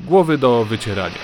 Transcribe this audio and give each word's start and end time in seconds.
Głowy 0.00 0.38
do 0.38 0.64
wycierania. 0.64 1.18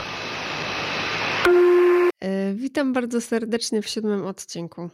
E, 2.21 2.55
witam 2.55 2.93
bardzo 2.93 3.21
serdecznie 3.21 3.83
w 3.83 3.89
siódmym 3.89 4.27
odcinku. 4.27 4.91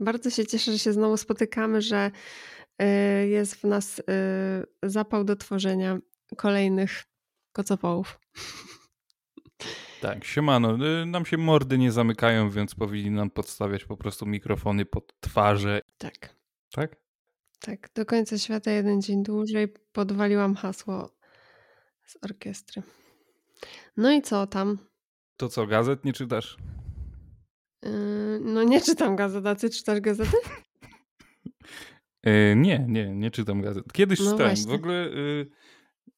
Bardzo 0.00 0.30
się 0.30 0.46
cieszę, 0.46 0.72
że 0.72 0.78
się 0.78 0.92
znowu 0.92 1.16
spotykamy, 1.16 1.82
że 1.82 2.10
e, 2.78 2.86
jest 3.28 3.54
w 3.54 3.64
nas 3.64 4.00
e, 4.00 4.02
zapał 4.82 5.24
do 5.24 5.36
tworzenia 5.36 5.98
kolejnych 6.36 7.04
kocopołów. 7.52 8.20
Tak, 10.00 10.24
siemano. 10.24 10.78
Nam 11.06 11.26
się 11.26 11.36
mordy 11.36 11.78
nie 11.78 11.92
zamykają, 11.92 12.50
więc 12.50 12.74
powinni 12.74 13.10
nam 13.10 13.30
podstawiać 13.30 13.84
po 13.84 13.96
prostu 13.96 14.26
mikrofony 14.26 14.84
pod 14.84 15.20
twarze. 15.20 15.80
Tak. 15.98 16.36
Tak? 16.72 17.05
Tak, 17.58 17.90
do 17.94 18.06
końca 18.06 18.38
świata 18.38 18.70
jeden 18.70 19.02
dzień 19.02 19.22
dłużej 19.22 19.68
podwaliłam 19.92 20.54
hasło 20.54 21.10
z 22.06 22.16
orkiestry. 22.22 22.82
No 23.96 24.12
i 24.12 24.22
co 24.22 24.46
tam? 24.46 24.78
To 25.36 25.48
co, 25.48 25.66
gazet 25.66 26.04
nie 26.04 26.12
czytasz? 26.12 26.56
Yy, 27.82 28.40
no 28.40 28.62
nie 28.62 28.80
czytam 28.80 29.16
gazet, 29.16 29.46
a 29.46 29.54
ty 29.54 29.70
czytasz 29.70 30.00
gazety? 30.00 30.36
Yy, 32.24 32.56
nie, 32.56 32.84
nie, 32.88 33.14
nie 33.14 33.30
czytam 33.30 33.62
gazet. 33.62 33.92
Kiedyś 33.92 34.20
no 34.20 34.30
czytałem. 34.30 34.54
Właśnie. 34.54 34.72
W 34.72 34.74
ogóle 34.74 34.94
yy, 34.94 35.50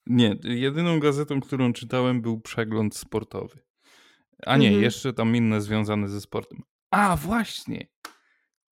nie, 0.07 0.37
jedyną 0.45 1.01
gazetą, 1.01 1.41
którą 1.41 1.73
czytałem 1.73 2.23
był 2.23 2.41
przegląd 2.41 2.97
sportowy. 2.97 3.59
A 4.47 4.57
nie, 4.57 4.67
mhm. 4.67 4.85
jeszcze 4.85 5.13
tam 5.13 5.37
inne 5.37 5.61
związane 5.61 6.09
ze 6.09 6.21
sportem. 6.21 6.63
A, 6.91 7.17
właśnie! 7.17 7.87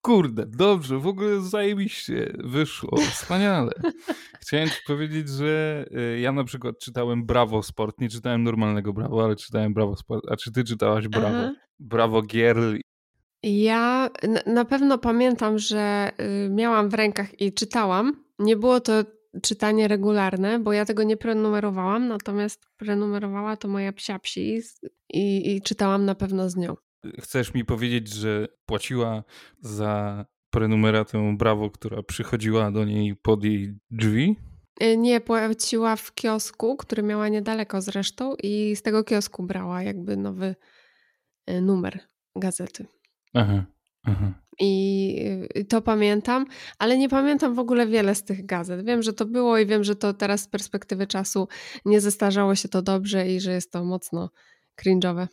Kurde, 0.07 0.47
dobrze, 0.47 0.99
w 0.99 1.07
ogóle 1.07 1.41
zajebiście 1.41 2.33
wyszło, 2.39 2.97
wspaniale. 2.97 3.73
Chciałem 4.43 4.69
ci 4.69 4.77
powiedzieć, 4.87 5.29
że 5.29 5.85
y, 6.15 6.21
ja 6.21 6.33
na 6.33 6.45
przykład 6.45 6.79
czytałem 6.79 7.27
Brawo 7.27 7.63
Sport, 7.63 8.01
nie 8.01 8.09
czytałem 8.09 8.43
normalnego 8.43 8.93
Brawo, 8.93 9.25
ale 9.25 9.37
czytałem 9.37 9.75
Brawo 9.75 9.97
Sport. 9.97 10.25
A 10.31 10.37
czy 10.37 10.53
ty 10.53 10.65
czytałaś 10.65 11.09
Brawo? 11.09 11.27
Aha. 11.29 11.53
Brawo 11.79 12.23
Girl? 12.23 12.77
Ja 13.43 14.11
na 14.47 14.65
pewno 14.65 14.99
pamiętam, 14.99 15.59
że 15.59 16.11
y, 16.47 16.51
miałam 16.51 16.89
w 16.89 16.95
rękach 16.95 17.41
i 17.41 17.53
czytałam. 17.53 18.25
Nie 18.39 18.57
było 18.57 18.81
to 18.81 18.93
czytanie 19.43 19.89
regularne, 19.89 20.59
bo 20.59 20.73
ja 20.73 20.85
tego 20.85 21.03
nie 21.03 21.17
prenumerowałam, 21.17 22.09
natomiast 22.09 22.67
prenumerowała 22.77 23.57
to 23.57 23.69
moja 23.69 23.93
psia 23.93 24.19
psi 24.19 24.61
i, 25.09 25.57
i 25.57 25.63
czytałam 25.63 26.05
na 26.05 26.15
pewno 26.15 26.51
z 26.51 26.57
nią. 26.57 26.77
Chcesz 27.21 27.55
mi 27.55 27.65
powiedzieć, 27.65 28.09
że 28.09 28.49
płaciła 28.67 29.25
za 29.61 30.25
prenumeratę 30.51 31.37
Brawo, 31.39 31.71
która 31.71 32.03
przychodziła 32.03 32.71
do 32.71 32.85
niej 32.85 33.17
pod 33.17 33.45
jej 33.45 33.75
drzwi? 33.91 34.37
Y, 34.83 34.97
nie, 34.97 35.21
płaciła 35.21 35.97
w 35.97 36.15
kiosku, 36.15 36.77
który 36.77 37.03
miała 37.03 37.29
niedaleko 37.29 37.81
zresztą 37.81 38.35
i 38.43 38.77
z 38.77 38.83
tego 38.83 39.05
kiosku 39.05 39.43
brała 39.43 39.83
jakby 39.83 40.17
nowy 40.17 40.55
y, 41.51 41.61
numer 41.61 42.01
gazety. 42.37 42.87
Aha, 43.35 43.65
aha. 44.03 44.33
I 44.61 45.49
y, 45.57 45.65
to 45.65 45.83
pamiętam, 45.83 46.47
ale 46.79 46.99
nie 46.99 47.09
pamiętam 47.09 47.55
w 47.55 47.59
ogóle 47.59 47.87
wiele 47.87 48.15
z 48.15 48.25
tych 48.25 48.47
gazet. 48.47 48.87
Wiem, 48.87 49.03
że 49.03 49.13
to 49.13 49.27
było 49.27 49.59
i 49.59 49.67
wiem, 49.67 49.85
że 49.85 49.97
to 49.97 50.15
teraz 50.15 50.41
z 50.41 50.49
perspektywy 50.49 51.07
czasu 51.07 51.49
nie 51.85 52.01
zestarzało 52.01 52.55
się 52.55 52.69
to 52.69 52.83
dobrze 52.83 53.29
i 53.29 53.41
że 53.41 53.53
jest 53.53 53.73
to 53.73 53.85
mocno 53.85 54.31
cringe'owe. 54.83 55.27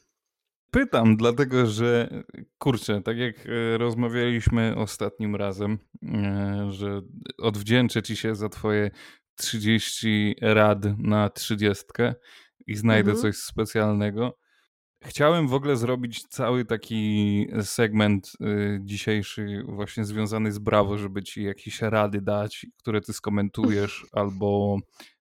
Pytam, 0.74 1.18
dlatego 1.18 1.66
że 1.66 2.10
kurczę, 2.58 3.02
tak 3.02 3.18
jak 3.18 3.36
e, 3.46 3.78
rozmawialiśmy 3.78 4.76
ostatnim 4.76 5.36
razem, 5.36 5.78
e, 6.04 6.68
że 6.72 7.02
odwdzięczę 7.38 8.02
ci 8.02 8.16
się 8.16 8.36
za 8.36 8.50
twoje 8.50 8.92
30 9.36 10.36
rad 10.42 10.80
na 10.98 11.30
30 11.30 11.84
i 12.68 12.76
znajdę 12.76 13.12
mhm. 13.12 13.22
coś 13.22 13.42
specjalnego. 13.42 14.38
Chciałem 15.04 15.48
w 15.48 15.54
ogóle 15.54 15.76
zrobić 15.76 16.22
cały 16.30 16.66
taki 16.66 17.48
segment 17.62 18.32
y, 18.42 18.80
dzisiejszy 18.82 19.64
właśnie 19.68 20.06
związany 20.06 20.52
z 20.52 20.60
Brawo, 20.60 20.98
żeby 20.98 21.24
ci 21.24 21.44
jakieś 21.44 21.82
rady 21.82 22.22
dać, 22.22 22.66
które 22.78 23.02
ty 23.02 23.14
skomentujesz, 23.14 24.06
albo 24.12 24.78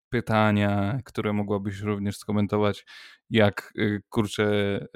pytania, 0.09 0.99
które 1.05 1.33
mogłabyś 1.33 1.81
również 1.81 2.17
skomentować, 2.17 2.85
jak 3.31 3.73
kurczę 4.09 4.87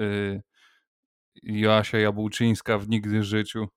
Joasia 1.42 1.98
Jabłczyńska 1.98 2.78
w 2.78 2.88
Nigdy 2.88 3.22
Życiu. 3.22 3.68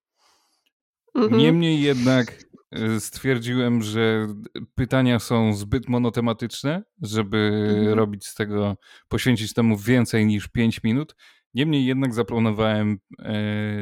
Mhm. 1.16 1.42
Niemniej 1.42 1.82
jednak 1.82 2.44
y, 2.78 3.00
stwierdziłem, 3.00 3.82
że 3.82 4.28
pytania 4.76 5.20
są 5.20 5.54
zbyt 5.54 5.90
monotematyczne, 5.90 6.84
żeby 7.02 7.66
mhm. 7.70 7.98
robić 7.98 8.28
z 8.28 8.36
tego, 8.36 8.78
poświęcić 9.08 9.54
temu 9.54 9.78
więcej 9.78 10.26
niż 10.26 10.48
5 10.48 10.84
minut. 10.84 11.16
Niemniej 11.54 11.86
jednak 11.86 12.14
zaplanowałem 12.14 12.98
e, 13.20 13.34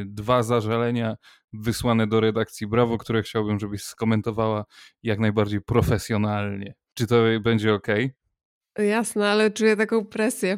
dwa 0.05 0.44
zażalenia 0.44 1.15
wysłane 1.53 2.07
do 2.07 2.19
redakcji 2.19 2.67
Brawo, 2.67 2.97
które 2.97 3.21
chciałbym, 3.21 3.59
żebyś 3.59 3.83
skomentowała 3.83 4.65
jak 5.03 5.19
najbardziej 5.19 5.61
profesjonalnie. 5.61 6.73
Czy 6.94 7.07
to 7.07 7.23
będzie 7.41 7.73
ok? 7.73 7.88
Jasne, 8.77 9.29
ale 9.29 9.51
czuję 9.51 9.75
taką 9.75 10.05
presję, 10.05 10.57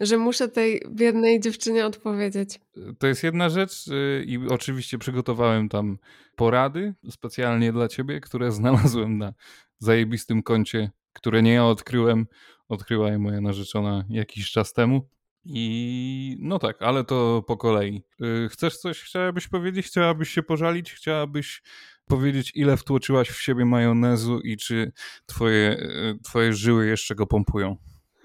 że 0.00 0.18
muszę 0.18 0.48
tej 0.48 0.82
biednej 0.90 1.40
dziewczynie 1.40 1.86
odpowiedzieć. 1.86 2.60
To 2.98 3.06
jest 3.06 3.22
jedna 3.22 3.48
rzecz 3.48 3.88
y, 3.88 4.24
i 4.26 4.38
oczywiście 4.48 4.98
przygotowałem 4.98 5.68
tam 5.68 5.98
porady 6.36 6.94
specjalnie 7.10 7.72
dla 7.72 7.88
ciebie, 7.88 8.20
które 8.20 8.52
znalazłem 8.60 9.18
na 9.18 9.32
zajebistym 9.78 10.42
koncie, 10.42 10.90
które 11.12 11.42
nie 11.42 11.52
ja 11.52 11.66
odkryłem, 11.66 12.26
odkryła 12.68 13.10
je 13.10 13.18
moja 13.18 13.40
narzeczona 13.40 14.04
jakiś 14.10 14.50
czas 14.50 14.72
temu. 14.72 15.08
I 15.44 16.36
no 16.40 16.58
tak, 16.58 16.82
ale 16.82 17.04
to 17.04 17.44
po 17.46 17.56
kolei. 17.56 18.02
Y, 18.44 18.48
chcesz 18.48 18.76
coś, 18.76 19.02
chciałabyś 19.02 19.48
powiedzieć? 19.48 19.86
Chciałabyś 19.86 20.30
się 20.30 20.42
pożalić? 20.42 20.92
Chciałabyś 20.92 21.62
powiedzieć, 22.08 22.52
ile 22.54 22.76
wtłoczyłaś 22.76 23.28
w 23.28 23.42
siebie 23.42 23.64
majonezu 23.64 24.40
i 24.40 24.56
czy 24.56 24.92
twoje, 25.26 25.70
y, 25.70 26.18
twoje 26.24 26.52
żyły 26.52 26.86
jeszcze 26.86 27.14
go 27.14 27.26
pompują? 27.26 27.76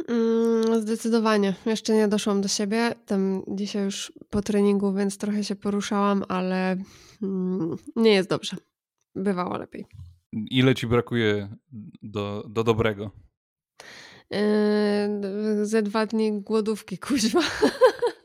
Mm, 0.08 0.82
zdecydowanie. 0.82 1.54
Jeszcze 1.66 1.94
nie 1.94 2.08
doszłam 2.08 2.42
do 2.42 2.48
siebie. 2.48 2.96
Tam 3.06 3.44
dzisiaj 3.48 3.84
już 3.84 4.14
po 4.30 4.42
treningu, 4.42 4.94
więc 4.94 5.18
trochę 5.18 5.44
się 5.44 5.56
poruszałam, 5.56 6.24
ale 6.30 6.78
mm, 7.22 7.76
nie 7.96 8.14
jest 8.14 8.30
dobrze. 8.30 8.58
Bywało 9.16 9.58
lepiej. 9.58 9.86
Ile 10.34 10.76
ci 10.76 10.88
brakuje 10.88 11.56
do, 12.02 12.46
do 12.50 12.64
dobrego? 12.64 13.12
Yy, 14.32 15.66
ze 15.66 15.82
dwa 15.82 16.06
dni 16.06 16.42
głodówki, 16.42 16.98
kuźwa. 16.98 17.42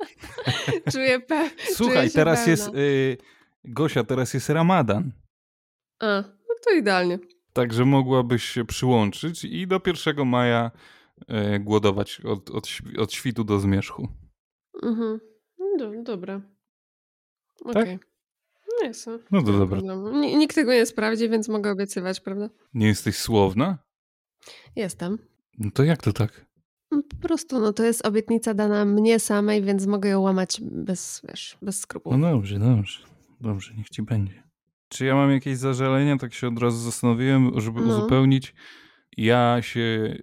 czuję 0.93 1.21
pe 1.21 1.51
Słuchaj, 1.75 1.97
czuję 1.97 2.11
teraz 2.11 2.47
jest... 2.47 2.69
Y, 2.75 3.17
Gosia, 3.65 4.05
teraz 4.05 4.35
jest 4.35 4.49
ramadan. 4.49 5.13
A, 6.01 6.07
no 6.49 6.55
to 6.65 6.75
idealnie. 6.75 7.19
Także 7.53 7.85
mogłabyś 7.85 8.45
się 8.45 8.65
przyłączyć 8.65 9.45
i 9.45 9.67
do 9.67 9.81
1 9.87 10.29
maja 10.29 10.71
głodować 11.61 12.21
od, 12.21 12.51
od, 12.51 12.69
od 12.99 13.13
świtu 13.13 13.45
do 13.45 13.59
zmierzchu. 13.59 14.09
Mhm. 14.83 15.21
No, 15.59 16.03
dobra. 16.03 16.41
Okej. 17.65 17.83
Okay. 17.83 17.99
Tak? 17.99 18.09
No 18.69 18.89
jest. 18.89 19.07
No 19.31 19.43
to 19.43 19.53
dobra. 19.53 19.81
Nikt 20.21 20.55
tego 20.55 20.73
nie 20.73 20.87
sprawdzi, 20.87 21.29
więc 21.29 21.49
mogę 21.49 21.71
obiecywać, 21.71 22.21
prawda? 22.21 22.49
Nie 22.75 22.87
jesteś 22.87 23.17
słowna? 23.17 23.79
Jestem. 24.77 25.19
No 25.59 25.71
to 25.71 25.85
jak 25.85 26.03
to 26.03 26.13
tak? 26.13 26.47
No, 26.91 27.03
po 27.03 27.29
prostu, 27.29 27.61
no 27.61 27.73
to 27.73 27.85
jest 27.85 28.07
obietnica 28.07 28.55
dana 28.55 28.85
mnie 28.85 29.21
samej, 29.21 29.63
więc 29.63 29.87
mogę 29.87 30.09
ją 30.09 30.21
łamać 30.21 30.61
bez, 30.61 31.23
wiesz, 31.29 31.59
bez 31.63 31.81
skrupułów. 31.81 32.19
No 32.19 32.31
dobrze, 32.31 32.59
dobrze. 32.59 33.01
Dobrze, 33.41 33.75
niech 33.75 33.89
ci 33.89 34.03
będzie. 34.03 34.43
Czy 34.89 35.05
ja 35.05 35.15
mam 35.15 35.31
jakieś 35.31 35.59
zażalenia? 35.59 36.17
Tak 36.17 36.35
się 36.35 36.49
od 36.49 36.59
razu 36.59 36.79
zastanowiłem, 36.79 37.61
żeby 37.61 37.81
no. 37.81 37.87
uzupełnić. 37.87 38.55
Ja 39.17 39.59
się 39.63 40.17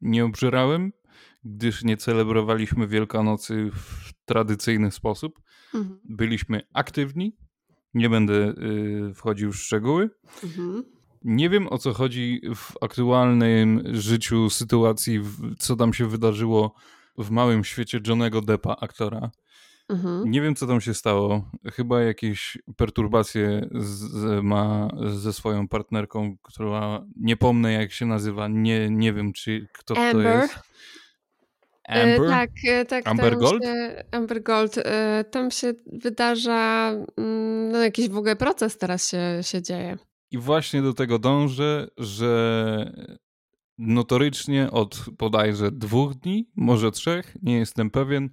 nie 0.00 0.24
obżerałem, 0.24 0.92
gdyż 1.44 1.84
nie 1.84 1.96
celebrowaliśmy 1.96 2.86
Wielkanocy 2.86 3.70
w 3.74 4.12
tradycyjny 4.24 4.90
sposób. 4.90 5.40
Mhm. 5.74 6.00
Byliśmy 6.04 6.62
aktywni. 6.72 7.36
Nie 7.94 8.10
będę 8.10 8.34
y, 8.34 9.14
wchodził 9.14 9.52
w 9.52 9.56
szczegóły. 9.56 10.10
Mhm. 10.44 10.84
Nie 11.24 11.50
wiem 11.50 11.68
o 11.68 11.78
co 11.78 11.92
chodzi 11.92 12.40
w 12.54 12.72
aktualnym 12.80 13.82
życiu, 13.94 14.50
sytuacji, 14.50 15.20
co 15.58 15.76
tam 15.76 15.94
się 15.94 16.06
wydarzyło 16.06 16.74
w 17.18 17.30
małym 17.30 17.64
świecie 17.64 18.00
Johnego 18.06 18.40
Deppa, 18.40 18.76
aktora. 18.80 19.30
Mhm. 19.92 20.30
Nie 20.30 20.40
wiem, 20.40 20.54
co 20.54 20.66
tam 20.66 20.80
się 20.80 20.94
stało. 20.94 21.50
Chyba 21.72 22.02
jakieś 22.02 22.58
perturbacje 22.76 23.68
z, 23.74 24.44
ma 24.44 24.88
ze 25.14 25.32
swoją 25.32 25.68
partnerką, 25.68 26.36
która 26.42 27.04
nie 27.16 27.36
pomnę 27.36 27.72
jak 27.72 27.92
się 27.92 28.06
nazywa. 28.06 28.48
Nie, 28.48 28.90
nie 28.90 29.12
wiem, 29.12 29.32
czy 29.32 29.66
kto 29.72 29.96
Amber. 29.96 30.12
to 30.12 30.20
jest. 30.20 30.58
Amber? 31.88 32.24
E, 32.24 32.28
tak, 32.28 32.50
e, 32.68 32.84
tak. 32.84 33.08
Amber 33.08 33.38
Gold? 33.38 33.64
Się, 33.64 34.04
Amber 34.10 34.42
Gold. 34.42 34.78
E, 34.78 35.24
tam 35.30 35.50
się 35.50 35.72
wydarza 35.86 36.92
mm, 37.16 37.72
no, 37.72 37.78
jakiś 37.78 38.08
w 38.08 38.16
ogóle 38.16 38.36
proces 38.36 38.78
teraz 38.78 39.08
się, 39.08 39.38
się 39.42 39.62
dzieje. 39.62 39.98
I 40.30 40.38
właśnie 40.38 40.82
do 40.82 40.94
tego 40.94 41.18
dążę, 41.18 41.88
że 41.98 42.92
notorycznie 43.78 44.70
od 44.70 45.04
bodajże 45.18 45.70
dwóch 45.70 46.14
dni, 46.14 46.50
może 46.56 46.90
trzech, 46.90 47.36
nie 47.42 47.58
jestem 47.58 47.90
pewien, 47.90 48.30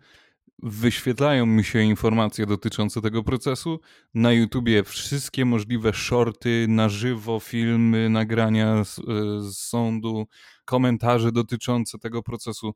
wyświetlają 0.64 1.46
mi 1.46 1.64
się 1.64 1.82
informacje 1.82 2.46
dotyczące 2.46 3.02
tego 3.02 3.24
procesu. 3.24 3.80
Na 4.14 4.32
YouTubie 4.32 4.84
wszystkie 4.84 5.46
możliwe 5.46 5.94
shorty, 5.94 6.66
na 6.70 6.90
żywo, 6.90 7.40
filmy, 7.40 8.10
nagrania 8.10 8.84
z, 8.84 8.96
z 9.42 9.58
sądu, 9.58 10.28
komentarze 10.66 11.32
dotyczące 11.32 12.00
tego 12.00 12.24
procesu. 12.24 12.74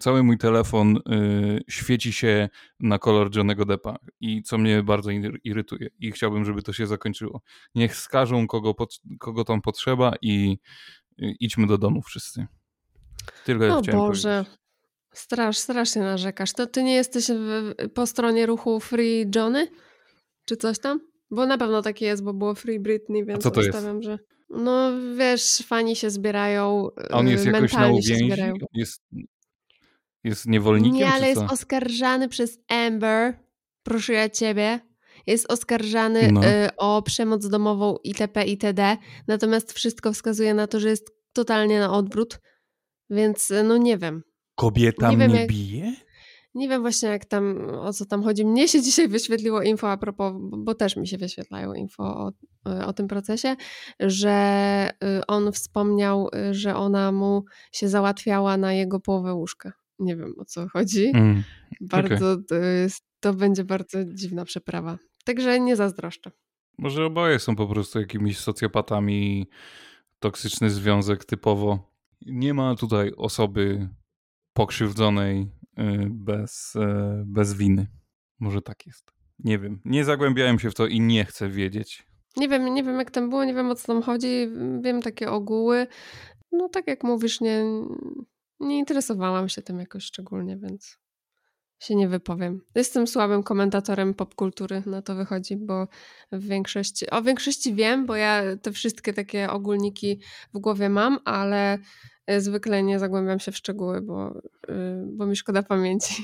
Cały 0.00 0.22
mój 0.22 0.38
telefon 0.38 0.96
y, 0.96 1.00
świeci 1.68 2.12
się 2.12 2.48
na 2.80 2.98
kolor 2.98 3.36
Johnego 3.36 3.64
Deppa 3.64 3.96
i 4.20 4.42
co 4.42 4.58
mnie 4.58 4.82
bardzo 4.82 5.10
irytuje 5.44 5.88
i 6.00 6.12
chciałbym, 6.12 6.44
żeby 6.44 6.62
to 6.62 6.72
się 6.72 6.86
zakończyło. 6.86 7.42
Niech 7.74 7.96
skażą 7.96 8.46
kogo, 8.46 8.74
pod, 8.74 9.00
kogo 9.18 9.44
tam 9.44 9.62
potrzeba 9.62 10.12
i 10.22 10.58
y, 11.22 11.34
idźmy 11.40 11.66
do 11.66 11.78
domu 11.78 12.02
wszyscy. 12.02 12.46
Tylko 13.44 13.78
o 13.78 13.82
Boże, 13.82 14.44
Strasz, 15.18 15.58
strasznie 15.58 16.02
narzekasz. 16.02 16.52
To 16.52 16.66
ty 16.66 16.82
nie 16.82 16.94
jesteś 16.94 17.26
w, 17.26 17.74
po 17.94 18.06
stronie 18.06 18.46
ruchu 18.46 18.80
Free 18.80 19.26
Johnny? 19.36 19.68
Czy 20.44 20.56
coś 20.56 20.78
tam? 20.78 21.00
Bo 21.30 21.46
na 21.46 21.58
pewno 21.58 21.82
takie 21.82 22.06
jest, 22.06 22.24
bo 22.24 22.34
było 22.34 22.54
Free 22.54 22.80
Britney, 22.80 23.24
więc 23.24 23.46
A 23.46 23.50
co 23.50 23.62
jest? 23.62 23.78
że... 24.00 24.18
No 24.50 24.92
wiesz, 25.16 25.58
fani 25.66 25.96
się 25.96 26.10
zbierają, 26.10 26.88
A 27.10 27.18
on 27.18 27.28
jest 27.28 27.46
y, 27.46 27.50
jakoś 27.50 27.72
na 27.72 27.88
uwięzi? 27.88 28.30
Jest, 28.72 29.02
jest 30.24 30.46
niewolnikiem, 30.46 30.94
Nie, 30.94 31.08
ale 31.08 31.28
jest 31.28 31.42
oskarżany 31.50 32.28
przez 32.28 32.58
Amber, 32.68 33.38
proszę 33.82 34.12
ja 34.12 34.28
ciebie, 34.28 34.80
jest 35.26 35.52
oskarżany 35.52 36.32
no. 36.32 36.44
y, 36.44 36.76
o 36.76 37.02
przemoc 37.02 37.48
domową 37.48 37.96
itp. 38.04 38.44
itd. 38.44 38.96
Natomiast 39.26 39.72
wszystko 39.72 40.12
wskazuje 40.12 40.54
na 40.54 40.66
to, 40.66 40.80
że 40.80 40.88
jest 40.88 41.10
totalnie 41.32 41.80
na 41.80 41.92
odwrót, 41.92 42.40
więc 43.10 43.52
no 43.64 43.76
nie 43.76 43.98
wiem. 43.98 44.22
Kobieta 44.58 45.10
nie 45.10 45.16
mnie 45.16 45.28
wiem, 45.28 45.36
jak, 45.36 45.48
bije? 45.48 45.92
Nie 46.54 46.68
wiem 46.68 46.82
właśnie 46.82 47.08
jak 47.08 47.24
tam, 47.24 47.58
o 47.70 47.92
co 47.92 48.06
tam 48.06 48.22
chodzi. 48.22 48.44
Mnie 48.44 48.68
się 48.68 48.82
dzisiaj 48.82 49.08
wyświetliło 49.08 49.62
info 49.62 49.90
a 49.90 49.96
propos, 49.96 50.32
bo 50.38 50.74
też 50.74 50.96
mi 50.96 51.08
się 51.08 51.18
wyświetlają 51.18 51.74
info 51.74 52.02
o, 52.04 52.32
o 52.86 52.92
tym 52.92 53.08
procesie, 53.08 53.56
że 54.00 54.90
y, 55.04 55.26
on 55.26 55.52
wspomniał, 55.52 56.28
y, 56.50 56.54
że 56.54 56.76
ona 56.76 57.12
mu 57.12 57.44
się 57.72 57.88
załatwiała 57.88 58.56
na 58.56 58.72
jego 58.72 59.00
połowę 59.00 59.34
łóżka. 59.34 59.72
Nie 59.98 60.16
wiem 60.16 60.34
o 60.38 60.44
co 60.44 60.68
chodzi. 60.68 61.10
Mm, 61.14 61.44
bardzo, 61.80 62.32
okay. 62.32 62.44
to, 62.48 62.54
jest, 62.54 63.04
to 63.20 63.34
będzie 63.34 63.64
bardzo 63.64 63.98
dziwna 64.04 64.44
przeprawa. 64.44 64.98
Także 65.24 65.60
nie 65.60 65.76
zazdroszczę. 65.76 66.30
Może 66.78 67.04
oboje 67.04 67.38
są 67.38 67.56
po 67.56 67.66
prostu 67.66 68.00
jakimiś 68.00 68.38
socjopatami, 68.38 69.46
toksyczny 70.18 70.70
związek 70.70 71.24
typowo. 71.24 71.92
Nie 72.26 72.54
ma 72.54 72.74
tutaj 72.74 73.12
osoby 73.16 73.88
pokrzywdzonej 74.58 75.40
y, 75.40 76.08
bez, 76.10 76.76
e, 76.76 77.22
bez 77.26 77.54
winy. 77.54 77.86
Może 78.40 78.62
tak 78.62 78.86
jest. 78.86 79.10
Nie 79.38 79.58
wiem. 79.58 79.80
Nie 79.84 80.04
zagłębiałem 80.04 80.58
się 80.58 80.70
w 80.70 80.74
to 80.74 80.86
i 80.86 81.00
nie 81.00 81.24
chcę 81.24 81.48
wiedzieć. 81.48 82.06
Nie 82.36 82.48
wiem, 82.48 82.74
nie 82.74 82.82
wiem 82.82 82.98
jak 82.98 83.10
tam 83.10 83.30
było, 83.30 83.44
nie 83.44 83.54
wiem 83.54 83.70
o 83.70 83.74
co 83.74 83.86
tam 83.86 84.02
chodzi. 84.02 84.48
Wiem 84.80 85.02
takie 85.02 85.30
ogóły. 85.30 85.86
No 86.52 86.68
tak 86.68 86.86
jak 86.86 87.04
mówisz, 87.04 87.40
nie, 87.40 87.64
nie 88.60 88.78
interesowałam 88.78 89.48
się 89.48 89.62
tym 89.62 89.78
jakoś 89.78 90.04
szczególnie, 90.04 90.56
więc 90.56 90.98
się 91.78 91.94
nie 91.94 92.08
wypowiem. 92.08 92.60
Jestem 92.74 93.06
słabym 93.06 93.42
komentatorem 93.42 94.14
popkultury, 94.14 94.82
na 94.86 95.02
to 95.02 95.14
wychodzi, 95.14 95.56
bo 95.56 95.88
w 96.32 96.48
większości, 96.48 97.10
o 97.10 97.22
większości 97.22 97.74
wiem, 97.74 98.06
bo 98.06 98.16
ja 98.16 98.42
te 98.62 98.72
wszystkie 98.72 99.12
takie 99.12 99.50
ogólniki 99.50 100.20
w 100.54 100.58
głowie 100.58 100.88
mam, 100.88 101.18
ale 101.24 101.78
zwykle 102.36 102.82
nie 102.82 102.98
zagłębiam 102.98 103.38
się 103.38 103.52
w 103.52 103.56
szczegóły, 103.56 104.00
bo, 104.00 104.40
y, 104.68 104.72
bo 105.12 105.26
mi 105.26 105.36
szkoda 105.36 105.62
pamięci. 105.62 106.22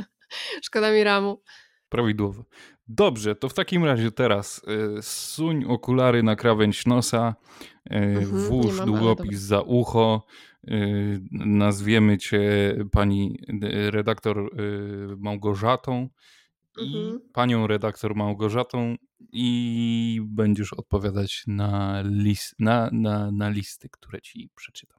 szkoda 0.66 0.92
mi 0.92 1.04
ramu. 1.04 1.42
Prawidłowo. 1.88 2.44
Dobrze, 2.88 3.34
to 3.34 3.48
w 3.48 3.54
takim 3.54 3.84
razie 3.84 4.10
teraz 4.10 4.62
y, 4.98 5.02
suń 5.02 5.64
okulary 5.64 6.22
na 6.22 6.36
krawędź 6.36 6.86
nosa, 6.86 7.34
y, 7.90 7.94
mhm, 7.94 8.26
włóż 8.26 8.78
mam, 8.78 8.86
długopis 8.86 9.40
za 9.40 9.60
ucho, 9.60 10.26
nazwiemy 11.32 12.18
cię 12.18 12.74
pani 12.92 13.40
redaktor 13.90 14.50
Małgorzatą 15.18 16.08
i 16.78 16.96
mhm. 16.96 17.20
panią 17.32 17.66
redaktor 17.66 18.14
Małgorzatą 18.16 18.96
i 19.32 20.20
będziesz 20.24 20.72
odpowiadać 20.72 21.44
na, 21.46 22.02
list, 22.04 22.54
na, 22.58 22.90
na, 22.92 23.30
na 23.30 23.48
listy, 23.48 23.88
które 23.88 24.20
ci 24.20 24.50
przeczytam. 24.54 24.97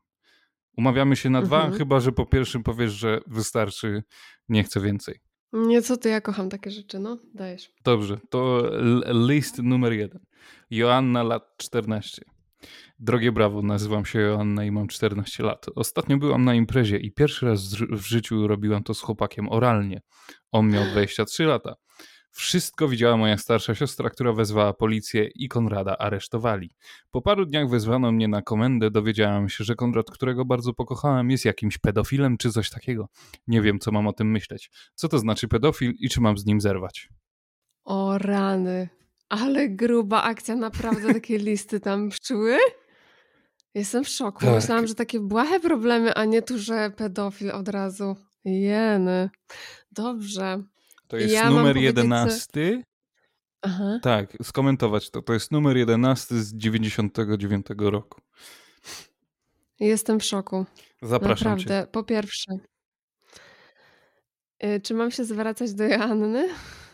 Umawiamy 0.79 1.15
się 1.15 1.29
na 1.29 1.41
dwa, 1.41 1.57
mhm. 1.57 1.77
chyba 1.77 1.99
że 1.99 2.11
po 2.11 2.25
pierwszym 2.25 2.63
powiesz, 2.63 2.91
że 2.91 3.19
wystarczy, 3.27 4.03
nie 4.49 4.63
chcę 4.63 4.81
więcej. 4.81 5.19
Nie, 5.53 5.81
co 5.81 5.97
ty, 5.97 6.09
ja 6.09 6.21
kocham 6.21 6.49
takie 6.49 6.71
rzeczy, 6.71 6.99
no, 6.99 7.17
dajesz. 7.33 7.71
Dobrze, 7.83 8.19
to 8.29 8.71
list 9.07 9.57
numer 9.63 9.93
jeden. 9.93 10.19
Joanna, 10.69 11.23
lat 11.23 11.43
14. 11.57 12.21
Drogie 12.99 13.31
brawo, 13.31 13.61
nazywam 13.61 14.05
się 14.05 14.19
Joanna 14.19 14.65
i 14.65 14.71
mam 14.71 14.87
14 14.87 15.43
lat. 15.43 15.65
Ostatnio 15.75 16.17
byłam 16.17 16.45
na 16.45 16.53
imprezie 16.53 16.97
i 16.97 17.11
pierwszy 17.11 17.45
raz 17.45 17.75
w 17.75 18.05
życiu 18.05 18.47
robiłam 18.47 18.83
to 18.83 18.93
z 18.93 19.01
chłopakiem 19.01 19.49
oralnie. 19.49 20.01
On 20.51 20.69
miał 20.69 20.83
23 20.83 21.43
lata. 21.45 21.75
Wszystko 22.31 22.87
widziała 22.87 23.17
moja 23.17 23.37
starsza 23.37 23.75
siostra, 23.75 24.09
która 24.09 24.33
wezwała 24.33 24.73
policję 24.73 25.29
i 25.35 25.47
Konrada 25.47 25.97
aresztowali. 25.97 26.75
Po 27.11 27.21
paru 27.21 27.45
dniach 27.45 27.69
wezwano 27.69 28.11
mnie 28.11 28.27
na 28.27 28.41
komendę, 28.41 28.91
dowiedziałam 28.91 29.49
się, 29.49 29.63
że 29.63 29.75
Konrad, 29.75 30.11
którego 30.11 30.45
bardzo 30.45 30.73
pokochałem, 30.73 31.31
jest 31.31 31.45
jakimś 31.45 31.77
pedofilem 31.77 32.37
czy 32.37 32.51
coś 32.51 32.69
takiego. 32.69 33.09
Nie 33.47 33.61
wiem, 33.61 33.79
co 33.79 33.91
mam 33.91 34.07
o 34.07 34.13
tym 34.13 34.31
myśleć. 34.31 34.71
Co 34.95 35.09
to 35.09 35.19
znaczy 35.19 35.47
pedofil 35.47 35.93
i 35.99 36.09
czy 36.09 36.21
mam 36.21 36.37
z 36.37 36.45
nim 36.45 36.61
zerwać? 36.61 37.09
O 37.83 38.17
rany, 38.17 38.89
ale 39.29 39.69
gruba 39.69 40.23
akcja, 40.23 40.55
naprawdę 40.55 41.13
takie 41.13 41.37
listy 41.47 41.79
tam 41.79 42.09
pszczóły? 42.09 42.57
Jestem 43.75 44.03
w 44.03 44.09
szoku. 44.09 44.39
Tak. 44.39 44.55
Myślałam, 44.55 44.87
że 44.87 44.95
takie 44.95 45.19
błahe 45.19 45.59
problemy, 45.59 46.13
a 46.13 46.25
nie 46.25 46.41
tu, 46.41 46.57
że 46.57 46.91
pedofil 46.91 47.51
od 47.51 47.67
razu. 47.67 48.15
Jeny. 48.45 49.29
Dobrze. 49.91 50.63
To 51.09 51.17
jest 51.17 51.33
ja 51.33 51.50
numer 51.50 51.77
jedenasty. 51.77 52.83
Aha. 53.61 54.00
Tak, 54.01 54.38
skomentować 54.44 55.09
to. 55.09 55.21
To 55.21 55.33
jest 55.33 55.51
numer 55.51 55.77
jedenasty 55.77 56.44
z 56.44 56.53
99 56.53 57.65
roku. 57.77 58.21
Jestem 59.79 60.19
w 60.19 60.24
szoku. 60.24 60.65
Zapraszam 61.01 61.51
Naprawdę. 61.51 61.84
Cię. 61.86 61.91
Po 61.91 62.03
pierwsze, 62.03 62.57
y, 64.63 64.81
czy 64.84 64.93
mam 64.93 65.12
się 65.12 65.25
zwracać 65.25 65.74
do 65.74 65.84
Joanny? 65.84 66.50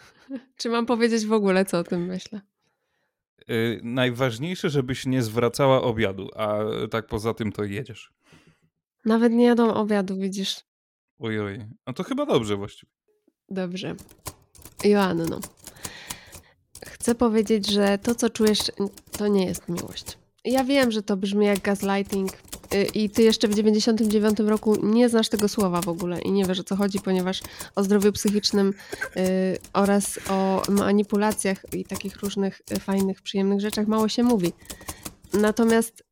czy 0.58 0.70
mam 0.70 0.86
powiedzieć 0.86 1.25
w 1.25 1.34
ogóle, 1.34 1.66
co 1.66 1.80
o 1.80 1.84
tym 1.84 2.06
myślę? 2.06 2.42
Yy, 3.48 3.80
najważniejsze, 3.84 4.70
żebyś 4.70 5.06
nie 5.06 5.24
zwracała 5.24 5.82
obiadu, 5.82 6.30
a 6.36 6.58
tak 6.92 7.08
poza 7.08 7.34
tym 7.34 7.51
to 7.51 7.63
jedziesz. 7.63 8.13
Nawet 9.06 9.34
nie 9.34 9.46
jadą 9.46 9.74
obiadu, 9.74 10.18
widzisz. 10.18 10.60
Ojoj, 11.20 11.66
no 11.88 11.94
to 11.94 12.04
chyba 12.04 12.25
dobrze 12.25 12.56
właściwie. 12.56 12.92
Dobrze. 13.50 13.96
Joanno, 14.84 15.40
chcę 16.86 17.16
powiedzieć, 17.16 17.72
że 17.72 17.98
to, 17.98 18.16
co 18.16 18.30
czujesz, 18.30 18.60
to 19.12 19.28
nie 19.28 19.46
jest 19.46 19.70
miłość. 19.70 20.18
Ja 20.46 20.64
wiem, 20.64 20.92
że 20.92 21.04
to 21.04 21.18
brzmi 21.18 21.46
jak 21.46 21.60
gaslighting 21.60 22.32
y, 22.74 22.84
i 22.94 23.10
ty 23.10 23.24
jeszcze 23.24 23.48
w 23.48 23.56
99 23.56 24.40
roku 24.40 24.75
nie 24.86 25.10
znasz 25.10 25.30
tego 25.30 25.48
słowa 25.48 25.82
w 25.82 25.90
ogóle 25.90 26.20
i 26.22 26.32
nie 26.32 26.46
wiesz 26.46 26.60
o 26.60 26.64
co 26.64 26.75
chodzi, 26.75 27.00
ponieważ 27.00 27.42
o 27.75 27.84
zdrowiu 27.84 28.12
psychicznym 28.12 28.74
yy, 29.16 29.24
oraz 29.74 30.20
o 30.30 30.62
manipulacjach 30.70 31.66
i 31.74 31.86
takich 31.86 32.16
różnych 32.16 32.62
y, 32.72 32.80
fajnych, 32.80 33.22
przyjemnych 33.22 33.62
rzeczach 33.62 33.88
mało 33.88 34.10
się 34.10 34.24
mówi. 34.24 34.54
Natomiast 35.34 36.04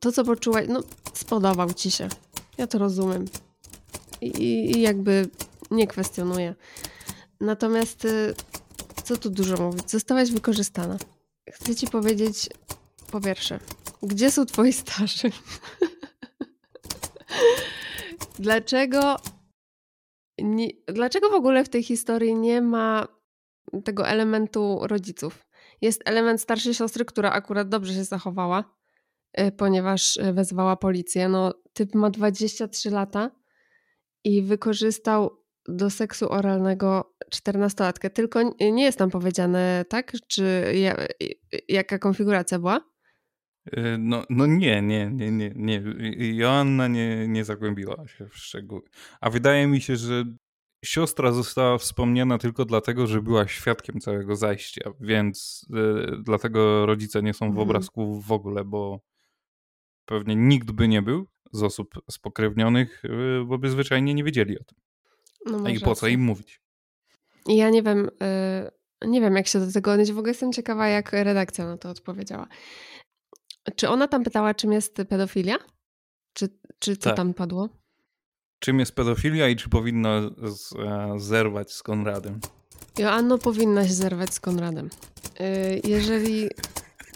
to, 0.00 0.12
co 0.12 0.24
poczułaś, 0.24 0.66
no 0.68 0.82
spodobał 1.12 1.72
ci 1.72 1.90
się. 1.90 2.08
Ja 2.58 2.66
to 2.66 2.78
rozumiem. 2.78 3.24
I, 4.20 4.40
i 4.76 4.80
jakby 4.80 5.28
nie 5.70 5.86
kwestionuję. 5.86 6.54
Natomiast 7.40 8.04
y, 8.04 8.34
co 9.04 9.16
tu 9.16 9.30
dużo 9.30 9.56
mówić? 9.56 9.90
Zostałaś 9.90 10.30
wykorzystana. 10.30 10.96
Chcę 11.50 11.74
ci 11.74 11.86
powiedzieć 11.86 12.48
po 13.12 13.20
pierwsze, 13.20 13.60
gdzie 14.02 14.30
są 14.30 14.46
twoi 14.46 14.72
starsi? 14.72 15.28
dlaczego, 18.38 19.16
nie, 20.38 20.68
dlaczego 20.86 21.30
w 21.30 21.34
ogóle 21.34 21.64
w 21.64 21.68
tej 21.68 21.82
historii 21.82 22.34
nie 22.34 22.62
ma 22.62 23.08
tego 23.84 24.08
elementu 24.08 24.78
rodziców? 24.82 25.46
Jest 25.80 26.02
element 26.04 26.40
starszej 26.40 26.74
siostry, 26.74 27.04
która 27.04 27.30
akurat 27.30 27.68
dobrze 27.68 27.94
się 27.94 28.04
zachowała, 28.04 28.64
y, 29.40 29.52
ponieważ 29.52 30.16
y, 30.16 30.32
wezwała 30.32 30.76
policję. 30.76 31.28
No, 31.28 31.54
typ 31.72 31.94
ma 31.94 32.10
23 32.10 32.90
lata 32.90 33.30
i 34.24 34.42
wykorzystał 34.42 35.37
do 35.68 35.90
seksu 35.90 36.32
oralnego 36.32 37.14
czternastolatkę. 37.30 38.10
Tylko 38.10 38.54
nie 38.60 38.84
jest 38.84 38.98
tam 38.98 39.10
powiedziane, 39.10 39.84
tak? 39.88 40.12
Czy 40.26 40.72
ja, 40.74 40.96
jaka 41.68 41.98
konfiguracja 41.98 42.58
była? 42.58 42.80
Y, 43.76 43.96
no, 43.98 44.24
no 44.30 44.46
nie, 44.46 44.82
nie, 44.82 45.10
nie, 45.10 45.30
nie, 45.30 45.52
nie. 45.54 45.82
Joanna 46.34 46.88
nie, 46.88 47.28
nie 47.28 47.44
zagłębiła 47.44 48.08
się 48.08 48.28
w 48.28 48.36
szczegóły. 48.36 48.82
A 49.20 49.30
wydaje 49.30 49.66
mi 49.66 49.80
się, 49.80 49.96
że 49.96 50.24
siostra 50.84 51.32
została 51.32 51.78
wspomniana 51.78 52.38
tylko 52.38 52.64
dlatego, 52.64 53.06
że 53.06 53.22
była 53.22 53.48
świadkiem 53.48 54.00
całego 54.00 54.36
zajścia, 54.36 54.90
więc 55.00 55.66
y, 55.70 56.22
dlatego 56.22 56.86
rodzice 56.86 57.22
nie 57.22 57.34
są 57.34 57.46
w 57.46 57.48
mhm. 57.48 57.68
obrazku 57.68 58.20
w 58.20 58.32
ogóle, 58.32 58.64
bo 58.64 59.00
pewnie 60.04 60.36
nikt 60.36 60.70
by 60.70 60.88
nie 60.88 61.02
był 61.02 61.28
z 61.52 61.62
osób 61.62 61.94
spokrewnionych, 62.10 63.04
y, 63.04 63.44
bo 63.46 63.58
by 63.58 63.70
zwyczajnie 63.70 64.14
nie 64.14 64.24
wiedzieli 64.24 64.58
o 64.58 64.64
tym. 64.64 64.78
No 65.50 65.68
I 65.68 65.80
po 65.80 65.94
co 65.94 66.06
im 66.06 66.20
mówić? 66.20 66.60
Ja 67.46 67.70
nie 67.70 67.82
wiem, 67.82 68.10
y, 69.02 69.08
nie 69.08 69.20
wiem 69.20 69.36
jak 69.36 69.46
się 69.46 69.60
do 69.60 69.72
tego 69.72 69.92
odnieść. 69.92 70.12
W 70.12 70.18
ogóle 70.18 70.30
jestem 70.30 70.52
ciekawa, 70.52 70.88
jak 70.88 71.12
redakcja 71.12 71.66
na 71.66 71.78
to 71.78 71.90
odpowiedziała. 71.90 72.48
Czy 73.76 73.88
ona 73.88 74.08
tam 74.08 74.24
pytała, 74.24 74.54
czym 74.54 74.72
jest 74.72 74.96
pedofilia? 75.08 75.56
Czy, 76.32 76.48
czy 76.78 76.96
co 76.96 77.10
tak. 77.10 77.16
tam 77.16 77.34
padło? 77.34 77.68
Czym 78.58 78.78
jest 78.78 78.94
pedofilia 78.94 79.48
i 79.48 79.56
czy 79.56 79.68
powinna 79.68 80.30
z, 80.42 80.72
e, 80.76 81.14
zerwać 81.16 81.72
z 81.72 81.82
Konradem? 81.82 82.40
Joanno, 82.98 83.38
powinnaś 83.38 83.90
zerwać 83.90 84.34
z 84.34 84.40
Konradem. 84.40 84.90
Y, 85.40 85.80
jeżeli 85.84 86.48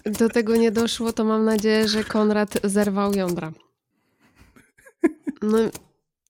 do 0.05 0.29
tego 0.29 0.57
nie 0.57 0.71
doszło, 0.71 1.12
to 1.12 1.25
mam 1.25 1.45
nadzieję, 1.45 1.89
że 1.89 2.05
Konrad 2.05 2.59
zerwał 2.65 3.15
jądra. 3.15 3.53
No, 5.43 5.59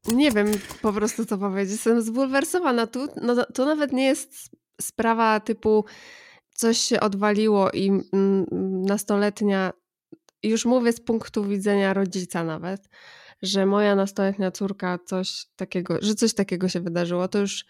nie 0.07 0.31
wiem 0.31 0.47
po 0.83 0.93
prostu 0.93 1.27
co 1.27 1.39
powiedzieć. 1.39 1.73
Jestem 1.73 2.03
zbulwersowana. 2.03 2.87
Tu, 2.87 3.09
no, 3.23 3.45
to 3.45 3.67
nawet 3.67 3.93
nie 3.93 4.05
jest 4.07 4.51
sprawa 4.81 5.41
typu 5.41 5.85
coś 6.55 6.79
się 6.79 7.01
odwaliło 7.01 7.71
i 7.71 7.89
mm, 7.89 8.47
nastoletnia, 8.87 9.73
już 10.43 10.65
mówię 10.65 10.93
z 10.93 11.01
punktu 11.01 11.45
widzenia 11.45 11.95
rodzica 11.95 12.45
nawet, 12.45 12.89
że 13.43 13.67
moja 13.67 13.95
nastoletnia 13.95 14.51
córka 14.51 14.99
coś 15.07 15.47
takiego, 15.57 15.99
że 16.01 16.15
coś 16.15 16.35
takiego 16.35 16.69
się 16.69 16.81
wydarzyło, 16.81 17.29
to 17.29 17.39
już 17.39 17.65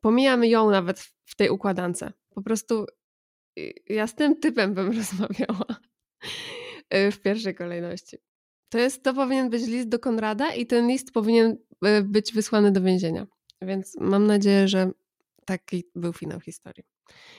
pomijamy 0.00 0.48
ją 0.48 0.70
nawet 0.70 1.00
w 1.24 1.36
tej 1.36 1.50
układance. 1.50 2.04
Po 2.34 2.42
prostu 2.42 2.86
ja 3.88 4.06
z 4.06 4.14
tym 4.14 4.40
typem 4.40 4.74
bym 4.74 4.92
rozmawiała 4.98 5.66
y, 6.94 7.10
w 7.10 7.20
pierwszej 7.20 7.54
kolejności. 7.54 8.16
To, 8.74 8.78
jest, 8.78 9.02
to 9.02 9.14
powinien 9.14 9.50
być 9.50 9.66
list 9.66 9.88
do 9.88 9.98
Konrada 9.98 10.54
i 10.54 10.66
ten 10.66 10.88
list 10.88 11.12
powinien 11.12 11.56
y, 11.86 12.02
być 12.04 12.32
wysłany 12.32 12.72
do 12.72 12.80
więzienia. 12.82 13.26
Więc 13.62 13.96
mam 14.00 14.26
nadzieję, 14.26 14.68
że 14.68 14.90
taki 15.44 15.84
był 15.94 16.12
finał 16.12 16.40
historii. 16.40 16.84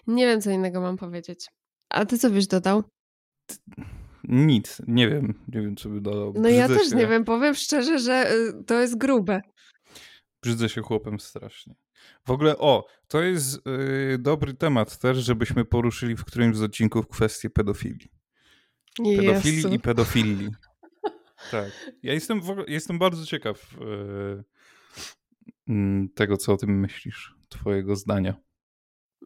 Nie 0.08 0.26
wiem, 0.26 0.42
co 0.42 0.52
innego 0.52 0.82
mam 0.82 0.98
powiedzieć. 0.98 1.48
A 1.90 2.06
ty 2.06 2.18
co 2.18 2.30
byś 2.30 2.48
dodał? 2.48 2.84
Nic, 4.24 4.82
nie 4.88 5.10
wiem. 5.10 5.44
Nie 5.48 5.62
wiem, 5.62 5.76
co 5.76 5.90
by 5.90 6.02
dodał. 6.02 6.34
No 6.36 6.50
ja 6.50 6.68
też 6.68 6.90
się... 6.90 6.96
nie 6.96 7.08
wiem, 7.08 7.24
powiem 7.24 7.56
szczerze, 7.56 8.00
że 8.00 8.32
y, 8.34 8.64
to 8.64 8.82
jest 8.82 8.98
grube. 8.98 9.42
Brzydzę 10.42 10.70
się 10.70 10.82
chłopem 10.82 11.20
strasznie. 11.20 11.76
W 12.26 12.32
ogóle, 12.32 12.58
o, 12.58 12.88
to 13.08 13.22
jest 13.22 13.66
yy, 13.66 14.18
dobry 14.18 14.54
temat 14.54 15.00
też, 15.00 15.18
żebyśmy 15.18 15.66
poruszyli 15.66 16.16
w 16.16 16.26
którymś 16.26 16.58
z 16.58 16.62
odcinków 16.62 17.08
kwestię 17.08 17.50
pedofilii. 17.50 18.12
Pedofilii 18.98 19.56
Jezu. 19.56 19.74
i 19.74 19.80
pedofilii. 19.80 20.52
Tak. 21.52 21.94
Ja 22.04 22.14
jestem, 22.14 22.42
ogóle, 22.50 22.66
jestem 22.68 23.00
bardzo 23.00 23.26
ciekaw 23.26 23.76
yy, 25.68 26.10
tego, 26.16 26.38
co 26.38 26.54
o 26.54 26.58
tym 26.58 26.80
myślisz, 26.80 27.36
twojego 27.50 27.96
zdania 27.96 28.36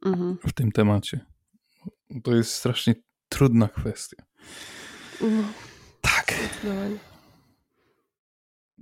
mhm. 0.05 0.37
w 0.47 0.53
tym 0.53 0.71
temacie. 0.71 1.19
To 2.23 2.35
jest 2.35 2.53
strasznie 2.53 2.95
trudna 3.29 3.67
kwestia. 3.67 4.23
No. 5.21 5.43
Tak. 6.01 6.33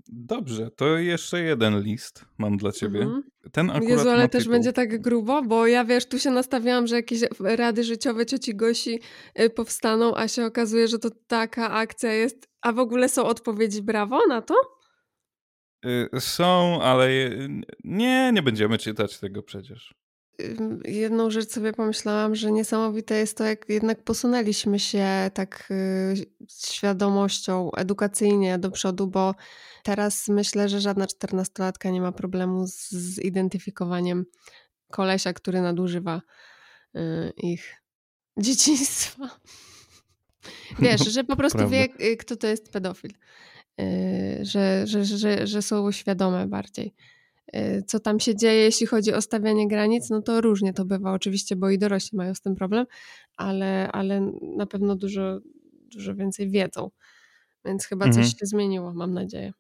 Dobrze, 0.08 0.72
to 0.72 0.98
jeszcze 0.98 1.42
jeden 1.42 1.82
list 1.82 2.26
mam 2.38 2.58
dla 2.58 2.72
ciebie. 2.72 3.00
Mhm. 3.00 3.24
Ten 3.52 3.70
akurat 3.70 3.90
Jezu, 3.90 4.10
ale 4.10 4.30
też 4.30 4.48
będzie 4.48 4.74
tak 4.74 5.02
grubo, 5.02 5.42
bo 5.42 5.68
ja 5.68 5.86
wiesz, 5.86 6.06
tu 6.06 6.20
się 6.20 6.32
nastawiałam, 6.32 6.88
że 6.88 6.96
jakieś 6.96 7.20
rady 7.40 7.84
życiowe 7.84 8.26
cioci 8.26 8.56
Gosi 8.56 9.00
y, 9.40 9.50
powstaną, 9.50 10.16
a 10.16 10.28
się 10.28 10.46
okazuje, 10.46 10.88
że 10.88 11.00
to 11.00 11.10
taka 11.28 11.72
akcja 11.72 12.14
jest. 12.14 12.50
A 12.62 12.74
w 12.74 12.80
ogóle 12.80 13.10
są 13.10 13.26
odpowiedzi 13.26 13.82
brawo 13.82 14.28
na 14.28 14.42
to? 14.42 14.56
Y, 15.86 16.10
są, 16.20 16.82
ale 16.82 17.10
nie, 17.84 18.32
nie 18.34 18.42
będziemy 18.42 18.78
czytać 18.78 19.20
tego 19.20 19.44
przecież 19.44 19.94
jedną 20.86 21.30
rzecz 21.30 21.50
sobie 21.50 21.74
pomyślałam, 21.74 22.36
że 22.36 22.52
niesamowite 22.52 23.16
jest 23.16 23.38
to, 23.38 23.44
jak 23.44 23.70
jednak 23.70 24.04
posunęliśmy 24.04 24.80
się 24.80 25.08
tak 25.34 25.68
y, 25.72 26.16
świadomością 26.50 27.72
edukacyjnie 27.72 28.58
do 28.58 28.72
przodu, 28.72 29.08
bo 29.08 29.36
teraz 29.84 30.28
myślę, 30.28 30.70
że 30.70 30.82
żadna 30.82 31.08
czternastolatka 31.08 31.90
nie 31.90 32.02
ma 32.02 32.12
problemu 32.12 32.68
z 32.68 32.90
zidentyfikowaniem 32.90 34.26
kolesia, 34.92 35.34
który 35.34 35.62
nadużywa 35.62 36.22
y, 36.96 37.00
ich 37.38 37.76
dzieciństwa. 38.38 39.40
Wiesz, 40.80 41.06
no, 41.06 41.12
że 41.12 41.24
po 41.24 41.36
prostu 41.36 41.58
prawda. 41.58 41.76
wie, 41.76 41.88
y, 42.02 42.18
kto 42.18 42.36
to 42.36 42.48
jest 42.48 42.72
pedofil. 42.72 43.12
Że, 44.42 44.88
że, 44.88 45.06
że, 45.06 45.48
że 45.48 45.62
są 45.62 45.92
świadome 45.92 46.48
bardziej. 46.48 46.94
Y, 47.56 47.84
co 47.88 48.00
tam 48.00 48.20
się 48.20 48.36
dzieje, 48.36 48.64
jeśli 48.64 48.88
chodzi 48.88 49.14
o 49.14 49.22
stawianie 49.22 49.68
granic, 49.68 50.10
no 50.10 50.22
to 50.22 50.42
różnie 50.42 50.74
to 50.74 50.86
bywa 50.86 51.14
oczywiście, 51.14 51.56
bo 51.56 51.70
i 51.70 51.78
dorośli 51.78 52.18
mają 52.18 52.36
z 52.36 52.42
tym 52.42 52.56
problem, 52.56 52.86
ale, 53.38 53.92
ale 53.92 54.32
na 54.58 54.66
pewno 54.66 54.96
dużo, 54.96 55.40
dużo 55.92 56.16
więcej 56.16 56.50
wiedzą. 56.50 56.90
Więc 57.66 57.86
chyba 57.86 58.06
mhm. 58.06 58.26
coś 58.26 58.40
się 58.40 58.46
zmieniło, 58.46 58.94
mam 58.94 59.14
nadzieję. 59.14 59.54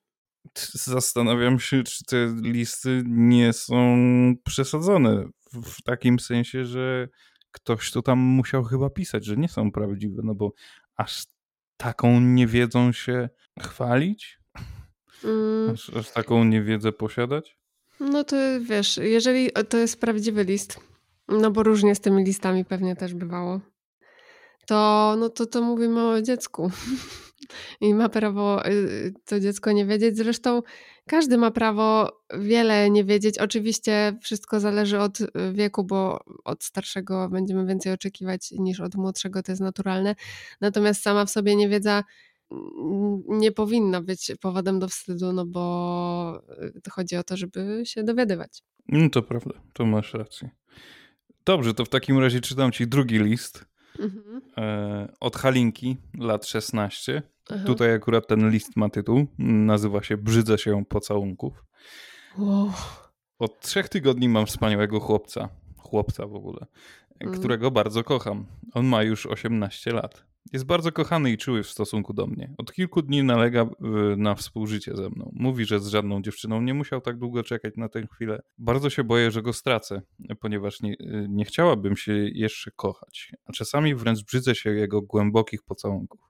Zastanawiam 0.73 1.59
się, 1.59 1.83
czy 1.83 2.05
te 2.05 2.35
listy 2.41 3.03
nie 3.05 3.53
są 3.53 3.97
przesadzone 4.43 5.29
w 5.63 5.81
takim 5.83 6.19
sensie, 6.19 6.65
że 6.65 7.07
ktoś 7.51 7.91
to 7.91 8.01
tam 8.01 8.19
musiał 8.19 8.63
chyba 8.63 8.89
pisać, 8.89 9.25
że 9.25 9.37
nie 9.37 9.49
są 9.49 9.71
prawdziwe, 9.71 10.21
no 10.25 10.35
bo 10.35 10.53
aż 10.95 11.25
taką 11.77 12.19
niewiedzą 12.19 12.91
się 12.91 13.29
chwalić? 13.59 14.39
Mm. 15.23 15.73
Aż, 15.73 15.89
aż 15.89 16.11
taką 16.11 16.43
niewiedzę 16.43 16.91
posiadać? 16.91 17.56
No 17.99 18.23
to 18.23 18.35
wiesz, 18.61 18.97
jeżeli 18.97 19.49
to 19.69 19.77
jest 19.77 19.99
prawdziwy 19.99 20.43
list, 20.43 20.79
no 21.27 21.51
bo 21.51 21.63
różnie 21.63 21.95
z 21.95 21.99
tymi 21.99 22.23
listami 22.23 22.65
pewnie 22.65 22.95
też 22.95 23.13
bywało, 23.13 23.59
to 24.67 25.15
no 25.19 25.29
to, 25.29 25.45
to 25.45 25.61
mówimy 25.61 26.07
o 26.07 26.21
dziecku. 26.21 26.71
I 27.81 27.93
ma 27.93 28.09
prawo 28.09 28.67
y, 28.67 29.13
to 29.25 29.39
dziecko 29.39 29.71
nie 29.71 29.85
wiedzieć. 29.85 30.17
Zresztą 30.17 30.61
każdy 31.07 31.37
ma 31.37 31.51
prawo 31.51 32.11
wiele 32.39 32.89
nie 32.89 33.03
wiedzieć. 33.03 33.39
Oczywiście 33.39 34.17
wszystko 34.21 34.59
zależy 34.59 34.99
od 34.99 35.21
y, 35.21 35.27
wieku, 35.53 35.83
bo 35.83 36.19
od 36.43 36.63
starszego 36.63 37.29
będziemy 37.29 37.65
więcej 37.65 37.93
oczekiwać 37.93 38.51
niż 38.51 38.79
od 38.79 38.95
młodszego, 38.95 39.43
to 39.43 39.51
jest 39.51 39.61
naturalne. 39.61 40.15
Natomiast 40.61 41.01
sama 41.01 41.25
w 41.25 41.29
sobie 41.29 41.55
niewiedza 41.55 42.03
nie 43.27 43.51
powinna 43.51 44.01
być 44.01 44.31
powodem 44.41 44.79
do 44.79 44.87
wstydu, 44.87 45.33
no 45.33 45.45
bo 45.45 46.43
y, 46.87 46.89
chodzi 46.91 47.15
o 47.15 47.23
to, 47.23 47.37
żeby 47.37 47.81
się 47.85 48.03
dowiadywać. 48.03 48.63
No 48.87 49.09
to 49.09 49.21
prawda, 49.21 49.53
to 49.73 49.85
masz 49.85 50.13
rację. 50.13 50.49
Dobrze, 51.45 51.73
to 51.73 51.85
w 51.85 51.89
takim 51.89 52.19
razie 52.19 52.41
czytam 52.41 52.71
ci 52.71 52.87
drugi 52.87 53.19
list 53.19 53.65
mhm. 53.99 54.41
e, 54.57 55.13
od 55.19 55.35
Halinki, 55.35 55.97
lat 56.19 56.45
16. 56.45 57.21
Aha. 57.49 57.63
Tutaj 57.65 57.93
akurat 57.93 58.27
ten 58.27 58.49
list 58.49 58.75
ma 58.75 58.89
tytuł, 58.89 59.27
nazywa 59.39 60.03
się 60.03 60.17
Brzydzę 60.17 60.57
się 60.57 60.85
pocałunków. 60.85 61.63
Wow. 62.37 62.71
Od 63.39 63.59
trzech 63.59 63.89
tygodni 63.89 64.29
mam 64.29 64.45
wspaniałego 64.45 64.99
chłopca, 64.99 65.49
chłopca 65.77 66.27
w 66.27 66.35
ogóle, 66.35 66.65
mm. 67.19 67.39
którego 67.39 67.71
bardzo 67.71 68.03
kocham. 68.03 68.45
On 68.73 68.85
ma 68.85 69.03
już 69.03 69.25
18 69.25 69.93
lat. 69.93 70.25
Jest 70.53 70.65
bardzo 70.65 70.91
kochany 70.91 71.31
i 71.31 71.37
czuły 71.37 71.63
w 71.63 71.69
stosunku 71.69 72.13
do 72.13 72.27
mnie. 72.27 72.53
Od 72.57 72.73
kilku 72.73 73.01
dni 73.01 73.23
nalega 73.23 73.69
na 74.17 74.35
współżycie 74.35 74.95
ze 74.95 75.09
mną. 75.09 75.31
Mówi, 75.33 75.65
że 75.65 75.79
z 75.79 75.87
żadną 75.87 76.21
dziewczyną 76.21 76.61
nie 76.61 76.73
musiał 76.73 77.01
tak 77.01 77.17
długo 77.17 77.43
czekać 77.43 77.73
na 77.77 77.89
tę 77.89 78.07
chwilę. 78.13 78.41
Bardzo 78.57 78.89
się 78.89 79.03
boję, 79.03 79.31
że 79.31 79.41
go 79.41 79.53
stracę, 79.53 80.01
ponieważ 80.39 80.81
nie, 80.81 80.95
nie 81.29 81.45
chciałabym 81.45 81.97
się 81.97 82.13
jeszcze 82.13 82.71
kochać, 82.71 83.31
a 83.45 83.51
czasami 83.51 83.95
wręcz 83.95 84.23
brzydzę 84.23 84.55
się 84.55 84.69
jego 84.69 85.01
głębokich 85.01 85.63
pocałunków. 85.63 86.21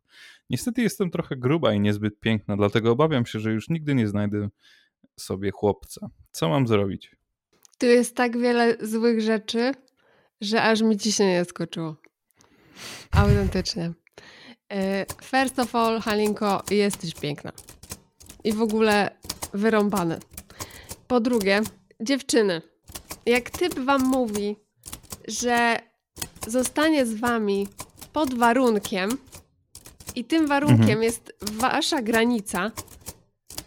Niestety 0.50 0.82
jestem 0.82 1.10
trochę 1.10 1.36
gruba 1.36 1.74
i 1.74 1.80
niezbyt 1.80 2.20
piękna, 2.20 2.58
dlatego 2.58 2.92
obawiam 2.92 3.26
się, 3.26 3.40
że 3.40 3.52
już 3.52 3.70
nigdy 3.70 3.96
nie 3.96 4.08
znajdę 4.08 4.50
sobie 5.20 5.52
chłopca. 5.52 6.10
Co 6.32 6.50
mam 6.50 6.68
zrobić? 6.68 7.16
Tu 7.78 7.86
jest 7.86 8.16
tak 8.16 8.38
wiele 8.38 8.78
złych 8.82 9.22
rzeczy, 9.22 9.72
że 10.42 10.64
aż 10.64 10.82
mi 10.82 10.98
ciśnienie 10.98 11.46
skoczyło. 11.46 11.96
Autentycznie. 13.12 13.94
E, 14.70 15.06
first 15.24 15.60
of 15.60 15.76
all, 15.76 16.02
Halinko, 16.02 16.64
jesteś 16.72 17.14
piękna. 17.14 17.52
I 18.44 18.54
w 18.54 18.62
ogóle 18.62 19.10
wyrąbane. 19.54 20.20
Po 21.08 21.20
drugie, 21.20 21.62
Dziewczyny, 22.02 22.62
jak 23.26 23.50
typ 23.50 23.80
wam 23.80 24.04
mówi, 24.04 24.56
że 25.28 25.80
zostanie 26.48 27.06
z 27.06 27.14
wami 27.14 27.68
pod 28.14 28.34
warunkiem 28.34 29.18
i 30.16 30.26
tym 30.26 30.48
warunkiem 30.48 30.82
mhm. 30.82 31.04
jest 31.04 31.34
wasza 31.42 32.02
granica, 32.02 32.72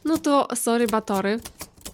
no 0.05 0.19
to 0.19 0.49
sorry 0.57 0.87
batory, 0.87 1.41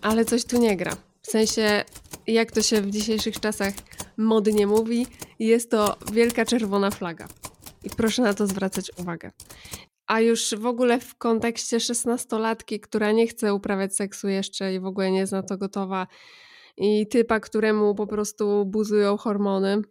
ale 0.03 0.25
coś 0.25 0.45
tu 0.45 0.59
nie 0.59 0.77
gra. 0.77 0.97
W 1.23 1.27
sensie, 1.27 1.85
jak 2.27 2.53
to 2.53 2.63
się 2.63 2.83
w 2.83 2.91
dzisiejszych 2.91 3.41
czasach 3.41 3.75
modnie 4.17 4.67
mówi, 4.67 5.07
jest 5.39 5.71
to 5.71 5.97
wielka 6.13 6.45
czerwona 6.45 6.91
flaga. 6.91 7.29
I 7.87 7.91
proszę 7.91 8.23
na 8.23 8.35
to 8.35 8.47
zwracać 8.47 8.91
uwagę. 8.97 9.33
A 10.07 10.21
już 10.21 10.55
w 10.55 10.67
ogóle 10.67 11.01
w 11.01 11.15
kontekście 11.15 11.81
szesnastolatki, 11.81 12.81
która 12.81 13.13
nie 13.13 13.27
chce 13.27 13.55
uprawiać 13.55 13.97
seksu 13.97 14.29
jeszcze 14.29 14.75
i 14.75 14.81
w 14.81 14.87
ogóle 14.87 15.11
nie 15.11 15.19
jest 15.19 15.33
na 15.33 15.43
to 15.43 15.59
gotowa, 15.59 16.07
i 16.77 17.07
typa, 17.07 17.41
któremu 17.41 17.95
po 17.95 18.07
prostu 18.07 18.67
buzują 18.67 19.17
hormony, 19.17 19.83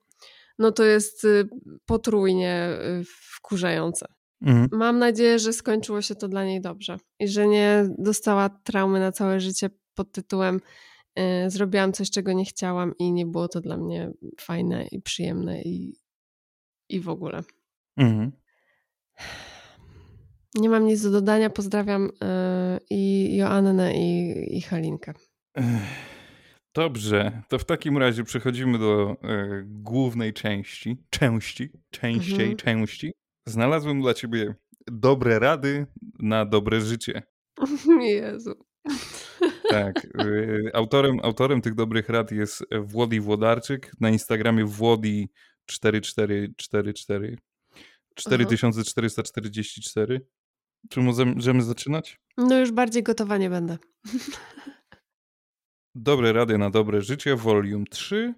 no 0.59 0.71
to 0.71 0.83
jest 0.83 1.23
y, 1.23 1.49
potrójnie 1.85 2.69
y, 3.01 3.03
wkurzające. 3.05 4.05
Mhm. 4.41 4.69
Mam 4.71 4.99
nadzieję, 4.99 5.39
że 5.39 5.53
skończyło 5.53 6.01
się 6.01 6.15
to 6.15 6.27
dla 6.27 6.45
niej 6.45 6.61
dobrze 6.61 6.97
i 7.19 7.27
że 7.27 7.47
nie 7.47 7.89
dostała 7.97 8.49
traumy 8.49 8.99
na 8.99 9.11
całe 9.11 9.39
życie 9.39 9.69
pod 9.95 10.11
tytułem 10.11 10.61
y, 11.19 11.49
zrobiłam 11.49 11.93
coś, 11.93 12.11
czego 12.11 12.33
nie 12.33 12.45
chciałam 12.45 12.93
i 12.99 13.11
nie 13.11 13.25
było 13.25 13.47
to 13.47 13.61
dla 13.61 13.77
mnie 13.77 14.11
fajne 14.39 14.87
i 14.91 15.01
przyjemne 15.01 15.61
i, 15.61 15.95
i 16.89 16.99
w 16.99 17.09
ogóle. 17.09 17.43
Mhm. 17.97 18.31
Nie 20.55 20.69
mam 20.69 20.85
nic 20.85 21.01
do 21.01 21.11
dodania. 21.11 21.49
Pozdrawiam 21.49 22.05
y, 22.05 22.09
i 22.89 23.35
Joannę 23.35 23.95
i, 23.95 24.57
i 24.57 24.61
Halinkę. 24.61 25.13
Dobrze, 26.75 27.41
to 27.49 27.59
w 27.59 27.65
takim 27.65 27.97
razie 27.97 28.23
przechodzimy 28.23 28.79
do 28.79 29.11
y, 29.11 29.63
głównej 29.65 30.33
części. 30.33 30.97
Części, 31.09 31.69
częściej 31.89 32.51
mhm. 32.51 32.55
części. 32.55 33.13
Znalazłem 33.45 34.01
dla 34.01 34.13
ciebie 34.13 34.55
dobre 34.87 35.39
rady 35.39 35.85
na 36.19 36.45
dobre 36.45 36.81
życie. 36.81 37.23
Jezu. 38.01 38.53
Tak. 39.69 40.05
Y, 40.05 40.71
autorem, 40.73 41.19
autorem 41.23 41.61
tych 41.61 41.75
dobrych 41.75 42.09
rad 42.09 42.31
jest 42.31 42.65
Włodi 42.81 43.19
Włodarczyk. 43.19 43.91
Na 43.99 44.09
Instagramie 44.09 44.65
Włodi 44.65 45.29
4444 45.65 47.37
4444. 48.15 50.27
Czy 50.89 51.01
możemy 51.01 51.61
zaczynać? 51.61 52.19
No 52.37 52.59
już 52.59 52.71
bardziej 52.71 53.03
gotowa 53.03 53.37
nie 53.37 53.49
będę. 53.49 53.77
Dobre 55.95 56.33
rady 56.33 56.57
na 56.57 56.69
dobre 56.69 57.01
życie, 57.01 57.35
volume 57.35 57.85
3. 57.89 58.33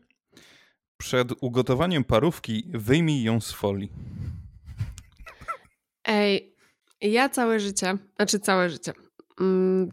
Przed 0.98 1.32
ugotowaniem 1.42 2.04
parówki 2.04 2.72
wyjmij 2.74 3.24
ją 3.24 3.42
z 3.42 3.52
folii. 3.52 3.92
Ej, 6.06 6.56
ja 7.02 7.30
całe 7.30 7.60
życie, 7.60 7.98
znaczy 8.16 8.40
całe 8.40 8.70
życie, 8.70 8.94
mm, 9.40 9.92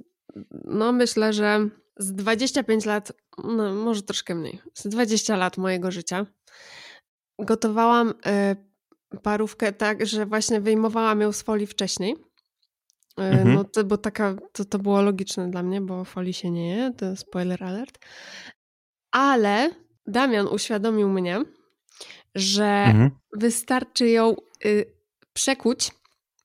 no 0.65 0.93
myślę, 0.93 1.33
że 1.33 1.69
z 1.97 2.13
25 2.13 2.85
lat, 2.85 3.13
no 3.45 3.75
może 3.75 4.03
troszkę 4.03 4.35
mniej, 4.35 4.61
z 4.75 4.89
20 4.89 5.37
lat 5.37 5.59
mojego 5.59 5.91
życia 5.91 6.27
gotowałam 7.39 8.11
y, 8.11 8.15
parówkę 9.23 9.73
tak, 9.73 10.07
że 10.07 10.27
właśnie 10.27 10.61
wyjmowałam 10.61 11.21
ją 11.21 11.33
z 11.33 11.43
folii 11.43 11.67
wcześniej. 11.67 12.17
Y, 13.21 13.23
mhm. 13.23 13.55
No 13.55 13.65
to, 13.65 13.85
bo 13.85 13.97
taka, 13.99 14.35
to, 14.53 14.65
to 14.65 14.79
było 14.79 15.03
logiczne 15.03 15.51
dla 15.51 15.63
mnie, 15.63 15.81
bo 15.81 16.05
folii 16.05 16.33
się 16.33 16.51
nie 16.51 16.77
je, 16.77 16.93
to 16.97 17.17
spoiler 17.17 17.65
alert. 17.65 17.99
Ale 19.13 19.71
Damian 20.07 20.47
uświadomił 20.47 21.09
mnie, 21.09 21.41
że 22.35 22.85
mhm. 22.87 23.11
wystarczy 23.33 24.09
ją 24.09 24.37
y, 24.65 24.85
przekuć 25.33 25.91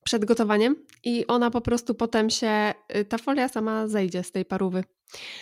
przed 0.03 0.25
gotowaniem 0.25 0.75
i 1.03 1.27
ona 1.27 1.51
po 1.51 1.61
prostu 1.61 1.95
potem 1.95 2.29
się, 2.29 2.73
y, 2.95 3.05
ta 3.05 3.17
folia 3.17 3.47
sama 3.47 3.87
zejdzie 3.87 4.23
z 4.23 4.31
tej 4.31 4.45
parówy. 4.45 4.83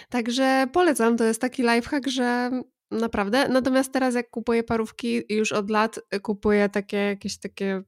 Także 0.10 0.68
polecam, 0.74 1.18
to 1.18 1.24
jest 1.24 1.42
taki 1.42 1.64
lifehack, 1.64 2.08
że 2.08 2.52
naprawdę. 2.92 3.48
Natomiast 3.48 3.94
teraz 3.94 4.16
jak 4.16 4.30
kupuję 4.30 4.64
parówki, 4.64 5.22
już 5.30 5.52
od 5.52 5.70
lat 5.70 6.00
y, 6.16 6.20
kupuję 6.20 6.70
takie 6.70 6.98
jakieś 6.98 7.40
takie 7.40 7.82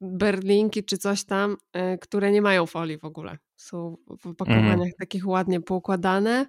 berlinki 0.00 0.84
czy 0.84 0.98
coś 0.98 1.24
tam, 1.24 1.56
y, 1.76 1.98
które 1.98 2.32
nie 2.32 2.42
mają 2.42 2.66
folii 2.66 2.98
w 2.98 3.04
ogóle. 3.04 3.38
Są 3.56 3.96
w 4.20 4.26
opakowaniach 4.26 4.74
mm. 4.74 4.90
takich 4.98 5.26
ładnie 5.26 5.60
poukładane, 5.60 6.46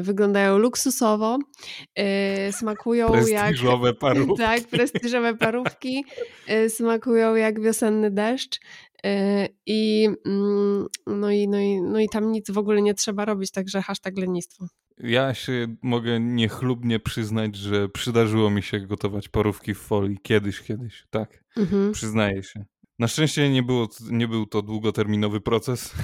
wyglądają 0.00 0.58
luksusowo, 0.58 1.38
smakują 2.50 3.10
prestiżowe 3.10 3.88
jak... 3.88 3.98
Parówki. 4.06 4.36
Tak, 4.36 4.62
prestiżowe 4.68 5.34
parówki, 5.34 6.04
smakują 6.68 7.34
jak 7.34 7.60
wiosenny 7.60 8.10
deszcz 8.10 8.60
Y, 9.06 9.48
I, 9.66 10.08
mm, 10.26 10.86
no, 11.06 11.30
i, 11.30 11.48
no, 11.48 11.58
i, 11.58 11.80
no 11.80 12.00
i 12.00 12.08
tam 12.08 12.32
nic 12.32 12.50
w 12.50 12.58
ogóle 12.58 12.82
nie 12.82 12.94
trzeba 12.94 13.24
robić, 13.24 13.50
także 13.50 13.82
hashtag 13.82 14.18
lenistwo. 14.18 14.66
Ja 15.00 15.34
się 15.34 15.76
mogę 15.82 16.20
niechlubnie 16.20 17.00
przyznać, 17.00 17.56
że 17.56 17.88
przydarzyło 17.88 18.50
mi 18.50 18.62
się 18.62 18.80
gotować 18.80 19.28
porówki 19.28 19.74
w 19.74 19.78
folii. 19.78 20.18
Kiedyś, 20.22 20.60
kiedyś, 20.60 21.06
tak. 21.10 21.44
Mhm. 21.56 21.92
Przyznaję 21.92 22.42
się. 22.42 22.64
Na 22.98 23.08
szczęście 23.08 23.50
nie, 23.50 23.62
było, 23.62 23.88
nie 24.10 24.28
był 24.28 24.46
to 24.46 24.62
długoterminowy 24.62 25.40
proces. 25.40 25.94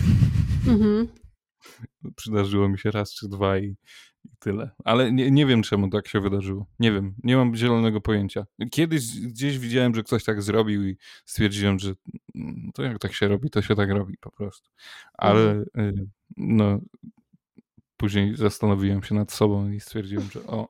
Mhm. 0.69 1.09
Przydarzyło 2.17 2.69
mi 2.69 2.79
się 2.79 2.91
raz 2.91 3.15
czy 3.15 3.29
dwa 3.29 3.59
i, 3.59 3.77
i 4.25 4.31
tyle. 4.39 4.71
Ale 4.85 5.13
nie, 5.13 5.31
nie 5.31 5.47
wiem, 5.47 5.63
czemu 5.63 5.91
tak 5.91 6.09
się 6.09 6.21
wydarzyło. 6.21 6.67
Nie 6.79 6.93
wiem, 6.93 7.15
nie 7.23 7.37
mam 7.37 7.57
zielonego 7.57 8.01
pojęcia. 8.01 8.47
Kiedyś 8.71 9.21
gdzieś 9.21 9.59
widziałem, 9.59 9.95
że 9.95 10.03
ktoś 10.03 10.25
tak 10.25 10.43
zrobił 10.43 10.89
i 10.89 10.97
stwierdziłem, 11.25 11.79
że 11.79 11.95
mm, 12.35 12.71
to 12.75 12.83
jak 12.83 12.99
tak 12.99 13.15
się 13.15 13.29
robi, 13.29 13.51
to 13.51 13.63
się 13.63 13.75
tak 13.75 13.91
robi 13.91 14.15
po 14.21 14.31
prostu. 14.31 14.71
Ale 15.13 15.65
mhm. 15.75 16.11
No, 16.37 16.81
później 17.97 18.37
zastanowiłem 18.37 19.03
się 19.03 19.15
nad 19.15 19.33
sobą 19.33 19.71
i 19.71 19.81
stwierdziłem, 19.81 20.31
że 20.31 20.47
o, 20.47 20.69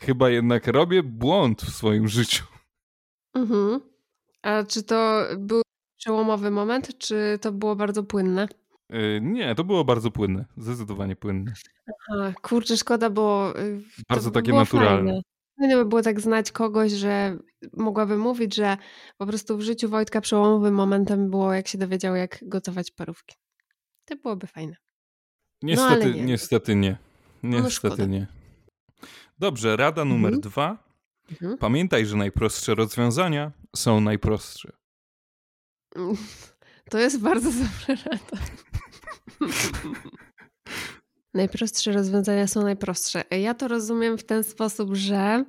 chyba 0.00 0.30
jednak 0.30 0.66
robię 0.66 1.02
błąd 1.02 1.62
w 1.62 1.74
swoim 1.74 2.08
życiu. 2.08 2.44
Mhm. 3.34 3.80
A 4.42 4.64
czy 4.64 4.82
to 4.82 5.24
był 5.38 5.62
przełomowy 5.96 6.50
moment, 6.50 6.98
czy 6.98 7.38
to 7.40 7.52
było 7.52 7.76
bardzo 7.76 8.02
płynne? 8.02 8.48
Yy, 8.90 9.20
nie, 9.22 9.54
to 9.54 9.64
było 9.64 9.84
bardzo 9.84 10.10
płynne. 10.10 10.44
Zdecydowanie 10.56 11.16
płynne. 11.16 11.52
Aha, 12.10 12.32
kurczę, 12.42 12.76
szkoda, 12.76 13.10
bo. 13.10 13.54
Y, 13.60 13.80
bardzo 14.08 14.30
takie 14.30 14.48
było 14.48 14.60
naturalne. 14.60 15.10
Fajne. 15.10 15.22
Fajne 15.60 15.76
by 15.76 15.84
było 15.84 16.02
tak 16.02 16.20
znać 16.20 16.52
kogoś, 16.52 16.92
że 16.92 17.38
mogłabym 17.76 18.20
mówić, 18.20 18.54
że 18.54 18.76
po 19.18 19.26
prostu 19.26 19.56
w 19.56 19.62
życiu 19.62 19.88
Wojtka 19.88 20.20
przełomowym 20.20 20.74
momentem 20.74 21.30
było, 21.30 21.54
jak 21.54 21.68
się 21.68 21.78
dowiedział, 21.78 22.16
jak 22.16 22.38
gotować 22.42 22.90
parówki. 22.90 23.36
To 24.04 24.16
byłoby 24.16 24.46
fajne. 24.46 24.76
Niestety, 25.62 26.06
no, 26.06 26.14
nie. 26.14 26.22
niestety 26.22 26.74
nie. 26.74 26.96
No, 27.42 27.60
niestety 27.60 27.98
no 27.98 28.06
nie. 28.06 28.26
Dobrze, 29.38 29.76
rada 29.76 30.04
numer 30.04 30.34
mhm. 30.34 30.40
dwa. 30.40 30.88
Mhm. 31.30 31.58
Pamiętaj, 31.58 32.06
że 32.06 32.16
najprostsze 32.16 32.74
rozwiązania 32.74 33.52
są 33.76 34.00
najprostsze. 34.00 34.72
To 36.90 36.98
jest 36.98 37.20
bardzo 37.20 37.50
dobra 37.50 38.02
rada. 38.04 38.44
Najprostsze 41.34 41.92
rozwiązania 41.92 42.46
są 42.46 42.62
najprostsze. 42.62 43.24
Ja 43.30 43.54
to 43.54 43.68
rozumiem 43.68 44.18
w 44.18 44.24
ten 44.24 44.44
sposób, 44.44 44.94
że 44.94 45.44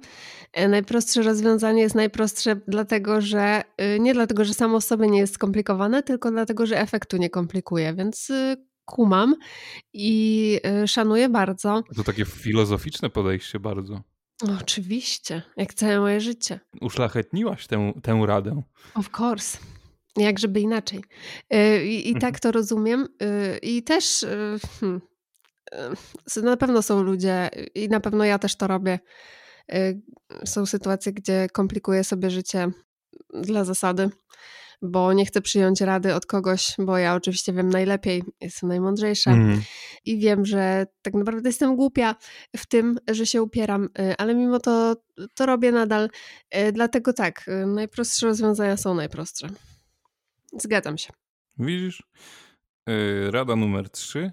e, 0.54 0.68
najprostsze 0.68 1.22
rozwiązanie 1.22 1.82
jest 1.82 1.96
najprostsze 1.96 2.56
dlatego, 2.68 3.22
że 3.22 3.62
y, 3.96 4.00
nie 4.00 4.14
dlatego, 4.14 4.46
że 4.46 4.54
samo 4.54 4.80
w 4.80 4.84
sobie 4.84 5.08
nie 5.08 5.20
jest 5.20 5.34
skomplikowane, 5.34 6.04
tylko 6.04 6.32
dlatego, 6.32 6.66
że 6.66 6.80
efektu 6.80 7.18
nie 7.18 7.30
komplikuje, 7.30 7.94
więc 7.94 8.30
y, 8.30 8.58
kumam 8.90 9.36
i 9.94 10.60
y, 10.84 10.88
szanuję 10.88 11.30
bardzo. 11.30 11.84
To 11.96 12.04
takie 12.04 12.26
filozoficzne 12.26 13.10
podejście 13.10 13.60
bardzo. 13.60 14.02
Oczywiście, 14.62 15.42
jak 15.58 15.74
całe 15.74 16.00
moje 16.00 16.22
życie. 16.22 16.60
Uszlachetniłaś 16.82 17.68
tę, 17.68 17.94
tę 18.04 18.24
radę. 18.26 18.62
Of 18.96 19.20
course. 19.20 19.58
Jak 20.18 20.40
żeby 20.40 20.60
inaczej. 20.60 21.04
Y, 21.54 21.86
I, 21.86 22.10
i 22.10 22.14
tak 22.14 22.24
mhm. 22.24 22.40
to 22.40 22.52
rozumiem. 22.52 23.08
Y, 23.24 23.60
I 23.62 23.84
też 23.84 24.26
hmm, 24.80 25.02
na 26.44 26.58
pewno 26.58 26.82
są 26.82 27.04
ludzie, 27.04 27.50
i 27.76 27.90
na 27.90 28.00
pewno 28.00 28.24
ja 28.24 28.40
też 28.40 28.56
to 28.56 28.68
robię. 28.68 29.00
Są 30.46 30.66
sytuacje, 30.66 31.14
gdzie 31.14 31.48
komplikuję 31.54 32.04
sobie 32.04 32.30
życie 32.30 32.72
dla 33.34 33.64
zasady 33.64 34.10
bo 34.82 35.14
nie 35.14 35.26
chcę 35.26 35.42
przyjąć 35.42 35.82
rady 35.82 36.16
od 36.16 36.26
kogoś, 36.26 36.76
bo 36.80 36.98
ja 36.98 37.16
oczywiście 37.16 37.54
wiem 37.54 37.70
najlepiej, 37.70 38.24
jestem 38.42 38.70
najmądrzejsza 38.70 39.32
mm. 39.32 39.62
i 40.06 40.20
wiem, 40.20 40.46
że 40.46 40.86
tak 41.02 41.14
naprawdę 41.14 41.50
jestem 41.50 41.76
głupia 41.76 42.16
w 42.58 42.66
tym, 42.66 43.00
że 43.08 43.26
się 43.26 43.42
upieram, 43.42 43.84
y, 44.00 44.18
ale 44.18 44.36
mimo 44.36 44.60
to 44.60 44.96
to 45.36 45.46
robię 45.46 45.72
nadal. 45.72 46.10
Y, 46.56 46.72
dlatego 46.72 47.14
tak, 47.14 47.48
y, 47.48 47.66
najprostsze 47.66 48.26
rozwiązania 48.28 48.78
są 48.78 48.94
najprostsze. 48.94 49.50
Zgadzam 50.58 50.98
się. 50.98 51.14
Widzisz? 51.58 52.04
Rada 53.30 53.56
numer 53.56 53.90
trzy. 53.90 54.32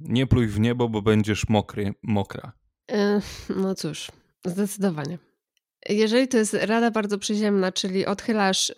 Nie 0.00 0.26
pluj 0.26 0.46
w 0.46 0.60
niebo, 0.60 0.88
bo 0.88 1.02
będziesz 1.02 1.48
mokry, 1.48 1.94
mokra. 2.02 2.52
no 3.56 3.74
cóż, 3.74 4.10
zdecydowanie. 4.44 5.18
Jeżeli 5.88 6.28
to 6.28 6.36
jest 6.36 6.54
rada 6.54 6.90
bardzo 6.90 7.18
przyziemna, 7.18 7.72
czyli 7.72 8.06
odchylasz 8.06 8.72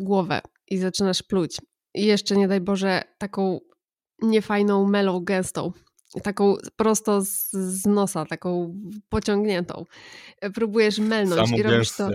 głowę 0.00 0.40
i 0.68 0.78
zaczynasz 0.78 1.22
pluć 1.22 1.56
i 1.94 2.06
jeszcze 2.06 2.36
nie 2.36 2.48
daj 2.48 2.60
Boże 2.60 3.02
taką 3.18 3.60
niefajną 4.22 4.88
melą 4.88 5.20
gęstą, 5.20 5.72
taką 6.22 6.56
prosto 6.76 7.20
z, 7.20 7.50
z 7.52 7.86
nosa, 7.86 8.24
taką 8.24 8.74
pociągniętą. 9.08 9.84
Próbujesz 10.54 10.98
melnąć 10.98 11.50
i 11.50 11.62
robisz 11.62 11.96
to. 11.96 12.10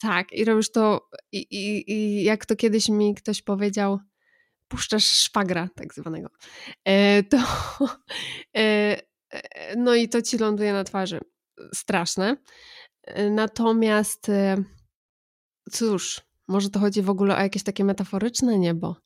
Tak, 0.00 0.32
i 0.32 0.44
robisz 0.44 0.72
to 0.72 1.08
i, 1.32 1.38
i, 1.38 1.92
i 1.92 2.24
jak 2.24 2.46
to 2.46 2.56
kiedyś 2.56 2.88
mi 2.88 3.14
ktoś 3.14 3.42
powiedział, 3.42 3.98
puszczasz 4.68 5.04
szwagra 5.04 5.68
tak 5.74 5.94
zwanego, 5.94 6.28
e, 6.84 7.22
to 7.22 7.36
e, 8.56 9.00
e, 9.32 9.76
no 9.76 9.94
i 9.94 10.08
to 10.08 10.22
ci 10.22 10.38
ląduje 10.38 10.72
na 10.72 10.84
twarzy. 10.84 11.20
Straszne. 11.74 12.36
Natomiast 13.30 14.30
cóż, 15.72 16.20
może 16.48 16.70
to 16.70 16.80
chodzi 16.80 17.02
w 17.02 17.10
ogóle 17.10 17.36
o 17.36 17.40
jakieś 17.40 17.62
takie 17.62 17.84
metaforyczne 17.84 18.58
niebo. 18.58 18.96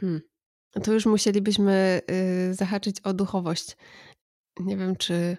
Hmm. 0.00 0.20
To 0.82 0.92
już 0.92 1.06
musielibyśmy 1.06 2.00
y, 2.50 2.54
zahaczyć 2.54 3.00
o 3.00 3.12
duchowość. 3.12 3.76
Nie 4.60 4.76
wiem, 4.76 4.96
czy 4.96 5.36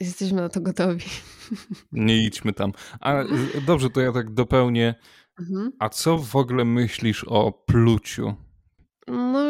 jesteśmy 0.00 0.40
na 0.40 0.48
to 0.48 0.60
gotowi. 0.60 1.06
Nie 1.92 2.24
idźmy 2.24 2.52
tam. 2.52 2.72
A 3.00 3.14
dobrze, 3.66 3.90
to 3.90 4.00
ja 4.00 4.12
tak 4.12 4.34
dopełnię. 4.34 4.94
Mhm. 5.40 5.72
A 5.78 5.88
co 5.88 6.18
w 6.18 6.36
ogóle 6.36 6.64
myślisz 6.64 7.24
o 7.24 7.52
pluciu? 7.52 8.34
No, 9.08 9.44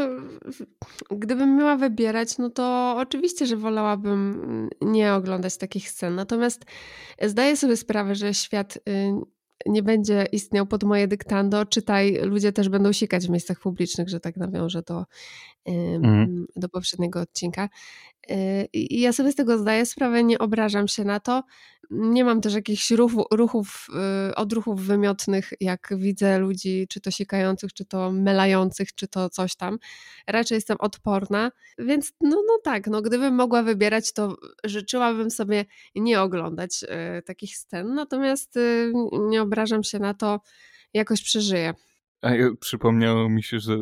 gdybym 1.11 1.57
miała 1.57 1.77
wybierać, 1.77 2.39
no 2.39 2.51
to 2.51 2.95
oczywiście, 2.99 3.47
że 3.47 3.57
wolałabym 3.57 4.71
nie 4.81 5.15
oglądać 5.15 5.57
takich 5.57 5.91
scen. 5.91 6.15
Natomiast 6.15 6.65
zdaję 7.23 7.57
sobie 7.57 7.77
sprawę, 7.77 8.15
że 8.15 8.35
świat 8.35 8.77
y, 8.77 8.81
nie 9.67 9.83
będzie 9.83 10.27
istniał 10.33 10.67
pod 10.67 10.85
moje 10.85 11.09
dyktando. 11.09 11.67
Czytaj, 11.67 12.19
ludzie 12.23 12.53
też 12.53 12.69
będą 12.69 12.93
sikać 12.93 13.27
w 13.27 13.31
miejscach 13.31 13.61
publicznych, 13.61 14.09
że 14.09 14.21
tak 14.21 14.37
nawiążę 14.37 14.83
do, 14.83 15.05
mm. 15.67 16.47
do 16.57 16.69
poprzedniego 16.69 17.21
odcinka. 17.21 17.69
Y, 18.31 18.69
I 18.73 19.01
ja 19.01 19.13
sobie 19.13 19.33
z 19.33 19.35
tego 19.35 19.59
zdaję 19.59 19.87
sprawę, 19.87 20.25
nie 20.25 20.39
obrażam 20.39 20.89
się 20.89 21.05
na 21.05 21.21
to. 21.21 21.43
Nie 21.91 22.25
mam 22.25 22.41
też 22.41 22.55
jakichś 22.55 22.91
ruchu, 22.91 23.25
ruchów, 23.31 23.87
y, 24.31 24.35
odruchów 24.35 24.81
wymiotnych, 24.81 25.53
jak 25.61 25.95
widzę 25.97 26.39
ludzi, 26.39 26.87
czy 26.89 27.01
to 27.01 27.11
sikających, 27.11 27.73
czy 27.73 27.85
to 27.85 28.13
melających, 28.13 28.95
czy 28.95 29.09
to 29.09 29.31
coś 29.31 29.57
tam. 29.57 29.79
Raczej 30.27 30.57
jestem 30.57 30.77
odporna, 30.81 31.51
więc 31.79 32.13
no, 32.21 32.43
no 32.47 32.59
tak, 32.65 32.87
no 32.87 33.03
gdybym 33.03 33.35
mogła 33.35 33.63
wybierać, 33.63 34.13
to 34.13 34.37
życzyłabym 34.65 35.31
sobie 35.31 35.65
nie 35.95 36.21
oglądać 36.21 36.85
y, 37.19 37.23
takich 37.23 37.57
scen, 37.57 37.95
natomiast 37.95 38.59
nie 39.29 39.43
obrażam 39.43 39.83
się 39.83 39.99
na 39.99 40.15
to, 40.15 40.41
jakoś 40.95 41.23
przeżyję. 41.23 41.75
A 42.23 42.31
przypomniało 42.61 43.29
mi 43.29 43.43
się, 43.43 43.61
że 43.61 43.77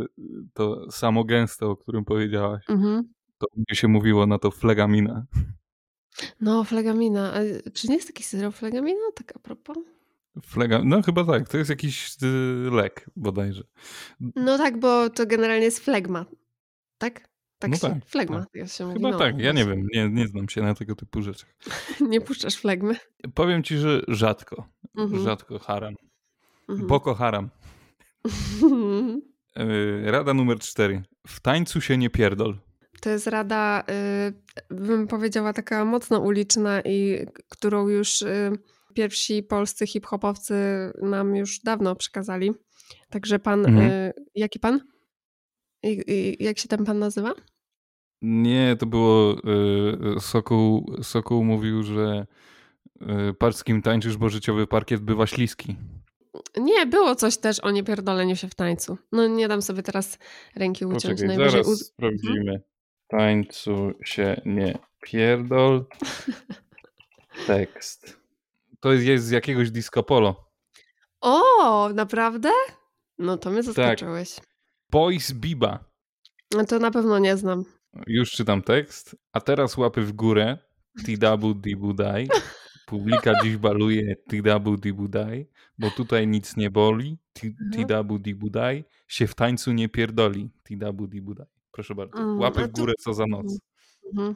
to 0.54 0.90
samo 0.90 1.24
gęsto, 1.24 1.70
o 1.70 1.76
którym 1.76 2.04
powiedziałaś, 2.04 2.64
mhm 2.68 3.12
to 3.42 3.48
gdzie 3.56 3.80
się 3.80 3.88
mówiło 3.88 4.26
na 4.26 4.38
to 4.38 4.50
flegamina. 4.50 5.26
No, 6.40 6.64
flegamina. 6.64 7.32
A 7.32 7.70
czy 7.72 7.88
nie 7.88 7.94
jest 7.94 8.06
taki 8.06 8.22
syrop 8.24 8.54
flegamina? 8.54 9.00
Tak 9.14 9.36
a 9.36 9.38
propos? 9.38 9.78
Flega... 10.42 10.80
No 10.84 11.02
chyba 11.02 11.24
tak, 11.24 11.48
to 11.48 11.58
jest 11.58 11.70
jakiś 11.70 12.16
y, 12.22 12.70
lek 12.70 13.10
bodajże. 13.16 13.62
No 14.20 14.58
tak, 14.58 14.80
bo 14.80 15.10
to 15.10 15.26
generalnie 15.26 15.64
jest 15.64 15.78
flegma, 15.78 16.26
tak? 16.98 17.28
Tak, 17.58 17.70
no 17.70 17.76
tak 17.78 17.92
flegma. 18.06 18.40
Tak. 18.40 18.48
Ja 18.54 18.66
się 18.66 18.92
chyba 18.92 19.08
mówi, 19.08 19.18
tak, 19.18 19.34
no, 19.34 19.42
ja 19.42 19.52
nie 19.52 19.64
wiem, 19.64 19.86
nie, 19.94 20.08
nie 20.08 20.26
znam 20.26 20.48
się 20.48 20.62
na 20.62 20.74
tego 20.74 20.94
typu 20.94 21.22
rzeczach. 21.22 21.54
nie 22.00 22.20
puszczasz 22.20 22.56
flegmy? 22.56 22.96
Powiem 23.34 23.62
ci, 23.62 23.76
że 23.76 24.02
rzadko, 24.08 24.68
mhm. 24.96 25.22
rzadko 25.22 25.58
haram. 25.58 25.94
Mhm. 26.68 26.88
Boko 26.88 27.14
haram. 27.14 27.50
Y, 29.58 30.10
rada 30.10 30.34
numer 30.34 30.58
cztery. 30.58 31.02
W 31.26 31.40
tańcu 31.40 31.80
się 31.80 31.98
nie 31.98 32.10
pierdol. 32.10 32.58
To 33.02 33.10
jest 33.10 33.26
rada, 33.26 33.84
y, 34.70 34.74
bym 34.74 35.06
powiedziała, 35.06 35.52
taka 35.52 35.84
mocno 35.84 36.20
uliczna 36.20 36.80
i 36.80 37.26
którą 37.48 37.88
już 37.88 38.22
y, 38.22 38.52
pierwsi 38.94 39.42
polscy 39.42 39.86
hip-hopowcy 39.86 40.54
nam 41.02 41.36
już 41.36 41.60
dawno 41.60 41.96
przekazali. 41.96 42.52
Także 43.10 43.38
pan, 43.38 43.66
mhm. 43.66 43.90
Y, 43.90 44.12
jaki 44.34 44.58
pan? 44.58 44.80
jak 46.38 46.58
się 46.58 46.68
ten 46.68 46.84
pan 46.84 46.98
nazywa? 46.98 47.34
Nie, 48.22 48.76
to 48.78 48.86
było 48.86 49.36
Sokół, 50.20 50.96
Sokół 51.02 51.44
mówił, 51.44 51.82
że 51.82 52.26
patrz 53.38 53.56
z 53.56 53.64
kim 53.64 53.82
tańczysz, 53.82 54.16
bo 54.16 54.28
życiowy 54.28 54.66
parkiet 54.66 55.00
bywa 55.00 55.26
śliski. 55.26 55.76
Nie, 56.56 56.86
było 56.86 57.14
coś 57.14 57.36
też 57.36 57.60
o 57.60 57.70
niepierdoleniu 57.70 58.36
się 58.36 58.48
w 58.48 58.54
tańcu. 58.54 58.98
No 59.12 59.26
nie 59.26 59.48
dam 59.48 59.62
sobie 59.62 59.82
teraz 59.82 60.18
ręki 60.56 60.86
uciąć. 60.86 61.02
Poczekaj, 61.02 61.26
Najwyżej 61.28 61.64
zaraz 61.64 61.78
sprawdzimy 61.78 62.62
tańcu 63.12 63.92
się 64.04 64.40
nie 64.44 64.78
pierdol. 65.02 65.84
Tekst. 67.46 68.20
To 68.80 68.92
jest 68.92 69.24
z 69.24 69.30
jakiegoś 69.30 69.70
disco 69.70 70.02
polo. 70.02 70.50
O, 71.20 71.88
naprawdę? 71.94 72.50
No 73.18 73.36
to 73.36 73.50
mnie 73.50 73.62
tak. 73.62 73.74
zaskoczyłeś. 73.74 74.34
Tak. 74.34 74.44
Boys 74.90 75.32
Biba. 75.32 75.84
No 76.54 76.64
to 76.64 76.78
na 76.78 76.90
pewno 76.90 77.18
nie 77.18 77.36
znam. 77.36 77.64
Już 78.06 78.30
czytam 78.30 78.62
tekst. 78.62 79.16
A 79.32 79.40
teraz 79.40 79.76
łapy 79.76 80.00
w 80.00 80.12
górę. 80.12 80.58
Tidabu 81.06 81.54
dibudaj. 81.54 82.28
Publika 82.86 83.32
dziś 83.42 83.56
baluje 83.56 84.16
Tidabu 84.30 84.76
dibudaj. 84.76 85.48
Bo 85.78 85.90
tutaj 85.90 86.26
nic 86.26 86.56
nie 86.56 86.70
boli. 86.70 87.18
Tidabu 87.74 88.18
dibudaj. 88.18 88.84
Się 89.08 89.26
w 89.26 89.34
tańcu 89.34 89.72
nie 89.72 89.88
pierdoli. 89.88 90.50
Tidabu 90.68 91.06
dibudaj. 91.06 91.51
Proszę 91.72 91.94
bardzo. 91.94 92.36
Łapy 92.36 92.62
w 92.66 92.70
górę, 92.70 92.92
co 93.00 93.14
za 93.14 93.26
noc. 93.26 93.58
Mhm. 94.06 94.34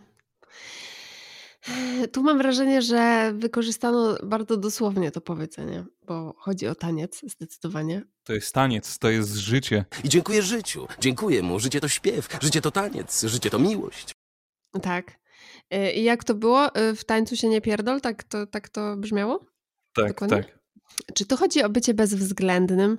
Tu 2.12 2.22
mam 2.22 2.38
wrażenie, 2.38 2.82
że 2.82 3.32
wykorzystano 3.34 4.16
bardzo 4.22 4.56
dosłownie 4.56 5.10
to 5.10 5.20
powiedzenie, 5.20 5.84
bo 6.02 6.34
chodzi 6.38 6.66
o 6.66 6.74
taniec 6.74 7.20
zdecydowanie. 7.30 8.02
To 8.24 8.32
jest 8.32 8.54
taniec, 8.54 8.98
to 8.98 9.10
jest 9.10 9.34
życie. 9.34 9.84
I 10.04 10.08
dziękuję 10.08 10.42
życiu. 10.42 10.86
Dziękuję 11.00 11.42
mu. 11.42 11.58
Życie 11.60 11.80
to 11.80 11.88
śpiew, 11.88 12.28
życie 12.42 12.60
to 12.60 12.70
taniec, 12.70 13.22
życie 13.22 13.50
to 13.50 13.58
miłość. 13.58 14.12
Tak. 14.82 15.18
Y, 15.74 15.92
I 15.92 16.02
jak 16.04 16.24
to 16.24 16.34
było? 16.34 16.76
Y, 16.80 16.96
w 16.96 17.04
tańcu 17.04 17.36
się 17.36 17.48
nie 17.48 17.60
pierdol? 17.60 18.00
Tak 18.00 18.24
to, 18.24 18.46
tak 18.46 18.68
to 18.68 18.96
brzmiało? 18.96 19.46
Tak, 19.94 20.08
Dokładnie? 20.08 20.36
tak. 20.36 20.58
Czy 21.14 21.26
tu 21.26 21.36
chodzi 21.36 21.62
o 21.62 21.68
bycie 21.68 21.94
bezwzględnym? 21.94 22.98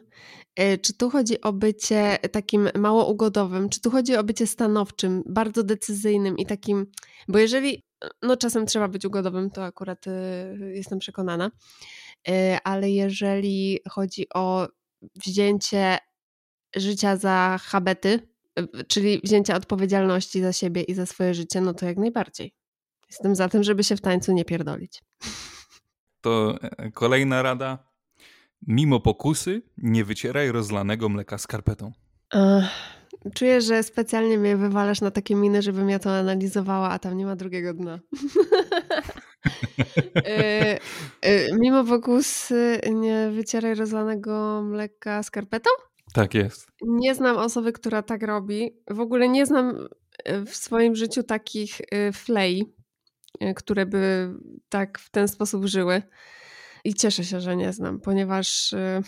E, 0.55 0.77
czy 0.77 0.93
tu 0.93 1.09
chodzi 1.09 1.41
o 1.41 1.53
bycie 1.53 2.17
takim 2.31 2.69
mało 2.75 3.11
ugodowym? 3.11 3.69
Czy 3.69 3.81
tu 3.81 3.91
chodzi 3.91 4.15
o 4.15 4.23
bycie 4.23 4.47
stanowczym, 4.47 5.23
bardzo 5.25 5.63
decyzyjnym 5.63 6.37
i 6.37 6.45
takim. 6.45 6.91
Bo 7.27 7.39
jeżeli. 7.39 7.83
No, 8.21 8.37
czasem 8.37 8.65
trzeba 8.65 8.87
być 8.87 9.05
ugodowym, 9.05 9.49
to 9.49 9.63
akurat 9.63 10.07
y, 10.07 10.11
jestem 10.73 10.99
przekonana, 10.99 11.51
y, 12.29 12.31
ale 12.63 12.89
jeżeli 12.91 13.79
chodzi 13.89 14.25
o 14.33 14.67
wzięcie 15.25 15.97
życia 16.75 17.17
za 17.17 17.57
habety, 17.61 18.27
czyli 18.87 19.21
wzięcie 19.23 19.55
odpowiedzialności 19.55 20.41
za 20.41 20.53
siebie 20.53 20.81
i 20.81 20.93
za 20.93 21.05
swoje 21.05 21.33
życie, 21.33 21.61
no 21.61 21.73
to 21.73 21.85
jak 21.85 21.97
najbardziej. 21.97 22.53
Jestem 23.09 23.35
za 23.35 23.49
tym, 23.49 23.63
żeby 23.63 23.83
się 23.83 23.95
w 23.95 24.01
tańcu 24.01 24.33
nie 24.33 24.45
pierdolić. 24.45 25.01
To 26.27 26.57
e, 26.61 26.91
kolejna 26.91 27.41
rada. 27.41 27.77
Mimo 28.67 28.99
pokusy, 28.99 29.61
nie 29.77 30.03
wycieraj 30.03 30.51
rozlanego 30.51 31.09
mleka 31.09 31.37
skarpetą. 31.37 31.91
czuję, 33.35 33.61
że 33.61 33.83
specjalnie 33.83 34.37
mnie 34.37 34.57
wywalasz 34.57 35.01
na 35.01 35.11
takie 35.11 35.35
miny, 35.35 35.61
żebym 35.61 35.89
ja 35.89 35.99
to 35.99 36.11
analizowała, 36.11 36.89
a 36.89 36.99
tam 36.99 37.17
nie 37.17 37.25
ma 37.25 37.35
drugiego 37.35 37.73
dna. 37.73 37.99
E, 40.15 40.79
e, 41.21 41.57
mimo 41.59 41.83
pokusy, 41.83 42.79
nie 42.93 43.29
wycieraj 43.29 43.75
rozlanego 43.75 44.61
mleka 44.63 45.23
skarpetą? 45.23 45.69
Tak 46.13 46.33
jest. 46.33 46.67
Nie 46.81 47.15
znam 47.15 47.37
osoby, 47.37 47.71
która 47.71 48.01
tak 48.01 48.23
robi. 48.23 48.71
W 48.89 48.99
ogóle 48.99 49.29
nie 49.29 49.45
znam 49.45 49.87
w 50.45 50.55
swoim 50.55 50.95
życiu 50.95 51.23
takich 51.23 51.81
flej, 52.13 52.76
które 53.55 53.85
by 53.85 54.33
tak 54.69 54.99
w 54.99 55.09
ten 55.09 55.27
sposób 55.27 55.65
żyły. 55.65 56.01
I 56.83 56.93
cieszę 56.93 57.23
się, 57.23 57.41
że 57.41 57.55
nie 57.55 57.73
znam, 57.73 57.99
ponieważ 57.99 58.73
y, 58.73 59.01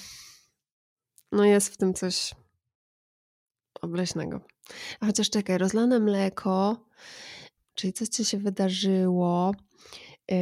no 1.32 1.46
jest 1.46 1.74
w 1.74 1.78
tym 1.78 1.94
coś 1.94 2.34
obleśnego. 3.82 4.42
A 5.00 5.06
chociaż 5.06 5.30
czekaj, 5.30 5.58
rozlane 5.58 6.00
mleko, 6.00 6.86
czyli 7.74 7.94
coś, 7.94 8.08
co 8.08 8.24
się 8.24 8.38
wydarzyło. 8.38 9.52
Yy, 10.32 10.38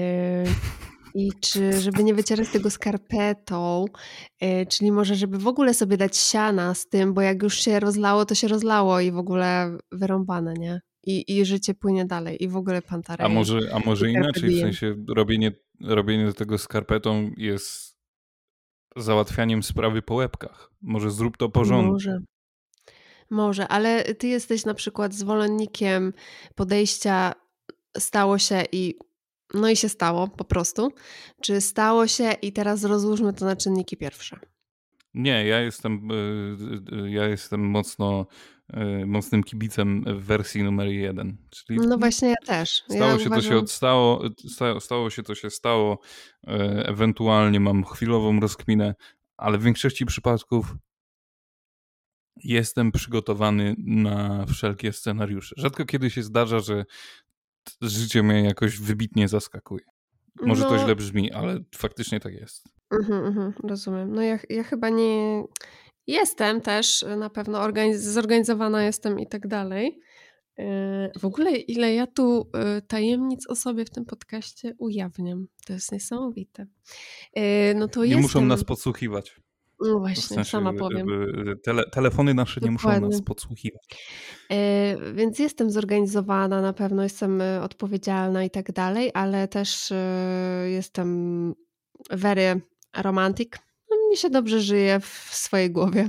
I 1.15 1.32
czy, 1.41 1.82
żeby 1.82 2.04
nie 2.04 2.13
wycierać 2.13 2.50
tego 2.50 2.69
skarpetą, 2.69 3.86
yy, 4.41 4.65
czyli 4.65 4.91
może, 4.91 5.15
żeby 5.15 5.38
w 5.38 5.47
ogóle 5.47 5.73
sobie 5.73 5.97
dać 5.97 6.17
siana 6.17 6.73
z 6.73 6.88
tym, 6.88 7.13
bo 7.13 7.21
jak 7.21 7.43
już 7.43 7.60
się 7.60 7.80
rozlało, 7.80 8.26
to 8.26 8.36
się 8.36 8.47
rozlało 8.47 9.00
i 9.00 9.12
w 9.12 9.17
ogóle 9.17 9.78
wyrąbane, 9.91 10.54
nie? 10.54 10.82
I, 11.08 11.38
i 11.38 11.46
życie 11.46 11.74
płynie 11.74 12.06
dalej 12.06 12.43
i 12.43 12.48
w 12.48 12.58
ogóle 12.58 12.82
Pantareja. 12.82 13.30
A 13.30 13.34
może, 13.34 13.60
a 13.74 13.80
może 13.80 14.12
inaczej, 14.12 14.50
w 14.50 14.60
sensie 14.60 14.96
robienie, 15.08 15.52
robienie 15.82 16.34
tego 16.34 16.58
skarpetą 16.58 17.32
jest 17.38 17.98
załatwianiem 18.96 19.63
sprawy 19.63 20.02
po 20.02 20.15
łebkach. 20.15 20.72
Może 20.82 21.12
zrób 21.12 21.38
to 21.38 21.50
porządnie. 21.50 21.91
Może. 21.91 22.20
Może, 23.30 23.67
ale 23.67 24.04
ty 24.15 24.28
jesteś 24.28 24.65
na 24.65 24.74
przykład 24.74 25.13
zwolennikiem 25.13 26.13
podejścia 26.56 27.34
stało 27.98 28.38
się 28.38 28.63
i 28.72 28.96
no 29.54 29.70
i 29.70 29.76
się 29.76 29.89
stało 29.89 30.28
po 30.28 30.43
prostu. 30.43 30.93
Czy 31.41 31.62
stało 31.62 32.08
się 32.08 32.32
i 32.41 32.54
teraz 32.54 32.84
rozłóżmy 32.84 33.34
to 33.34 33.46
na 33.46 33.56
czynniki 33.56 33.98
pierwsze? 33.98 34.39
Nie, 35.13 35.46
ja 35.46 35.60
jestem, 35.60 36.12
y, 36.12 37.06
y, 37.06 37.12
ja 37.12 37.28
jestem 37.28 37.62
mocno 37.62 38.28
y, 38.32 38.57
mocnym 39.06 39.43
kibicem 39.43 40.03
w 40.03 40.25
wersji 40.25 40.63
numer 40.63 40.88
jeden. 40.88 41.38
Czyli 41.49 41.80
no 41.80 41.97
właśnie 41.97 42.30
ja 42.30 42.36
też. 42.45 42.69
Stało 42.69 43.12
ja 43.12 43.19
się 43.19 43.25
uważam... 43.25 43.32
to 43.32 43.41
się 43.41 43.58
odstało, 43.58 44.23
stało, 44.49 44.80
stało 44.80 45.10
się 45.10 45.23
to 45.23 45.36
się 45.36 45.49
stało, 45.49 45.99
ewentualnie 46.84 47.60
mam 47.60 47.84
chwilową 47.84 48.39
rozkminę, 48.39 48.95
ale 49.38 49.58
w 49.58 49.63
większości 49.63 50.06
przypadków 50.06 50.75
jestem 52.43 52.91
przygotowany 52.91 53.75
na 53.77 54.45
wszelkie 54.45 54.93
scenariusze. 54.93 55.56
Rzadko 55.58 55.86
kiedy 55.86 56.10
się 56.10 56.23
zdarza, 56.23 56.60
że 56.60 56.86
życie 57.82 58.23
mnie 58.23 58.43
jakoś 58.43 58.80
wybitnie 58.80 59.27
zaskakuje. 59.27 59.86
Może 60.41 60.63
no... 60.63 60.69
to 60.69 60.80
źle 60.80 60.95
brzmi, 60.95 61.32
ale 61.32 61.60
faktycznie 61.75 62.19
tak 62.19 62.34
jest. 62.34 62.63
Mhm, 62.91 63.25
mhm, 63.25 63.53
rozumiem. 63.63 64.15
No 64.15 64.21
ja, 64.21 64.39
ja 64.49 64.63
chyba 64.63 64.89
nie 64.89 65.43
jestem 66.08 66.62
też 66.62 67.06
na 67.17 67.30
pewno 67.30 67.60
organiz- 67.60 67.98
zorganizowana 67.98 68.84
jestem 68.84 69.20
i 69.20 69.28
tak 69.28 69.48
dalej. 69.48 70.00
Yy, 70.58 70.65
w 71.20 71.26
ogóle 71.26 71.52
ile 71.52 71.93
ja 71.93 72.08
tu 72.08 72.50
yy, 72.54 72.82
tajemnic 72.82 73.50
o 73.50 73.56
sobie 73.56 73.86
w 73.86 73.89
tym 73.89 74.06
podcaście 74.06 74.74
ujawniam. 74.78 75.48
To 75.67 75.74
jest 75.74 75.91
niesamowite. 75.91 76.65
No 77.76 77.88
to 77.88 78.00
nie 78.00 78.06
jestem... 78.06 78.22
muszą 78.22 78.46
nas 78.46 78.63
podsłuchiwać. 78.63 79.41
No 79.80 80.00
właśnie, 80.00 80.22
w 80.22 80.26
sensie, 80.26 80.52
sama 80.52 80.74
powiem. 80.74 81.08
Tele, 81.63 81.84
telefony 81.91 82.34
nasze 82.34 82.62
Dokładnie. 82.62 82.89
nie 82.89 83.00
muszą 83.00 83.10
nas 83.10 83.22
podsłuchiwać. 83.22 83.82
Yy, 84.50 85.13
więc 85.13 85.39
jestem 85.39 85.72
zorganizowana, 85.72 86.62
na 86.62 86.74
pewno 86.74 87.04
jestem 87.04 87.41
odpowiedzialna 87.62 88.43
i 88.43 88.50
tak 88.50 88.72
dalej, 88.72 89.12
ale 89.13 89.48
też 89.48 89.91
yy, 90.63 90.70
jestem 90.70 91.54
very 92.10 92.62
romantic. 92.98 93.50
No, 94.08 94.10
mnie 94.10 94.17
się 94.17 94.30
dobrze 94.30 94.62
żyje 94.62 95.00
w 95.00 95.30
swojej 95.32 95.72
głowie. 95.72 96.08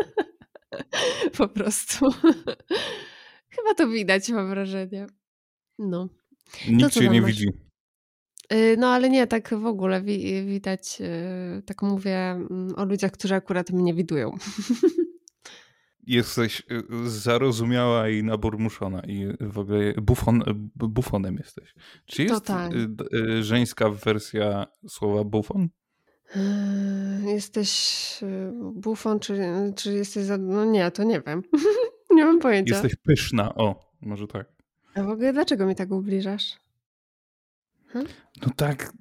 po 1.38 1.48
prostu. 1.48 2.10
Chyba 3.54 3.74
to 3.76 3.88
widać, 3.88 4.28
mam 4.28 4.48
wrażenie. 4.48 5.06
No. 5.78 6.08
Nikt 6.68 6.94
się 6.94 7.08
nie 7.08 7.22
masz? 7.22 7.30
widzi. 7.30 7.48
Y, 8.52 8.76
no 8.78 8.88
ale 8.88 9.10
nie, 9.10 9.26
tak 9.26 9.54
w 9.54 9.66
ogóle 9.66 10.02
wi 10.02 10.46
widać, 10.46 10.98
y, 11.00 11.62
tak 11.62 11.82
mówię 11.82 12.30
mm, 12.30 12.74
o 12.76 12.84
ludziach, 12.84 13.12
którzy 13.12 13.34
akurat 13.34 13.70
mnie 13.70 13.94
widują. 13.94 14.30
Jesteś 16.06 16.62
y, 16.70 17.10
zarozumiała 17.10 18.08
i 18.08 18.22
naburmuszona 18.22 19.00
i 19.00 19.26
w 19.40 19.58
ogóle 19.58 19.94
bufon, 19.94 20.42
bufonem 20.74 21.36
jesteś. 21.36 21.74
Czy 22.06 22.22
jest 22.22 22.44
tak. 22.44 22.72
żeńska 23.40 23.90
wersja 23.90 24.66
słowa 24.88 25.24
bufon? 25.24 25.68
Jesteś 27.26 28.20
bufon, 28.62 29.20
czy, 29.20 29.38
czy 29.76 29.92
jesteś 29.92 30.24
za... 30.24 30.38
No 30.38 30.64
nie, 30.64 30.90
to 30.90 31.04
nie 31.04 31.20
wiem. 31.26 31.42
nie 32.16 32.24
mam 32.24 32.38
pojęcia. 32.38 32.74
Jesteś 32.74 32.96
pyszna, 32.96 33.54
o, 33.54 33.90
może 34.00 34.26
tak. 34.26 34.46
A 34.94 35.02
w 35.02 35.08
ogóle 35.08 35.32
dlaczego 35.32 35.66
mi 35.66 35.74
tak 35.74 35.90
ubliżasz? 35.90 36.56
Hmm? 37.86 38.12
No 38.42 38.52
tak. 38.56 38.92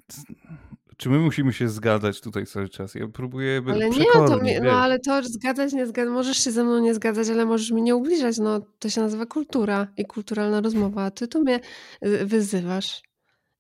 Czy 0.98 1.10
my 1.10 1.20
musimy 1.20 1.54
się 1.54 1.70
zgadzać 1.70 2.22
tutaj 2.22 2.46
cały 2.46 2.70
czas? 2.70 2.96
Ja 2.96 3.08
próbuję 3.08 3.62
być 3.62 3.76
Ale 3.76 3.90
nie, 3.90 4.06
to 4.14 4.38
mi, 4.42 4.60
no 4.62 4.72
ale 4.72 5.00
to 5.00 5.24
zgadzać, 5.24 5.74
nie 5.74 5.88
zgadzać, 5.88 6.14
możesz 6.14 6.44
się 6.44 6.52
ze 6.52 6.64
mną 6.64 6.80
nie 6.80 6.94
zgadzać, 6.94 7.30
ale 7.30 7.46
możesz 7.46 7.72
mi 7.72 7.82
nie 7.82 7.96
ubliżać. 7.96 8.38
No 8.38 8.62
to 8.80 8.90
się 8.90 9.02
nazywa 9.02 9.26
kultura 9.26 9.88
i 9.98 10.06
kulturalna 10.06 10.62
rozmowa, 10.62 11.04
a 11.04 11.12
ty 11.12 11.28
tu 11.28 11.42
mnie 11.42 11.60
y, 12.06 12.26
wyzywasz. 12.26 13.02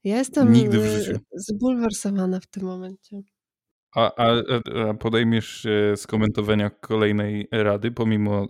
Ja 0.03 0.17
jestem 0.17 0.53
Nigdy 0.53 0.79
w 0.79 0.86
życiu. 0.86 1.19
zbulwersowana 1.34 2.39
w 2.39 2.47
tym 2.47 2.63
momencie. 2.63 3.21
A, 3.95 4.15
a, 4.15 4.34
a 4.89 4.93
podejmiesz 4.93 5.62
się 5.62 5.93
skomentowania 5.95 6.69
kolejnej 6.69 7.47
rady 7.52 7.91
pomimo 7.91 8.47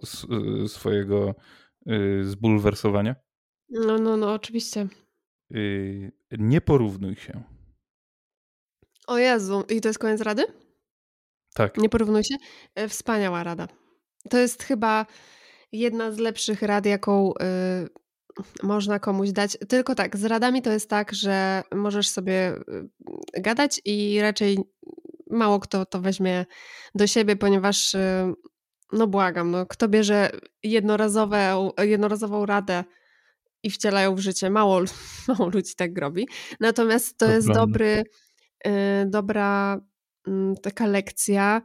swojego 0.67 1.35
y, 1.87 2.23
zbulwersowania? 2.23 3.15
No, 3.69 3.97
no, 3.97 4.17
no, 4.17 4.33
oczywiście. 4.33 4.87
Y, 5.55 6.11
nie 6.31 6.61
porównuj 6.61 7.15
się. 7.15 7.43
O 9.07 9.17
Jezu, 9.17 9.63
i 9.69 9.81
to 9.81 9.89
jest 9.89 9.99
koniec 9.99 10.21
rady? 10.21 10.45
Tak. 11.53 11.77
Nie 11.77 11.89
porównuj 11.89 12.23
się? 12.23 12.35
E, 12.75 12.87
wspaniała 12.87 13.43
rada. 13.43 13.67
To 14.29 14.37
jest 14.37 14.63
chyba 14.63 15.05
jedna 15.71 16.11
z 16.11 16.17
lepszych 16.17 16.61
rad, 16.61 16.85
jaką 16.85 17.33
y, 17.33 17.35
można 18.63 18.99
komuś 18.99 19.31
dać. 19.31 19.57
Tylko 19.69 19.95
tak, 19.95 20.17
z 20.17 20.25
radami 20.25 20.61
to 20.61 20.71
jest 20.71 20.89
tak, 20.89 21.13
że 21.13 21.63
możesz 21.75 22.09
sobie 22.09 22.55
y, 23.37 23.41
gadać 23.41 23.81
i 23.85 24.21
raczej 24.21 24.57
mało 25.29 25.59
kto 25.59 25.85
to 25.85 26.01
weźmie 26.01 26.45
do 26.95 27.07
siebie, 27.07 27.35
ponieważ 27.35 27.93
y, 27.93 28.33
no 28.93 29.07
błagam, 29.07 29.51
no, 29.51 29.65
kto 29.65 29.87
bierze 29.87 30.29
jednorazowe, 30.63 31.69
jednorazową 31.77 32.45
radę 32.45 32.83
i 33.63 33.69
wcielają 33.69 34.15
w 34.15 34.19
życie. 34.19 34.49
Mało, 34.49 34.81
mało 35.27 35.49
ludzi 35.49 35.75
tak 35.77 35.97
robi. 35.97 36.27
Natomiast 36.59 37.17
to, 37.17 37.25
to 37.25 37.31
jest 37.31 37.47
dobry, 37.47 38.03
y, 38.67 38.71
dobra 39.07 39.79
y, 40.27 40.31
taka 40.63 40.87
lekcja 40.87 41.61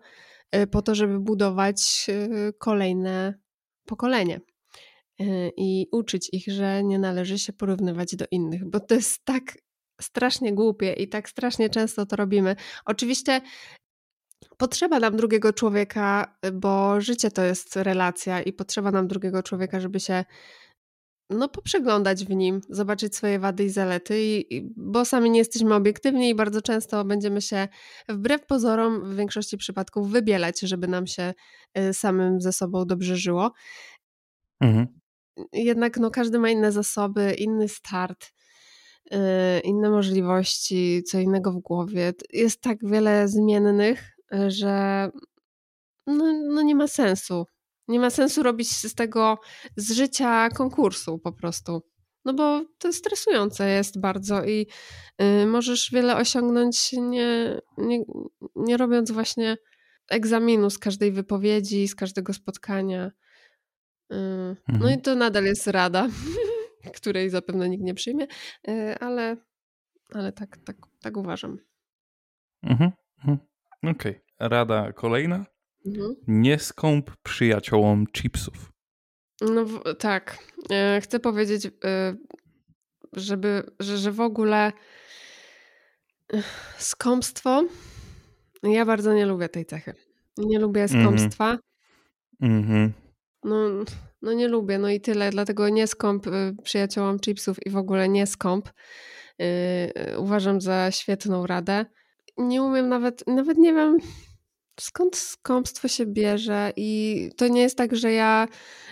y, 0.56 0.66
po 0.66 0.82
to, 0.82 0.94
żeby 0.94 1.20
budować 1.20 2.06
kolejne 2.58 3.34
pokolenie 3.86 4.40
i 5.56 5.86
uczyć 5.92 6.28
ich, 6.32 6.44
że 6.46 6.84
nie 6.84 6.98
należy 6.98 7.38
się 7.38 7.52
porównywać 7.52 8.16
do 8.16 8.24
innych, 8.30 8.70
bo 8.70 8.80
to 8.80 8.94
jest 8.94 9.24
tak 9.24 9.42
strasznie 10.00 10.54
głupie 10.54 10.92
i 10.92 11.08
tak 11.08 11.28
strasznie 11.28 11.70
często 11.70 12.06
to 12.06 12.16
robimy. 12.16 12.56
Oczywiście 12.84 13.40
potrzeba 14.56 15.00
nam 15.00 15.16
drugiego 15.16 15.52
człowieka, 15.52 16.36
bo 16.52 17.00
życie 17.00 17.30
to 17.30 17.42
jest 17.42 17.76
relacja 17.76 18.42
i 18.42 18.52
potrzeba 18.52 18.90
nam 18.90 19.08
drugiego 19.08 19.42
człowieka, 19.42 19.80
żeby 19.80 20.00
się 20.00 20.24
no, 21.30 21.48
poprzeglądać 21.48 22.24
w 22.24 22.30
nim, 22.30 22.60
zobaczyć 22.68 23.16
swoje 23.16 23.38
wady 23.38 23.64
i 23.64 23.70
zalety, 23.70 24.22
i, 24.22 24.56
i, 24.56 24.72
bo 24.76 25.04
sami 25.04 25.30
nie 25.30 25.38
jesteśmy 25.38 25.74
obiektywni 25.74 26.28
i 26.28 26.34
bardzo 26.34 26.62
często 26.62 27.04
będziemy 27.04 27.42
się 27.42 27.68
wbrew 28.08 28.46
pozorom 28.46 29.10
w 29.10 29.16
większości 29.16 29.56
przypadków 29.56 30.10
wybielać, 30.10 30.60
żeby 30.60 30.88
nam 30.88 31.06
się 31.06 31.34
y, 31.78 31.94
samym 31.94 32.40
ze 32.40 32.52
sobą 32.52 32.86
dobrze 32.86 33.16
żyło. 33.16 33.52
Mhm. 34.60 34.86
Jednak 35.52 35.98
no, 35.98 36.10
każdy 36.10 36.38
ma 36.38 36.50
inne 36.50 36.72
zasoby, 36.72 37.34
inny 37.38 37.68
start, 37.68 38.32
inne 39.64 39.90
możliwości, 39.90 41.02
co 41.06 41.18
innego 41.18 41.52
w 41.52 41.58
głowie. 41.58 42.12
Jest 42.32 42.60
tak 42.60 42.78
wiele 42.82 43.28
zmiennych, 43.28 44.16
że 44.48 45.10
no, 46.06 46.32
no 46.32 46.62
nie 46.62 46.74
ma 46.74 46.88
sensu 46.88 47.44
nie 47.88 48.00
ma 48.00 48.10
sensu 48.10 48.42
robić 48.42 48.68
z 48.68 48.94
tego 48.94 49.38
z 49.76 49.92
życia 49.92 50.48
konkursu 50.48 51.18
po 51.18 51.32
prostu. 51.32 51.82
No 52.24 52.34
bo 52.34 52.64
to 52.78 52.92
stresujące 52.92 53.70
jest 53.70 54.00
bardzo 54.00 54.44
i 54.44 54.66
y, 55.22 55.46
możesz 55.46 55.90
wiele 55.92 56.16
osiągnąć 56.16 56.92
nie, 56.92 57.60
nie, 57.78 58.04
nie 58.56 58.76
robiąc 58.76 59.10
właśnie 59.10 59.56
egzaminu 60.10 60.70
z 60.70 60.78
każdej 60.78 61.12
wypowiedzi, 61.12 61.88
z 61.88 61.94
każdego 61.94 62.32
spotkania. 62.32 63.06
Y, 63.06 64.16
no 64.68 64.74
mhm. 64.74 64.98
i 64.98 65.02
to 65.02 65.14
nadal 65.14 65.44
jest 65.44 65.66
rada, 65.66 66.08
której 66.92 67.30
zapewne 67.30 67.68
nikt 67.68 67.84
nie 67.84 67.94
przyjmie, 67.94 68.26
y, 68.68 68.98
ale, 69.00 69.36
ale 70.12 70.32
tak, 70.32 70.56
tak, 70.56 70.76
tak 71.00 71.16
uważam. 71.16 71.58
Mhm. 72.62 72.90
mhm. 73.18 73.38
Okej. 73.82 73.92
Okay. 73.92 74.48
Rada 74.48 74.92
kolejna. 74.92 75.46
Mhm. 75.86 76.14
Nie 76.26 76.58
skąp 76.58 77.16
przyjaciołom 77.22 78.06
chipsów. 78.06 78.72
No 79.40 79.64
tak. 79.98 80.38
E, 80.70 81.00
chcę 81.00 81.20
powiedzieć, 81.20 81.66
e, 81.66 82.16
żeby, 83.12 83.62
że, 83.80 83.98
że 83.98 84.12
w 84.12 84.20
ogóle 84.20 84.72
e, 86.32 86.42
skąpstwo. 86.78 87.64
Ja 88.62 88.84
bardzo 88.84 89.14
nie 89.14 89.26
lubię 89.26 89.48
tej 89.48 89.66
cechy. 89.66 89.94
Nie 90.36 90.58
lubię 90.58 90.82
mhm. 90.82 91.02
skąpstwa. 91.02 91.58
Mhm. 92.40 92.92
No, 93.44 93.56
no 94.22 94.32
nie 94.32 94.48
lubię, 94.48 94.78
no 94.78 94.90
i 94.90 95.00
tyle. 95.00 95.30
Dlatego 95.30 95.68
nie 95.68 95.86
skąp 95.86 96.26
przyjaciołom 96.62 97.20
chipsów 97.20 97.66
i 97.66 97.70
w 97.70 97.76
ogóle 97.76 98.08
nie 98.08 98.26
skąp. 98.26 98.72
Uważam 100.18 100.60
za 100.60 100.90
świetną 100.90 101.46
radę. 101.46 101.86
Nie 102.38 102.62
umiem 102.62 102.88
nawet, 102.88 103.24
nawet 103.26 103.58
nie 103.58 103.72
wiem, 103.74 103.98
Skąd 104.80 105.16
skąpstwo 105.16 105.88
się 105.88 106.06
bierze? 106.06 106.72
I 106.76 107.30
to 107.36 107.48
nie 107.48 107.60
jest 107.60 107.78
tak, 107.78 107.96
że 107.96 108.12
ja 108.12 108.48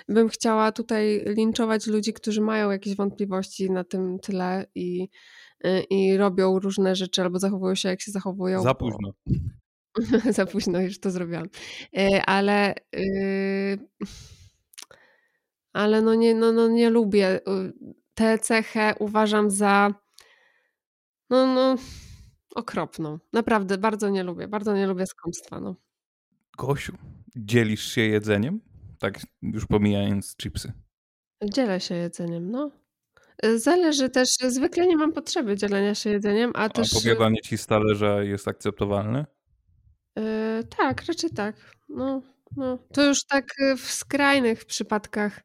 bym 0.08 0.28
chciała 0.28 0.72
tutaj 0.72 1.24
linczować 1.26 1.86
ludzi, 1.86 2.12
którzy 2.12 2.40
mają 2.40 2.70
jakieś 2.70 2.96
wątpliwości 2.96 3.70
na 3.70 3.84
tym 3.84 4.18
tyle 4.18 4.66
i, 4.74 5.08
y, 5.66 5.82
i 5.90 6.16
robią 6.16 6.58
różne 6.58 6.96
rzeczy 6.96 7.22
albo 7.22 7.38
zachowują 7.38 7.74
się, 7.74 7.88
jak 7.88 8.00
się 8.00 8.10
zachowują. 8.10 8.62
Za 8.62 8.74
bo- 8.74 8.74
późno. 8.74 9.12
Za 10.36 10.46
późno 10.46 10.80
już 10.80 11.00
to 11.00 11.10
zrobiłam. 11.10 11.46
Ale, 12.26 12.74
y, 12.96 13.78
ale 15.72 16.02
no 16.02 16.14
nie, 16.14 16.34
no, 16.34 16.52
no 16.52 16.68
nie 16.68 16.90
lubię. 16.90 17.36
Y, 17.36 17.72
Tę 18.14 18.38
cechę 18.38 18.94
uważam 18.98 19.50
za 19.50 19.94
no, 21.30 21.46
no 21.54 21.76
okropną. 22.54 23.18
Naprawdę, 23.32 23.78
bardzo 23.78 24.08
nie 24.10 24.22
lubię. 24.22 24.48
Bardzo 24.48 24.76
nie 24.76 24.86
lubię 24.86 25.06
skąpstwa. 25.06 25.60
No. 25.60 25.76
Gosiu, 26.58 26.92
dzielisz 27.36 27.84
się 27.92 28.00
jedzeniem? 28.00 28.60
Tak 28.98 29.18
już 29.42 29.66
pomijając 29.66 30.36
chipsy. 30.36 30.72
Dzielę 31.44 31.80
się 31.80 31.94
jedzeniem, 31.94 32.50
no. 32.50 32.70
Y, 33.44 33.58
Zależy 33.58 34.10
też, 34.10 34.28
zwykle 34.48 34.86
nie 34.86 34.96
mam 34.96 35.12
potrzeby 35.12 35.56
dzielenia 35.56 35.94
się 35.94 36.10
jedzeniem, 36.10 36.50
a 36.54 36.58
A 36.58 36.68
też... 36.68 36.90
powiadanie 36.94 37.40
ci 37.40 37.58
z 37.58 37.66
talerza 37.66 38.22
jest 38.22 38.48
akceptowalne? 38.48 39.26
y, 40.18 40.64
tak, 40.76 41.04
raczej 41.08 41.30
tak. 41.30 41.56
No, 41.88 42.22
no. 42.56 42.78
To 42.92 43.04
już 43.06 43.24
tak 43.24 43.44
y, 43.60 43.76
w 43.76 43.90
skrajnych 43.90 44.64
przypadkach 44.64 45.40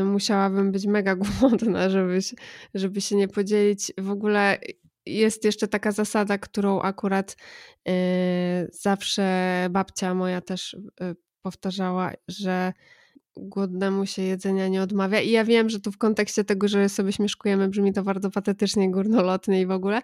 y, 0.00 0.04
musiałabym 0.04 0.72
być 0.72 0.86
mega 0.86 1.16
głodna, 1.40 1.90
żeby, 1.90 2.22
się- 2.22 2.36
żeby 2.74 3.00
się 3.00 3.16
nie 3.16 3.28
podzielić. 3.28 3.92
W 3.98 4.10
ogóle 4.10 4.58
jest 5.06 5.44
jeszcze 5.44 5.68
taka 5.68 5.92
zasada, 5.92 6.38
którą 6.38 6.80
akurat 6.80 7.36
y, 7.88 7.92
zawsze 8.72 9.66
babcia 9.70 10.14
moja 10.14 10.40
też 10.40 10.74
y, 10.74 11.16
powtarzała, 11.42 12.12
że 12.28 12.72
głodnemu 13.36 14.06
się 14.06 14.22
jedzenia 14.22 14.68
nie 14.68 14.82
odmawia. 14.82 15.20
I 15.20 15.30
ja 15.30 15.44
wiem, 15.44 15.70
że 15.70 15.80
tu 15.80 15.92
w 15.92 15.98
kontekście 15.98 16.44
tego, 16.44 16.68
że 16.68 16.88
sobie 16.88 17.12
śmieszkujemy, 17.12 17.68
brzmi 17.68 17.92
to 17.92 18.02
bardzo 18.02 18.30
patetycznie, 18.30 18.90
górnolotnie 18.90 19.60
i 19.60 19.66
w 19.66 19.70
ogóle, 19.70 20.02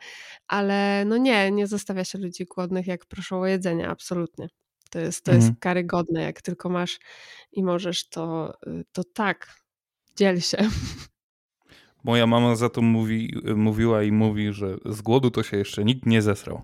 ale 0.49 1.05
no 1.07 1.17
nie, 1.17 1.51
nie 1.51 1.67
zostawia 1.67 2.05
się 2.05 2.19
ludzi 2.19 2.45
głodnych, 2.47 2.87
jak 2.87 3.07
proszą 3.07 3.41
o 3.41 3.47
jedzenie, 3.47 3.89
absolutnie. 3.89 4.49
To 4.95 5.01
jest, 5.01 5.25
to 5.25 5.33
jest 5.33 5.45
Mhm. 5.47 5.57
karygodne, 5.61 6.23
jak 6.23 6.43
tylko 6.43 6.69
masz 6.69 6.99
i 7.53 7.63
możesz, 7.63 8.09
to, 8.09 8.55
y, 8.67 8.85
to 8.93 9.05
tak, 9.05 9.61
dziel 10.17 10.41
się. 10.41 10.59
Moja 12.05 12.27
mama 12.27 12.57
za 12.57 12.69
to 12.71 12.83
mówi, 12.83 13.35
mówiła 13.57 14.03
i 14.03 14.13
mówi, 14.13 14.53
że 14.53 14.77
z 14.87 15.03
głodu 15.03 15.31
to 15.31 15.43
się 15.43 15.57
jeszcze 15.57 15.85
nikt 15.85 16.07
nie 16.07 16.23
zesrał. 16.23 16.63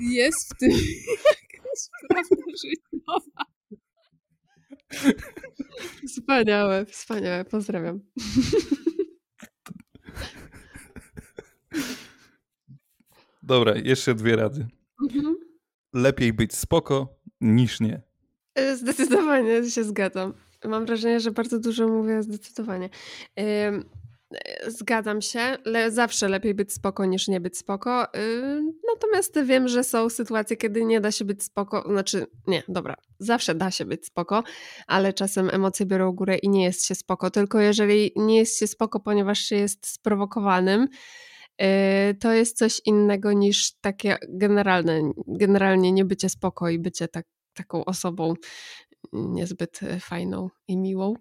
Jest 0.00 0.54
w 0.54 0.58
tym 0.58 0.70
jakaś 1.28 1.80
prawda 2.08 2.36
życiowa. 2.64 3.44
Wspaniałe, 6.08 6.86
wspaniałe, 6.86 7.44
pozdrawiam. 7.44 8.00
Dobra, 13.42 13.76
jeszcze 13.76 14.14
dwie 14.14 14.36
rady. 14.36 14.66
Mhm. 15.02 15.35
Lepiej 15.96 16.32
być 16.32 16.54
spoko 16.54 17.18
niż 17.40 17.80
nie. 17.80 18.02
E, 18.54 18.76
Zdecydowanie 18.76 19.70
się 19.70 19.84
zgadzam. 19.84 20.34
Mam 20.64 20.86
wrażenie, 20.86 21.20
że 21.20 21.30
bardzo 21.30 21.58
dużo 21.58 21.88
mówię 21.88 22.22
zdecydowanie. 22.22 22.90
E, 23.38 23.72
Zgadzam 24.66 25.22
się. 25.22 25.58
Le 25.64 25.90
zawsze 25.90 26.28
lepiej 26.28 26.54
być 26.54 26.72
spoko 26.72 27.04
niż 27.04 27.28
nie 27.28 27.40
być 27.40 27.58
spoko. 27.58 28.06
Ym, 28.16 28.72
Natomiast 28.94 29.40
wiem, 29.44 29.68
że 29.68 29.84
są 29.84 30.08
sytuacje, 30.08 30.56
kiedy 30.56 30.84
nie 30.84 31.00
da 31.00 31.10
się 31.12 31.24
być 31.24 31.42
spoko. 31.42 31.84
Znaczy, 31.88 32.26
nie, 32.46 32.62
dobra. 32.68 32.94
Zawsze 33.18 33.54
da 33.54 33.70
się 33.70 33.84
być 33.84 34.06
spoko, 34.06 34.42
ale 34.86 35.12
czasem 35.12 35.50
emocje 35.52 35.86
biorą 35.86 36.12
górę 36.12 36.36
i 36.38 36.48
nie 36.48 36.64
jest 36.64 36.84
się 36.86 36.94
spoko. 36.94 37.30
Tylko 37.30 37.60
jeżeli 37.60 38.12
nie 38.16 38.36
jest 38.38 38.58
się 38.58 38.66
spoko, 38.66 39.00
ponieważ 39.00 39.38
się 39.38 39.56
jest 39.56 39.86
sprowokowanym, 39.86 40.88
to 42.20 42.32
jest 42.32 42.58
coś 42.58 42.80
innego 42.84 43.32
niż 43.32 43.72
takie 43.80 44.16
generalne, 44.28 45.12
generalnie 45.26 45.92
nie 45.92 46.04
bycie 46.04 46.28
spoko 46.28 46.68
i 46.68 46.78
bycie 46.78 47.08
tak, 47.08 47.26
taką 47.54 47.84
osobą 47.84 48.34
niezbyt 49.12 49.80
fajną 50.00 50.48
i 50.68 50.76
miłą. 50.76 51.14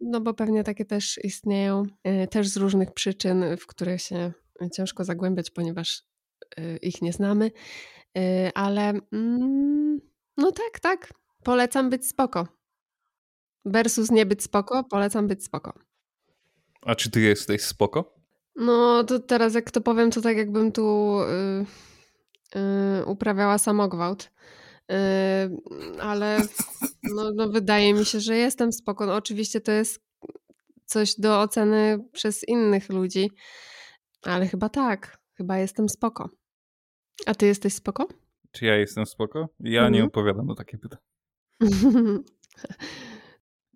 No 0.00 0.20
bo 0.20 0.34
pewnie 0.34 0.64
takie 0.64 0.84
też 0.84 1.20
istnieją, 1.24 1.82
e, 2.04 2.26
też 2.26 2.48
z 2.48 2.56
różnych 2.56 2.92
przyczyn, 2.92 3.44
w 3.56 3.66
które 3.66 3.98
się 3.98 4.32
ciężko 4.72 5.04
zagłębiać, 5.04 5.50
ponieważ 5.50 6.02
e, 6.56 6.76
ich 6.76 7.02
nie 7.02 7.12
znamy. 7.12 7.50
Ale 8.54 8.92
mm, 9.12 10.00
no 10.36 10.52
tak, 10.52 10.80
tak. 10.80 11.12
Polecam 11.42 11.90
być 11.90 12.06
spoko. 12.06 12.48
Versus 13.64 14.10
nie 14.10 14.26
być 14.26 14.42
spoko, 14.42 14.84
polecam 14.84 15.28
być 15.28 15.44
spoko. 15.44 15.72
A 16.82 16.94
czy 16.94 17.10
ty 17.10 17.20
jesteś 17.20 17.62
spoko? 17.62 18.14
No 18.56 19.04
to 19.04 19.18
teraz 19.20 19.54
jak 19.54 19.70
to 19.70 19.80
powiem, 19.80 20.10
to 20.10 20.20
tak 20.20 20.36
jakbym 20.36 20.72
tu 20.72 21.16
y, 21.20 22.58
y, 23.00 23.04
uprawiała 23.06 23.58
samogwałt. 23.58 24.30
Y, 24.92 24.94
ale 26.00 26.40
no, 27.02 27.30
no 27.34 27.48
wydaje 27.48 27.94
mi 27.94 28.04
się, 28.04 28.20
że 28.20 28.36
jestem 28.36 28.72
spoko. 28.72 29.06
No, 29.06 29.14
oczywiście 29.14 29.60
to 29.60 29.72
jest 29.72 30.04
coś 30.86 31.14
do 31.20 31.40
oceny 31.40 31.98
przez 32.12 32.48
innych 32.48 32.88
ludzi, 32.88 33.30
ale 34.22 34.46
chyba 34.46 34.68
tak. 34.68 35.18
Chyba 35.36 35.58
jestem 35.58 35.88
spoko. 35.88 36.28
A 37.26 37.34
ty 37.34 37.46
jesteś 37.46 37.74
spoko? 37.74 38.08
Czy 38.52 38.64
ja 38.66 38.76
jestem 38.76 39.06
spoko? 39.06 39.48
Ja 39.60 39.82
nie 39.82 39.86
Mhm. 39.98 40.06
odpowiadam 40.06 40.46
na 40.46 40.54
takie 40.54 40.78
pytania. 40.78 41.02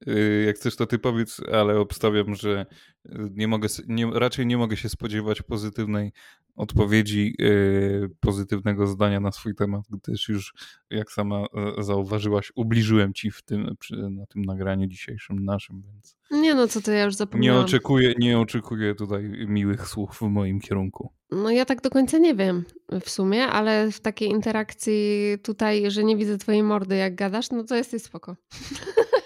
Yy, 0.07 0.45
Jak 0.47 0.57
chcesz, 0.57 0.77
to 0.77 0.87
ty 0.87 0.99
powiedz, 0.99 1.41
ale 1.53 1.79
obstawiam, 1.81 2.35
że 2.35 2.67
yy, 3.05 3.31
nie 3.35 3.49
mogę, 3.49 3.69
nie, 3.89 4.11
raczej 4.15 4.47
nie 4.47 4.57
mogę 4.59 4.77
się 4.77 4.89
spodziewać 4.89 5.43
pozytywnej 5.43 6.13
odpowiedzi, 6.57 7.35
yy, 7.39 8.11
pozytywnego 8.21 8.87
zdania 8.87 9.21
na 9.21 9.33
swój 9.33 9.55
temat, 9.55 9.83
gdyż 9.91 10.29
już, 10.29 10.55
jak 10.91 11.13
sama 11.13 11.47
zauważyłaś, 11.79 12.53
ubliżyłem 12.55 13.15
ci 13.15 13.31
w 13.31 13.43
tym, 13.43 13.77
przy, 13.79 13.97
na 13.97 14.27
tym 14.27 14.43
nagraniu 14.45 14.87
dzisiejszym 14.87 15.45
naszym, 15.45 15.83
więc 15.83 16.17
Nie 16.31 16.55
no, 16.55 16.69
co 16.69 16.81
ty, 16.81 16.93
ja 16.95 17.05
już 17.05 17.15
nie 17.15 17.19
zapomniałam. 17.19 17.65
oczekuję, 17.65 18.15
nie 18.19 18.39
oczekuję 18.39 18.95
tutaj 18.95 19.25
miłych 19.49 19.89
słów 19.89 20.19
w 20.19 20.23
moim 20.23 20.61
kierunku. 20.61 21.13
No 21.31 21.51
ja 21.51 21.65
tak 21.65 21.81
do 21.81 21.91
końca 21.91 22.19
nie 22.19 22.35
wiem 22.35 22.65
w 23.01 23.11
sumie, 23.11 23.47
ale 23.47 23.91
w 23.91 24.01
takiej 24.01 24.29
interakcji 24.29 25.23
tutaj, 25.43 25.91
że 25.91 26.05
nie 26.05 26.17
widzę 26.17 26.39
twojej 26.39 26.63
mordy 26.63 26.97
jak 26.97 27.15
gadasz, 27.15 27.51
no 27.51 27.65
to 27.65 27.77
jesteś 27.77 28.03
spoko. 28.03 28.37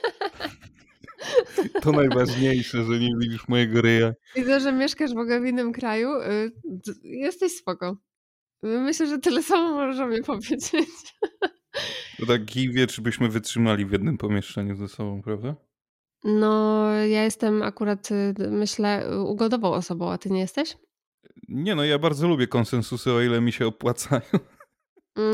To 1.82 1.92
najważniejsze, 1.92 2.85
że 2.85 2.98
nie 3.00 3.11
widzisz 3.18 3.48
mojego 3.48 3.82
ryja. 3.82 4.12
Widzę, 4.37 4.61
że 4.61 4.72
mieszkasz 4.72 5.14
w 5.14 5.18
ogóle 5.18 5.40
w 5.40 5.46
innym 5.46 5.72
kraju. 5.72 6.08
y, 6.22 6.52
Jesteś 7.02 7.52
spoko. 7.52 7.96
Myślę, 8.62 9.06
że 9.06 9.18
tyle 9.18 9.42
samo 9.42 9.74
możesz 9.74 10.00
o 10.04 10.06
mnie 10.06 10.22
powiedzieć. 10.22 10.70
To 12.20 12.26
tak 12.26 12.40
wie, 12.52 12.87
czy 12.87 13.02
byśmy 13.02 13.28
wytrzymali 13.28 13.87
w 13.87 13.92
jednym 13.92 14.18
pomieszczeniu 14.18 14.76
ze 14.76 14.88
sobą, 14.88 15.22
prawda? 15.22 15.54
No, 16.24 16.87
ja 16.92 17.24
jestem 17.24 17.62
akurat, 17.62 18.11
y, 18.11 18.35
myślę, 18.50 19.18
ugodową 19.26 19.72
osobą, 19.72 20.11
a 20.12 20.18
ty 20.18 20.30
nie 20.30 20.40
jesteś? 20.40 20.76
Nie 21.48 21.74
no, 21.74 21.85
ja 21.85 21.98
bardzo 21.98 22.28
lubię 22.28 22.46
konsensusy, 22.46 23.12
o 23.12 23.20
ile 23.20 23.40
mi 23.40 23.52
się 23.52 23.66
opłacają. 23.66 24.22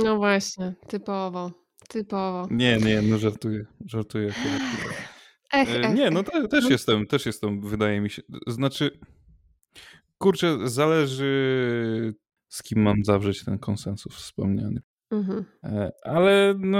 No 0.04 0.16
właśnie, 0.16 0.74
typowo. 0.88 1.50
Typowo. 1.88 2.48
Nie, 2.50 2.76
nie, 2.76 3.02
no 3.02 3.18
żartuję, 3.18 3.66
żartuję. 3.86 4.28
akurat. 4.30 5.17
Ech, 5.52 5.68
E, 5.68 5.80
ech, 5.80 5.94
Nie, 5.94 6.10
no 6.10 6.22
te, 6.22 6.48
też 6.48 6.70
jestem, 6.70 7.06
też 7.06 7.26
jestem, 7.26 7.60
wydaje 7.60 8.00
mi 8.00 8.10
się. 8.10 8.22
Znaczy, 8.46 8.98
kurczę, 10.18 10.58
zależy 10.68 12.14
z 12.48 12.62
kim 12.62 12.82
mam 12.82 13.04
zawrzeć 13.04 13.44
ten 13.44 13.58
konsensus 13.58 14.16
wspomniany. 14.16 14.82
Mhm. 15.10 15.44
E, 15.64 15.92
Ale 16.04 16.54
no, 16.58 16.78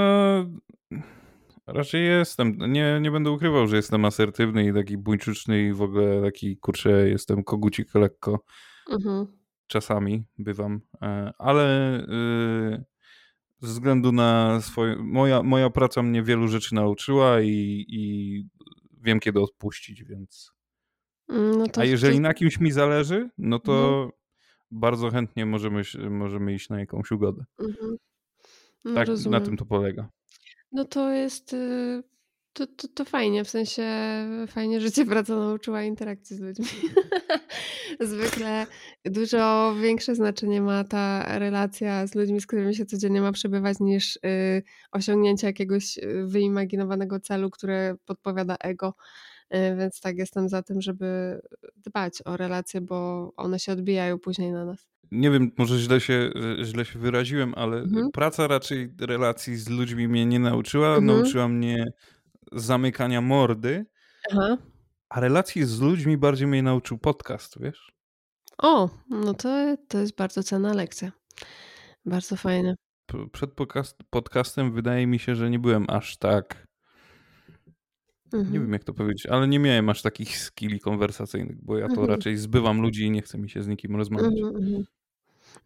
raczej 1.67 2.07
jestem, 2.07 2.59
nie, 2.69 2.99
nie 3.03 3.11
będę 3.11 3.31
ukrywał, 3.31 3.67
że 3.67 3.77
jestem 3.77 4.05
asertywny 4.05 4.67
i 4.67 4.75
taki 4.75 4.99
buńczuczny 4.99 5.63
i 5.63 5.73
w 5.73 5.83
ogóle 5.83 6.23
taki, 6.23 6.57
kurczę, 6.57 7.09
jestem 7.09 7.45
kogucik 7.45 7.95
lekko. 7.95 8.45
Mhm. 8.91 9.27
czasami 9.67 10.25
bywam, 10.39 10.81
e, 11.03 11.33
ale 11.39 11.99
ze 13.61 13.69
względu 13.69 14.13
na 14.13 14.61
swoje. 14.61 14.97
Moja, 14.97 15.43
moja 15.43 15.71
praca 15.71 16.03
mnie 16.03 16.23
wielu 16.23 16.49
rzeczy 16.49 16.75
nauczyła 16.75 17.41
i, 17.41 17.85
i 17.89 18.45
wiem, 19.03 19.21
kiedy 19.21 19.41
odpuścić, 19.41 20.05
więc. 20.05 20.53
No 21.29 21.67
to, 21.69 21.81
A 21.81 21.85
jeżeli 21.85 22.17
to, 22.17 22.23
na 22.23 22.35
kimś 22.35 22.61
mi 22.61 22.71
zależy, 22.73 23.31
no 23.39 23.59
to 23.59 23.73
Mhm. 23.89 24.11
bardzo 24.71 25.11
chętnie 25.11 25.47
możemy, 25.47 25.83
możemy 26.11 26.55
iść 26.55 26.69
na 26.69 26.81
jakąś 26.81 27.11
ugodę. 27.11 27.45
Mhm. 27.61 27.97
No 28.85 28.95
Tak, 28.95 29.07
na 29.09 29.13
rozumiem. 29.13 29.45
tym 29.45 29.57
to 29.57 29.65
polega. 29.67 30.09
No 30.73 30.85
to 30.85 31.11
jest 31.13 31.53
y, 31.53 32.03
To, 32.53 32.67
to, 32.67 32.89
to 32.95 33.05
fajnie, 33.05 33.45
w 33.45 33.51
sensie 33.51 33.83
fajnie, 34.47 34.81
że 34.81 34.93
cię 34.93 35.07
praca 35.07 35.37
nauczyła 35.37 35.83
interakcji 35.83 36.37
z 36.37 36.41
ludźmi. 36.41 36.67
Zwykle 38.01 38.67
dużo 39.05 39.75
większe 39.83 40.15
znaczenie 40.15 40.61
ma 40.63 40.85
ta 40.85 41.39
relacja 41.39 42.07
z 42.07 42.15
ludźmi, 42.15 42.41
z 42.41 42.47
którymi 42.47 42.75
się 42.75 42.87
codziennie 42.87 43.21
ma 43.21 43.33
przebywać, 43.33 43.81
niż 43.81 44.17
y, 44.17 44.63
osiągnięcie 44.93 45.47
jakiegoś 45.47 45.99
y, 45.99 46.27
wyimaginowanego 46.27 47.21
celu, 47.21 47.51
które 47.51 47.95
podpowiada 48.05 48.57
ego. 48.61 48.95
Y, 49.55 49.77
więc 49.79 50.01
tak 50.01 50.19
jestem 50.19 50.49
za 50.49 50.63
tym, 50.63 50.81
żeby 50.81 51.41
dbać 51.77 52.23
o 52.25 52.37
relacje, 52.37 52.81
bo 52.81 53.31
one 53.37 53.59
się 53.59 53.73
odbijają 53.73 54.19
później 54.19 54.53
na 54.53 54.65
nas. 54.65 54.89
Nie 55.13 55.31
wiem, 55.31 55.51
może 55.59 55.79
źle 55.79 56.01
się, 56.01 56.31
źle 56.65 56.85
się 56.85 56.99
wyraziłem, 56.99 57.55
ale 57.57 57.77
Mhm. 57.77 58.11
praca 58.13 58.47
raczej 58.47 58.95
relacji 59.01 59.57
z 59.57 59.69
ludźmi 59.69 60.09
mnie 60.09 60.27
nie 60.27 60.39
nauczyła. 60.39 60.89
Mhm. 60.89 61.07
Nauczyła 61.07 61.49
mnie 61.49 61.93
zamykania 62.53 63.21
mordy, 63.21 63.87
Aha. 64.33 64.57
a 65.09 65.21
relacji 65.21 65.65
z 65.65 65.81
ludźmi 65.81 66.17
bardziej 66.17 66.47
mnie 66.47 66.63
nauczył 66.63 66.99
podcast, 66.99 67.61
wiesz? 67.61 67.93
O, 68.59 68.91
no 69.11 69.35
to, 69.35 69.77
to 69.89 69.99
jest 69.99 70.17
bardzo 70.17 70.43
cenna 70.43 70.73
lekcja. 70.75 71.13
Bardzo 72.07 72.37
fajne. 72.37 72.75
Przed 73.33 73.53
podcast, 73.55 73.97
podcastem 74.11 74.73
wydaje 74.73 75.07
mi 75.07 75.19
się, 75.19 75.35
że 75.37 75.51
nie 75.51 75.59
byłem 75.59 75.85
aż 75.89 76.17
tak, 76.17 76.67
nie 78.33 78.39
Mhm. 78.39 78.53
wiem 78.63 78.73
jak 78.73 78.85
to 78.85 78.95
powiedzieć, 78.95 79.27
ale 79.27 79.49
nie 79.49 79.59
miałem 79.59 79.89
aż 79.89 80.03
takich 80.03 80.39
skilli 80.39 80.81
konwersacyjnych, 80.81 81.65
bo 81.65 81.79
ja 81.79 81.87
to 81.87 81.93
Mhm. 81.93 82.09
raczej 82.11 82.37
zbywam 82.37 82.81
ludzi 82.81 83.05
i 83.05 83.11
nie 83.11 83.23
chce 83.23 83.39
mi 83.39 83.51
się 83.51 83.63
z 83.63 83.69
nikim 83.69 83.97
rozmawiać. 83.97 84.33
Mhm, 84.39 84.57
mhm. 84.57 84.85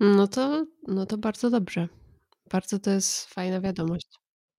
No 0.00 0.26
to, 0.28 0.66
no 0.88 1.06
to 1.06 1.18
bardzo 1.18 1.50
dobrze. 1.50 1.88
Bardzo 2.50 2.78
to 2.78 2.90
jest 2.90 3.26
fajna 3.26 3.60
wiadomość. 3.60 4.08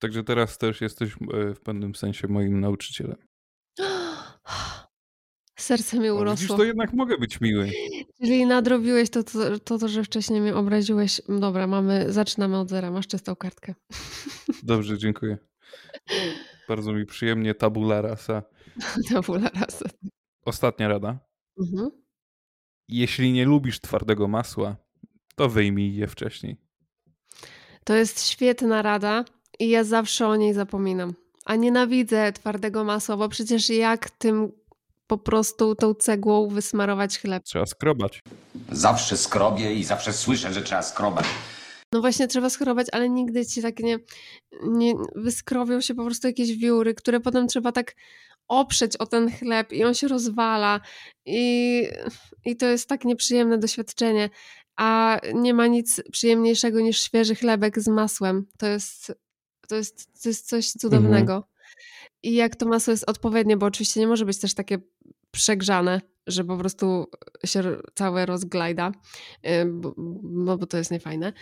Także 0.04 0.24
teraz 0.24 0.58
też 0.58 0.82
jesteś 0.82 1.14
e, 1.14 1.54
w 1.54 1.60
pewnym 1.60 1.96
sensie 1.96 2.28
moim 2.28 2.60
nauczycielem. 2.60 3.18
Serce 5.60 6.00
mi 6.00 6.10
O, 6.10 6.14
widzisz, 6.14 6.22
urosło. 6.22 6.58
to 6.58 6.64
jednak 6.64 6.94
mogę 6.94 7.18
być 7.18 7.42
miły. 7.42 7.72
Czyli 8.22 8.46
nadrobiłeś 8.46 9.10
to, 9.10 9.24
to, 9.24 9.60
to, 9.60 9.78
to, 9.78 9.88
że 9.88 10.04
wcześniej 10.04 10.42
mnie 10.42 10.56
obraziłeś. 10.56 11.22
Dobra, 11.40 11.68
mamy, 11.68 12.12
zaczynamy 12.12 12.60
od 12.60 12.70
zera. 12.70 12.92
Masz 12.92 13.08
czystą 13.08 13.36
kartkę. 13.36 13.76
Dobrze, 14.64 14.98
dziękuję. 14.98 15.38
Bardzo 16.68 16.94
mi 16.94 17.06
przyjemnie, 17.06 17.56
tabula 17.56 18.02
rasa. 18.02 18.44
Tabula 19.14 19.50
rasa. 19.50 19.86
Ostatnia 20.46 20.88
rada. 20.88 21.20
Mhm. 21.60 21.92
Jeśli 22.88 23.32
nie 23.32 23.46
lubisz 23.46 23.80
twardego 23.80 24.28
masła, 24.28 24.76
to 25.36 25.50
wyjmij 25.50 25.96
je 25.96 26.08
wcześniej. 26.08 26.58
To 27.84 27.96
jest 27.96 28.28
świetna 28.28 28.82
rada 28.82 29.26
i 29.60 29.70
ja 29.70 29.84
zawsze 29.84 30.28
o 30.28 30.36
niej 30.36 30.54
zapominam. 30.54 31.14
A 31.46 31.56
nienawidzę 31.56 32.32
twardego 32.34 32.84
masła, 32.84 33.18
bo 33.18 33.30
przecież 33.30 33.70
jak 33.70 34.10
tym 34.10 34.52
po 35.08 35.18
prostu 35.18 35.76
tą 35.76 35.94
cegłą 35.94 36.48
wysmarować 36.48 37.20
chleb? 37.20 37.44
Trzeba 37.44 37.66
skrobać. 37.66 38.20
Zawsze 38.72 39.18
skrobię 39.18 39.74
i 39.74 39.84
zawsze 39.84 40.14
słyszę, 40.14 40.54
że 40.54 40.62
trzeba 40.62 40.82
skrobać. 40.82 41.26
No 41.94 42.02
właśnie 42.02 42.28
trzeba 42.28 42.50
skrować, 42.50 42.88
ale 42.92 43.10
nigdy 43.10 43.46
ci 43.46 43.62
tak 43.62 43.80
nie, 43.80 44.00
nie 44.64 44.94
wyskrobią 45.16 45.82
się 45.82 45.96
po 45.96 46.06
prostu 46.06 46.28
jakieś 46.28 46.58
wióry, 46.58 46.94
które 46.94 47.20
potem 47.20 47.48
trzeba 47.48 47.72
tak 47.72 47.96
oprzeć 48.48 48.98
o 48.98 49.06
ten 49.06 49.32
chleb 49.32 49.74
i 49.74 49.84
on 49.84 49.94
się 49.94 50.08
rozwala 50.08 50.80
i, 51.26 51.84
i 52.46 52.56
to 52.56 52.66
jest 52.66 52.90
tak 52.90 53.06
nieprzyjemne 53.06 53.58
doświadczenie. 53.58 54.30
A 54.80 55.20
nie 55.34 55.54
ma 55.54 55.68
nic 55.68 56.02
przyjemniejszego 56.12 56.80
niż 56.80 57.02
świeży 57.02 57.36
chlebek 57.36 57.80
z 57.80 57.88
masłem. 57.88 58.46
To 58.58 58.68
jest, 58.68 59.14
to 59.74 59.78
jest, 59.78 60.24
to 60.24 60.30
jest 60.30 60.48
coś 60.48 60.72
cudownego. 60.72 61.48
I 62.24 62.34
jak 62.34 62.56
to 62.56 62.66
masło 62.66 62.92
jest 62.92 63.10
odpowiednie, 63.10 63.58
bo 63.58 63.66
oczywiście 63.66 64.00
nie 64.00 64.08
może 64.08 64.26
być 64.26 64.38
też 64.38 64.54
takie 64.54 64.78
przegrzane, 65.32 66.02
że 66.28 66.44
po 66.44 66.58
prostu 66.58 67.06
się 67.46 67.64
całe 67.96 68.26
rozglajda, 68.26 68.92
y, 69.46 69.66
bo, 69.66 69.94
bo 70.58 70.68
to 70.68 70.78
jest 70.78 70.92
niefajne, 70.92 71.34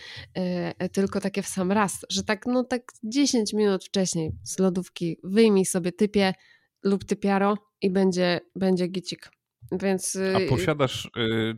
y, 0.82 0.88
tylko 0.88 1.20
takie 1.20 1.42
w 1.42 1.46
sam 1.46 1.72
raz, 1.72 2.06
że 2.10 2.22
tak 2.22 2.46
no 2.46 2.64
tak 2.64 2.92
10 3.04 3.52
minut 3.52 3.84
wcześniej 3.84 4.32
z 4.42 4.58
lodówki 4.58 5.18
wyjmij 5.24 5.64
sobie 5.64 5.92
typie 5.92 6.34
lub 6.82 7.04
typiaro 7.04 7.58
i 7.82 7.90
będzie, 7.90 8.40
będzie 8.56 8.86
gicik. 8.86 9.30
Więc 9.72 10.18
A 10.34 10.38
y, 10.38 10.46
posiadasz, 10.48 11.10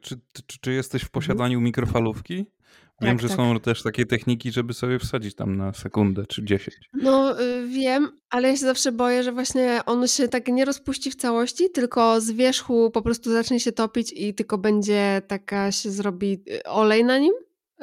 czy, 0.02 0.20
czy, 0.32 0.58
czy 0.60 0.72
jesteś 0.72 1.02
w 1.02 1.10
posiadaniu 1.10 1.60
mikrofalówki? 1.60 2.46
Wiem, 3.04 3.16
Tak, 3.16 3.22
że 3.22 3.28
tak. 3.28 3.36
są 3.36 3.60
też 3.60 3.82
takie 3.82 4.06
techniki, 4.06 4.52
żeby 4.52 4.74
sobie 4.74 4.98
wsadzić 4.98 5.34
tam 5.34 5.56
na 5.56 5.72
sekundę 5.72 6.26
czy 6.26 6.44
10. 6.44 6.76
No 6.92 7.40
y, 7.42 7.68
wiem, 7.68 8.08
ale 8.30 8.48
ja 8.48 8.54
się 8.56 8.66
zawsze 8.66 8.92
boję, 8.92 9.22
że 9.22 9.32
właśnie 9.32 9.80
on 9.86 10.08
się 10.08 10.28
tak 10.28 10.48
nie 10.48 10.64
rozpuści 10.64 11.10
w 11.10 11.16
całości, 11.16 11.70
tylko 11.70 12.20
z 12.20 12.30
wierzchu 12.30 12.90
po 12.90 13.02
prostu 13.02 13.32
zacznie 13.32 13.60
się 13.60 13.72
topić 13.72 14.12
i 14.16 14.34
tylko 14.34 14.58
będzie 14.58 15.22
taka 15.26 15.72
się 15.72 15.90
zrobi 15.90 16.42
y, 16.50 16.62
olej 16.64 17.04
na 17.04 17.18
nim. 17.18 17.32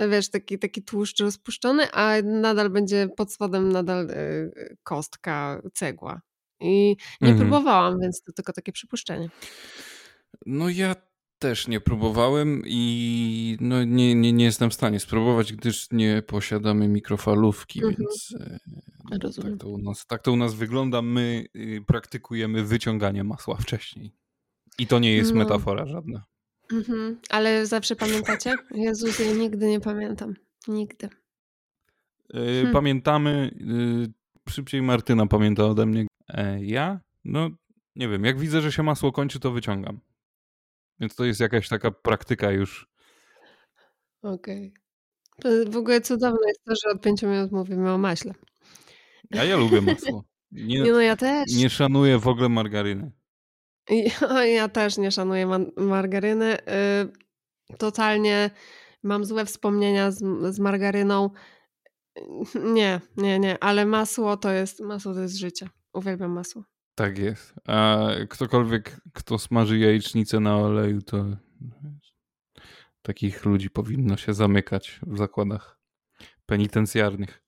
Wiesz, 0.10 0.30
taki, 0.30 0.60
taki 0.60 0.84
tłuszcz 0.84 1.20
rozpuszczony, 1.20 1.92
a 1.92 2.14
nadal 2.24 2.70
będzie 2.70 3.08
pod 3.18 3.34
spodem 3.34 3.72
nadal 3.72 4.10
y, 4.10 4.78
kostka, 4.84 5.62
cegła. 5.74 6.22
I 6.60 6.96
nie 7.22 7.30
Mhm. 7.30 7.38
próbowałam, 7.50 8.00
więc 8.00 8.24
to 8.24 8.32
tylko 8.32 8.54
takie 8.54 8.72
przypuszczenie. 8.72 9.30
No 10.46 10.70
ja 10.70 10.96
też 11.42 11.68
nie 11.68 11.80
próbowałem 11.80 12.62
i 12.66 13.58
no 13.62 13.84
nie, 13.84 14.16
nie, 14.16 14.34
nie 14.34 14.46
jestem 14.46 14.70
w 14.70 14.74
stanie 14.74 15.00
spróbować, 15.00 15.54
gdyż 15.54 15.88
nie 15.92 16.22
posiadamy 16.22 16.88
mikrofalówki, 16.88 17.80
Mhm. 17.80 17.96
więc 18.00 18.36
e, 18.40 18.60
no, 19.12 19.18
Rozumiem. 19.22 19.52
tak, 19.52 19.62
to 19.62 19.70
u 19.70 19.78
nas, 19.78 20.06
tak 20.08 20.22
to 20.22 20.32
u 20.32 20.36
nas 20.36 20.54
wygląda. 20.54 21.02
My 21.02 21.46
y, 21.56 21.84
praktykujemy 21.88 22.64
wyciąganie 22.64 23.24
masła 23.24 23.56
wcześniej. 23.56 24.12
I 24.80 24.88
to 24.88 25.00
nie 25.00 25.16
jest 25.16 25.32
No. 25.32 25.38
metafora 25.38 25.86
żadna. 25.86 26.24
Mhm. 26.72 27.20
Ale 27.30 27.66
zawsze 27.66 27.96
pamiętacie? 27.96 28.54
Jezus, 28.72 29.20
ja 29.20 29.34
nigdy 29.34 29.68
nie 29.68 29.80
pamiętam. 29.80 30.34
Nigdy. 30.68 31.10
E, 32.34 32.38
Hmm. 32.54 32.74
Pamiętamy, 32.74 33.52
y, 34.48 34.52
szybciej 34.52 34.82
Martyna 34.82 35.26
pamięta 35.28 35.66
ode 35.66 35.86
mnie. 35.86 36.06
E, 36.30 36.64
Ja? 36.66 37.00
No 37.26 37.50
nie 37.96 38.10
wiem, 38.10 38.26
jak 38.26 38.40
widzę, 38.40 38.62
że 38.62 38.72
się 38.72 38.84
masło 38.84 39.12
kończy, 39.12 39.40
to 39.40 39.52
wyciągam. 39.52 40.00
Więc 41.02 41.16
to 41.16 41.26
jest 41.26 41.40
jakaś 41.40 41.70
taka 41.70 41.92
praktyka 41.92 42.52
już. 42.52 42.92
Okej. 44.22 44.74
To 45.42 45.50
W 45.70 45.78
ogóle 45.78 46.02
cudowne 46.02 46.48
jest 46.48 46.64
to, 46.66 46.74
że 46.76 46.96
od 46.96 47.02
pięciu 47.02 47.28
minut 47.28 47.52
mówimy 47.52 47.92
o 47.92 47.98
maśle. 47.98 48.34
A 49.40 49.44
ja 49.44 49.58
lubię 49.58 49.82
masło. 49.82 50.24
Nie, 50.52 50.92
no 50.92 51.02
ja 51.02 51.16
też. 51.16 51.56
nie 51.56 51.70
szanuję 51.70 52.20
w 52.20 52.28
ogóle 52.28 52.50
margaryny. 52.50 53.12
Ja, 53.90 54.46
ja 54.60 54.70
też 54.70 54.98
nie 54.98 55.12
szanuję 55.12 55.48
margaryny. 55.78 56.58
Y, 56.60 57.78
totalnie 57.78 58.50
mam 59.04 59.26
złe 59.26 59.46
wspomnienia 59.46 60.12
z, 60.12 60.20
z 60.56 60.60
margaryną. 60.60 61.30
Nie, 62.74 63.02
nie, 63.18 63.40
nie, 63.40 63.64
ale 63.64 63.86
masło 63.86 64.38
to 64.38 64.52
jest 64.52 64.80
masło 64.80 65.14
to 65.14 65.20
jest 65.20 65.36
życie. 65.36 65.70
Uwielbiam 65.94 66.32
masło. 66.32 66.64
Tak 66.96 67.18
jest. 67.18 67.54
A 67.68 68.08
ktokolwiek, 68.30 69.02
kto 69.14 69.40
smaży 69.40 69.78
jajecznicę 69.78 70.40
na 70.40 70.58
oleju, 70.58 71.02
to 71.02 71.26
takich 73.02 73.46
ludzi 73.46 73.70
powinno 73.70 74.18
się 74.18 74.34
zamykać 74.34 75.00
w 75.08 75.18
zakładach 75.18 75.80
penitencjarnych. 76.46 77.44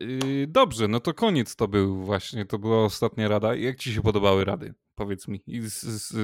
Yy, 0.00 0.46
Dobrze, 0.46 0.88
no 0.88 1.00
to 1.00 1.14
koniec 1.14 1.56
to 1.56 1.68
był 1.68 2.04
właśnie, 2.04 2.46
to 2.46 2.58
była 2.58 2.84
ostatnia 2.84 3.28
rada. 3.28 3.54
Jak 3.54 3.78
ci 3.78 3.92
się 3.92 4.02
podobały 4.02 4.44
rady? 4.44 4.74
Powiedz 4.94 5.28
mi. 5.28 5.42
Z, 5.60 5.82
z, 5.82 6.14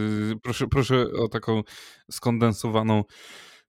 proszę, 0.43 0.67
proszę 0.69 1.07
o 1.19 1.29
taką 1.29 1.63
skondensowaną 2.11 3.05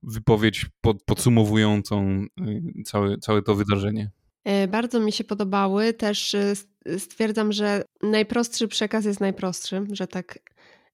wypowiedź 0.03 0.65
pod, 0.81 1.03
podsumowującą 1.03 2.25
yy, 2.37 2.61
całe, 2.85 3.17
całe 3.17 3.41
to 3.41 3.55
wydarzenie. 3.55 4.11
E, 4.45 4.67
Bardzo 4.67 4.99
mi 4.99 5.11
się 5.11 5.23
podobały. 5.23 5.93
Też 5.93 6.35
s- 6.35 6.67
stwierdzam, 6.97 7.51
że 7.51 7.83
najprostszy 8.03 8.67
przekaz 8.67 9.05
jest 9.05 9.19
najprostszy, 9.19 9.83
że 9.91 10.07
tak 10.07 10.39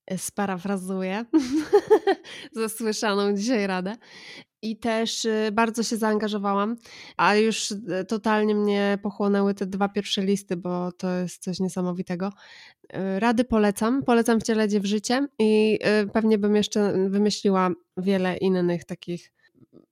e, 0.07 0.17
sparafrazuję 0.17 1.25
zasłyszaną 2.51 3.33
dzisiaj 3.35 3.67
radę. 3.67 3.95
I 4.61 4.77
też 4.79 5.27
bardzo 5.51 5.83
się 5.83 5.97
zaangażowałam, 5.97 6.75
a 7.17 7.35
już 7.35 7.73
totalnie 8.07 8.55
mnie 8.55 8.97
pochłonęły 9.03 9.53
te 9.53 9.65
dwa 9.65 9.89
pierwsze 9.89 10.21
listy, 10.21 10.57
bo 10.57 10.91
to 10.91 11.11
jest 11.15 11.43
coś 11.43 11.59
niesamowitego. 11.59 12.29
Rady 13.19 13.43
polecam, 13.43 14.03
polecam 14.03 14.39
wcielać 14.39 14.73
je 14.73 14.79
w 14.79 14.85
życie 14.85 15.27
i 15.39 15.79
pewnie 16.13 16.37
bym 16.37 16.55
jeszcze 16.55 17.09
wymyśliła 17.09 17.69
wiele 17.97 18.37
innych 18.37 18.85
takich 18.85 19.31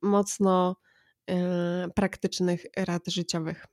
mocno 0.01 0.75
praktycznych 1.95 2.65
rad 2.77 3.07
życiowych. 3.07 3.65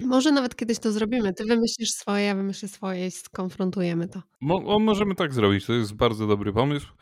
Może 0.00 0.32
nawet 0.32 0.56
kiedyś 0.56 0.78
to 0.78 0.92
zrobimy. 0.92 1.34
Ty 1.34 1.44
wymyślisz 1.44 1.90
swoje, 1.90 2.24
ja 2.24 2.34
wymyślę 2.34 2.68
swoje 2.68 3.06
i 3.06 3.10
skonfrontujemy 3.10 4.08
to. 4.08 4.22
Mo, 4.40 4.78
możemy 4.78 5.14
tak 5.14 5.34
zrobić, 5.34 5.66
to 5.66 5.72
jest 5.72 5.94
bardzo 5.94 6.26
dobry 6.26 6.52
pomysł. 6.52 6.92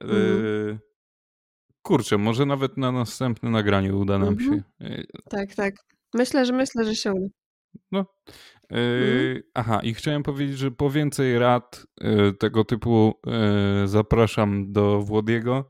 Mhm. 0.00 0.44
Yy, 0.44 0.78
kurczę, 1.82 2.18
może 2.18 2.46
nawet 2.46 2.76
na 2.76 2.92
następne 2.92 3.50
nagranie 3.50 3.94
uda 3.94 4.18
nam 4.18 4.28
Mhm. 4.28 4.50
się. 4.50 4.62
Yy, 4.80 5.04
Tak, 5.30 5.54
tak. 5.54 5.74
Myślę, 6.14 6.46
że 6.46 6.52
myślę, 6.52 6.84
że 6.84 6.94
się 6.96 7.12
uda. 7.12 7.28
No, 7.92 8.06
Yy, 8.70 9.42
aha, 9.54 9.80
i 9.82 9.94
chciałem 9.94 10.22
powiedzieć, 10.22 10.58
że 10.58 10.70
po 10.70 10.90
więcej 10.90 11.38
rad 11.38 11.86
yy, 12.00 12.32
tego 12.32 12.64
typu 12.64 13.14
yy, 13.26 13.88
zapraszam 13.88 14.72
do 14.72 15.00
Włodiego, 15.00 15.69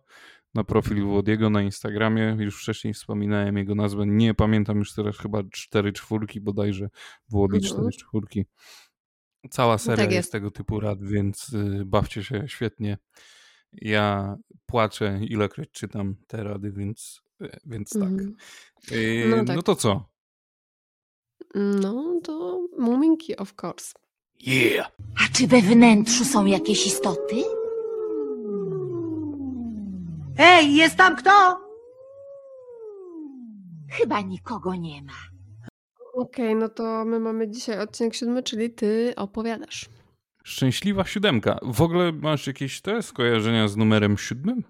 na 0.55 0.65
profil 0.65 1.05
Włodiego 1.05 1.51
na 1.51 1.63
Instagramie. 1.63 2.37
Już 2.39 2.63
wcześniej 2.63 2.95
wspominałem 2.95 3.57
jego 3.57 3.75
nazwę. 3.75 4.07
Nie 4.07 4.35
pamiętam 4.35 4.79
już 4.79 4.95
teraz 4.95 5.19
chyba 5.19 5.43
cztery 5.53 5.93
czwórki 5.93 6.41
bodajże. 6.41 6.89
Włodi 7.29 7.57
Mhm. 7.57 7.73
cztery 7.75 7.89
czwórki. 7.93 8.45
Cała 9.51 9.79
seria 9.79 9.97
Tak 9.97 10.05
jest. 10.13 10.17
jest. 10.17 10.33
tego 10.33 10.51
typu 10.51 10.81
rad, 10.81 10.99
więc 11.05 11.49
yy, 11.49 11.85
bawcie 11.85 12.25
się 12.25 12.45
świetnie. 12.49 12.99
Ja 13.73 14.37
płaczę, 14.67 15.21
ilekroć 15.23 15.71
czytam 15.71 16.17
te 16.27 16.45
rady, 16.45 16.73
więc, 16.73 17.21
yy, 17.41 17.51
więc 17.67 17.91
tak. 17.91 18.03
Mhm. 18.03 18.37
Yy, 18.91 19.27
No 19.31 19.37
no, 19.37 19.45
tak. 19.45 19.63
to 19.63 19.75
co? 19.75 20.11
No 21.55 22.21
to 22.25 22.67
muminki, 22.79 23.37
of 23.37 23.55
course. 23.63 23.93
Yeah! 24.41 24.91
A 25.25 25.33
czy 25.33 25.47
we 25.47 25.63
wnętrzu 25.63 26.25
są 26.25 26.47
jakieś 26.47 26.87
istoty? 26.87 27.37
Ej, 30.43 30.75
jest 30.75 30.97
tam 30.97 31.17
kto? 31.17 31.61
Chyba 33.91 34.21
nikogo 34.21 34.75
nie 34.75 35.03
ma. 35.03 35.13
Okej, 36.15 36.55
no 36.55 36.69
to 36.69 37.05
my 37.05 37.21
mamy 37.21 37.51
dzisiaj 37.51 37.81
odcinek 37.81 38.15
siódmy, 38.15 38.43
czyli 38.43 38.71
ty 38.71 39.13
opowiadasz. 39.17 39.89
Szczęśliwa 40.45 41.05
siódemka. 41.05 41.59
W 41.63 41.83
ogóle 41.83 42.13
masz 42.13 42.47
jakieś 42.47 42.81
te 42.81 43.03
skojarzenia 43.03 43.69
z 43.69 43.77
numerem 43.77 44.19
siódmym? 44.19 44.65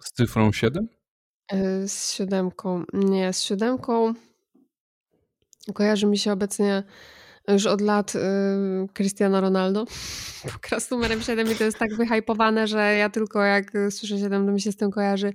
Z 0.00 0.12
cyfrą 0.12 0.52
7? 0.52 0.88
Y, 1.52 1.88
Z 1.88 2.12
siódemką. 2.12 2.84
Nie, 2.92 3.32
z 3.32 3.42
siódemką 3.42 4.14
kojarzy 5.74 6.06
mi 6.06 6.18
się 6.18 6.32
obecnie 6.32 6.82
już 7.48 7.66
od 7.66 7.80
lat 7.80 8.14
y, 8.14 8.18
Cristiano 8.94 9.40
Ronaldo. 9.40 9.84
Z 10.78 10.90
numerem 10.90 11.20
7 11.22 11.52
i 11.52 11.54
to 11.54 11.64
jest 11.64 11.78
tak 11.78 11.96
wyhypowane, 11.96 12.66
że 12.66 12.94
ja 12.94 13.10
tylko 13.10 13.42
jak 13.42 13.74
y, 13.74 13.90
słyszę 13.90 14.18
7, 14.18 14.46
to 14.46 14.52
mi 14.52 14.60
się 14.60 14.72
z 14.72 14.76
tym 14.76 14.90
kojarzy. 14.90 15.32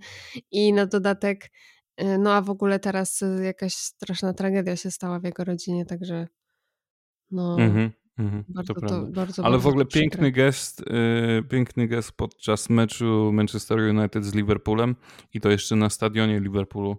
I 0.51 0.73
na 0.73 0.85
dodatek, 0.85 1.51
y, 2.01 2.17
no 2.17 2.33
a 2.33 2.41
w 2.41 2.49
ogóle 2.49 2.79
teraz 2.79 3.21
y, 3.21 3.41
jakaś 3.43 3.73
straszna 3.73 4.33
tragedia 4.33 4.75
się 4.75 4.91
stała 4.91 5.19
w 5.19 5.23
jego 5.23 5.43
rodzinie, 5.43 5.85
także 5.85 6.27
no 7.31 7.57
Mhm, 7.59 7.91
mhm, 8.19 8.43
bardzo 8.49 8.73
to 8.73 8.81
to, 8.81 9.01
bardzo, 9.01 9.43
Ale 9.45 9.57
w 9.57 9.61
bardzo 9.61 9.69
ogóle 9.69 9.85
to 9.85 9.89
przykre. 9.89 10.01
piękny 10.09 10.31
gest, 10.31 10.79
yy, 10.89 11.43
piękny 11.43 11.87
gest 11.87 12.11
podczas 12.11 12.69
meczu 12.69 13.31
Manchester 13.33 13.77
United 13.79 14.25
z 14.25 14.33
Liverpoolem 14.35 14.95
i 15.33 15.41
to 15.41 15.49
jeszcze 15.49 15.75
na 15.75 15.89
stadionie 15.89 16.39
Liverpoolu, 16.39 16.97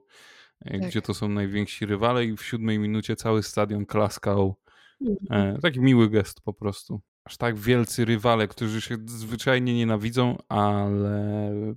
yy, 0.65 0.81
Tak. 0.81 0.89
gdzie 0.91 1.03
to 1.03 1.15
są 1.15 1.29
najwięksi 1.29 1.87
rywale 1.87 2.25
i 2.25 2.37
w 2.37 2.43
siódmej 2.45 2.79
minucie 2.79 3.17
cały 3.17 3.43
stadion 3.43 3.87
klaskał. 3.87 4.55
Mhm. 5.01 5.57
E, 5.57 5.59
taki 5.61 5.81
miły 5.81 6.11
gest 6.11 6.41
po 6.41 6.53
prostu. 6.53 7.01
Aż 7.25 7.37
tak 7.37 7.57
wielcy 7.57 8.05
rywale, 8.05 8.49
którzy 8.49 8.81
się 8.81 8.97
zwyczajnie 9.07 9.75
nienawidzą, 9.75 10.37
ale 10.49 11.75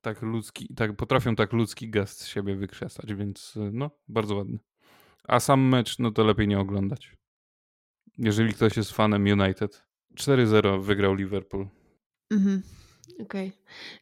tak 0.00 0.22
ludzki, 0.22 0.74
tak 0.74 0.96
potrafią 0.96 1.36
tak 1.36 1.52
ludzki 1.52 1.90
gest 1.90 2.20
z 2.20 2.26
siebie 2.26 2.56
wykrzesać, 2.56 3.14
więc 3.14 3.56
y, 3.56 3.70
no, 3.72 3.90
bardzo 4.08 4.36
ładny. 4.36 4.58
A 5.28 5.40
sam 5.40 5.60
mecz, 5.68 5.98
no 5.98 6.10
to 6.10 6.24
lepiej 6.24 6.48
nie 6.48 6.58
oglądać. 6.58 7.16
Jeżeli 8.18 8.54
ktoś 8.54 8.76
jest 8.76 8.92
fanem 8.92 9.22
United. 9.40 9.84
4-0 10.14 10.82
wygrał 10.82 11.14
Liverpool. 11.14 11.68
Mhm. 12.30 12.62
Okej. 13.20 13.52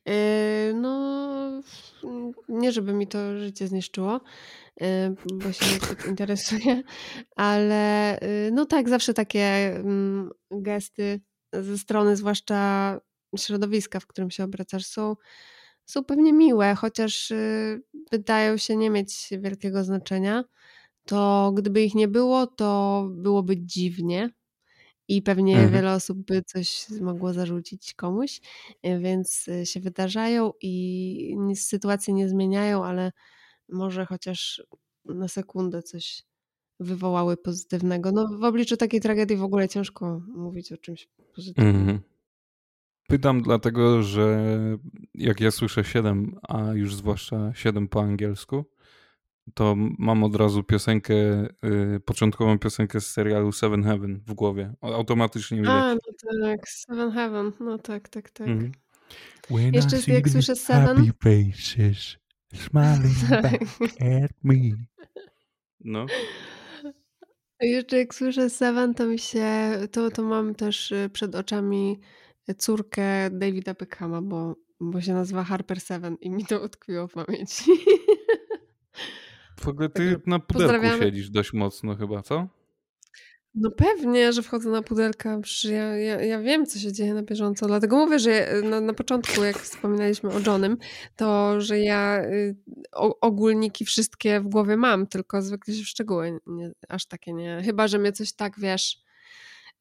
Yy, 0.06 0.74
No, 0.74 1.62
nie 2.48 2.72
żeby 2.72 2.92
mi 2.92 3.06
to 3.06 3.38
życie 3.38 3.68
zniszczyło, 3.68 4.20
bo 5.32 5.52
się 5.52 5.66
niezbyt 5.74 6.06
interesuje, 6.06 6.82
ale 7.36 8.18
yy, 8.22 8.50
no 8.52 8.66
tak, 8.66 8.88
zawsze 8.88 9.14
takie 9.14 9.76
mm, 9.76 10.30
gesty 10.50 11.20
ze 11.52 11.78
strony 11.78 12.16
zwłaszcza 12.16 13.00
środowiska, 13.36 14.00
w 14.00 14.06
którym 14.06 14.30
się 14.30 14.44
obracasz, 14.44 14.86
są, 14.86 15.16
są 15.84 16.04
pewnie 16.04 16.32
miłe, 16.32 16.74
chociaż 16.74 17.30
yy, 17.30 17.82
wydają 18.12 18.56
się 18.56 18.76
nie 18.76 18.90
mieć 18.90 19.28
wielkiego 19.38 19.84
znaczenia. 19.84 20.44
To 21.06 21.52
gdyby 21.56 21.82
ich 21.82 21.94
nie 21.94 22.08
było, 22.08 22.46
to 22.46 23.08
byłoby 23.10 23.56
dziwnie 23.56 24.30
i 25.08 25.22
pewnie 25.22 25.54
Mhm. 25.54 25.72
wiele 25.72 25.92
osób 25.92 26.18
by 26.18 26.42
coś 26.42 26.86
mogło 27.00 27.32
zarzucić 27.32 27.94
komuś, 27.94 28.40
y, 28.86 28.98
więc 28.98 29.48
y, 29.48 29.66
się 29.66 29.80
wydarzają 29.80 30.52
i 30.60 31.36
nic 31.38 31.66
sytuacji 31.66 32.14
nie 32.14 32.28
zmieniają, 32.28 32.84
ale 32.84 33.12
może 33.72 34.06
chociaż 34.06 34.62
na 35.04 35.28
sekundę 35.28 35.82
coś 35.82 36.22
wywołały 36.80 37.36
pozytywnego. 37.36 38.12
No 38.12 38.28
w 38.38 38.44
obliczu 38.44 38.76
takiej 38.76 39.00
tragedii 39.00 39.36
w 39.36 39.42
ogóle 39.42 39.68
ciężko 39.68 40.20
mówić 40.34 40.72
o 40.72 40.76
czymś 40.76 41.08
pozytywnym. 41.34 41.76
Mhm. 41.76 42.00
Pytam 43.08 43.42
dlatego, 43.42 44.02
że 44.02 44.44
jak 45.14 45.40
ja 45.40 45.50
słyszę 45.50 45.84
7, 45.84 46.36
a 46.48 46.72
już 46.72 46.94
zwłaszcza 46.94 47.52
7 47.54 47.88
po 47.88 48.02
angielsku, 48.02 48.64
to 49.54 49.74
mam 49.98 50.24
od 50.24 50.36
razu 50.36 50.62
piosenkę, 50.62 51.14
y, 51.64 52.00
początkową 52.04 52.58
piosenkę 52.58 53.00
z 53.00 53.10
serialu 53.10 53.52
Seven 53.52 53.82
Heaven 53.84 54.20
w 54.26 54.34
głowie. 54.34 54.74
Automatycznie 54.80 55.60
mi 55.60 55.68
A, 55.68 55.94
no 55.94 56.00
tak, 56.42 56.68
Seven 56.68 57.10
Heaven, 57.10 57.52
no 57.60 57.78
tak, 57.78 58.08
tak, 58.08 58.30
tak. 58.30 58.48
Mhm. 58.48 58.72
When 59.50 59.74
Jeszcze 59.74 60.12
jak 60.12 60.28
słyszę 60.28 60.52
Seven- 60.56 61.12
faces 61.22 62.21
smiling 62.54 63.14
Tak. 63.28 63.42
back 63.42 63.62
at 64.00 64.32
me. 64.42 64.54
No. 65.80 66.06
Jeszcze 67.60 67.98
jak 67.98 68.14
słyszę 68.14 68.50
Seven, 68.50 68.94
to 68.94 69.06
mi 69.06 69.18
się, 69.18 69.46
to, 69.92 70.10
to 70.10 70.22
mam 70.22 70.54
też 70.54 70.92
y, 70.92 71.10
przed 71.12 71.34
oczami 71.34 72.00
córkę 72.58 73.30
Davida 73.30 73.74
Beckhama, 73.74 74.22
bo, 74.22 74.56
bo 74.80 75.00
się 75.00 75.14
nazywa 75.14 75.44
Harper 75.44 75.80
Seven 75.80 76.16
i 76.20 76.30
mi 76.30 76.46
to 76.46 76.60
utkwiło 76.64 77.08
w 77.08 77.12
pamięci. 77.12 77.70
W 79.60 79.68
ogóle 79.68 79.88
ty 79.88 80.20
na 80.26 80.38
pozdrawiamy. 80.38 81.04
siedzisz 81.04 81.30
dość 81.30 81.52
mocno 81.52 81.96
chyba, 81.96 82.22
co? 82.22 82.48
No 83.54 83.70
pewnie, 83.70 84.32
że 84.32 84.42
wchodzę 84.42 84.70
na 84.70 84.82
pudelka, 84.82 85.40
ja, 85.64 85.96
ja, 85.96 86.22
ja 86.22 86.40
wiem, 86.40 86.66
co 86.66 86.78
się 86.78 86.92
dzieje 86.92 87.14
na 87.14 87.22
bieżąco, 87.22 87.66
dlatego 87.66 87.96
mówię, 87.96 88.18
że 88.18 88.54
y, 88.56 88.62
na, 88.62 88.80
na 88.80 88.94
początku, 88.94 89.44
jak 89.44 89.58
wspominaliśmy 89.58 90.30
o 90.30 90.40
Johnem, 90.46 90.76
to, 91.16 91.60
że 91.60 91.80
ja 91.80 92.24
y, 92.24 92.56
ogólniki 93.20 93.84
wszystkie 93.84 94.40
w 94.40 94.48
głowie 94.48 94.76
mam, 94.76 95.06
tylko 95.06 95.42
zwykle 95.42 95.74
się 95.74 95.82
w 95.84 95.88
szczegóły 95.88 96.38
nie, 96.46 96.72
aż 96.88 97.06
takie 97.06 97.32
nie, 97.32 97.62
chyba, 97.64 97.88
że 97.88 97.98
mnie 97.98 98.12
coś 98.12 98.32
tak, 98.32 98.60
wiesz, 98.60 99.02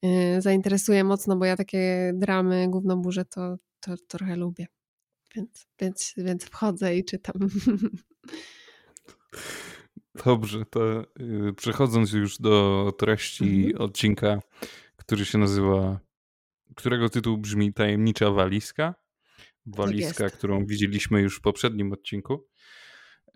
y, 0.05 0.41
zainteresuje 0.41 1.03
mocno, 1.03 1.35
bo 1.37 1.45
ja 1.45 1.55
takie 1.55 2.11
dramy, 2.15 2.67
główną 2.69 3.01
burzę, 3.01 3.25
to, 3.25 3.55
to 3.79 3.91
trochę 4.07 4.35
lubię, 4.35 4.67
więc, 5.35 5.67
więc, 5.79 6.13
więc 6.17 6.45
wchodzę 6.45 6.95
i 6.95 7.05
czytam. 7.05 7.35
Dobrze, 10.25 10.65
to 10.65 11.01
y, 11.49 11.53
przechodząc 11.57 12.13
już 12.13 12.37
do 12.37 12.93
treści 12.97 13.43
Mhm. 13.65 13.75
odcinka, 13.81 14.39
który 14.95 15.25
się 15.25 15.37
nazywa, 15.37 15.99
którego 16.75 17.09
tytuł 17.09 17.37
brzmi 17.37 17.73
Tajemnicza 17.73 18.31
Walizka. 18.31 18.95
Walizka, 19.65 20.23
jest. 20.23 20.37
którą 20.37 20.65
widzieliśmy 20.65 21.21
już 21.21 21.37
w 21.37 21.41
poprzednim 21.41 21.91
odcinku. 21.93 22.47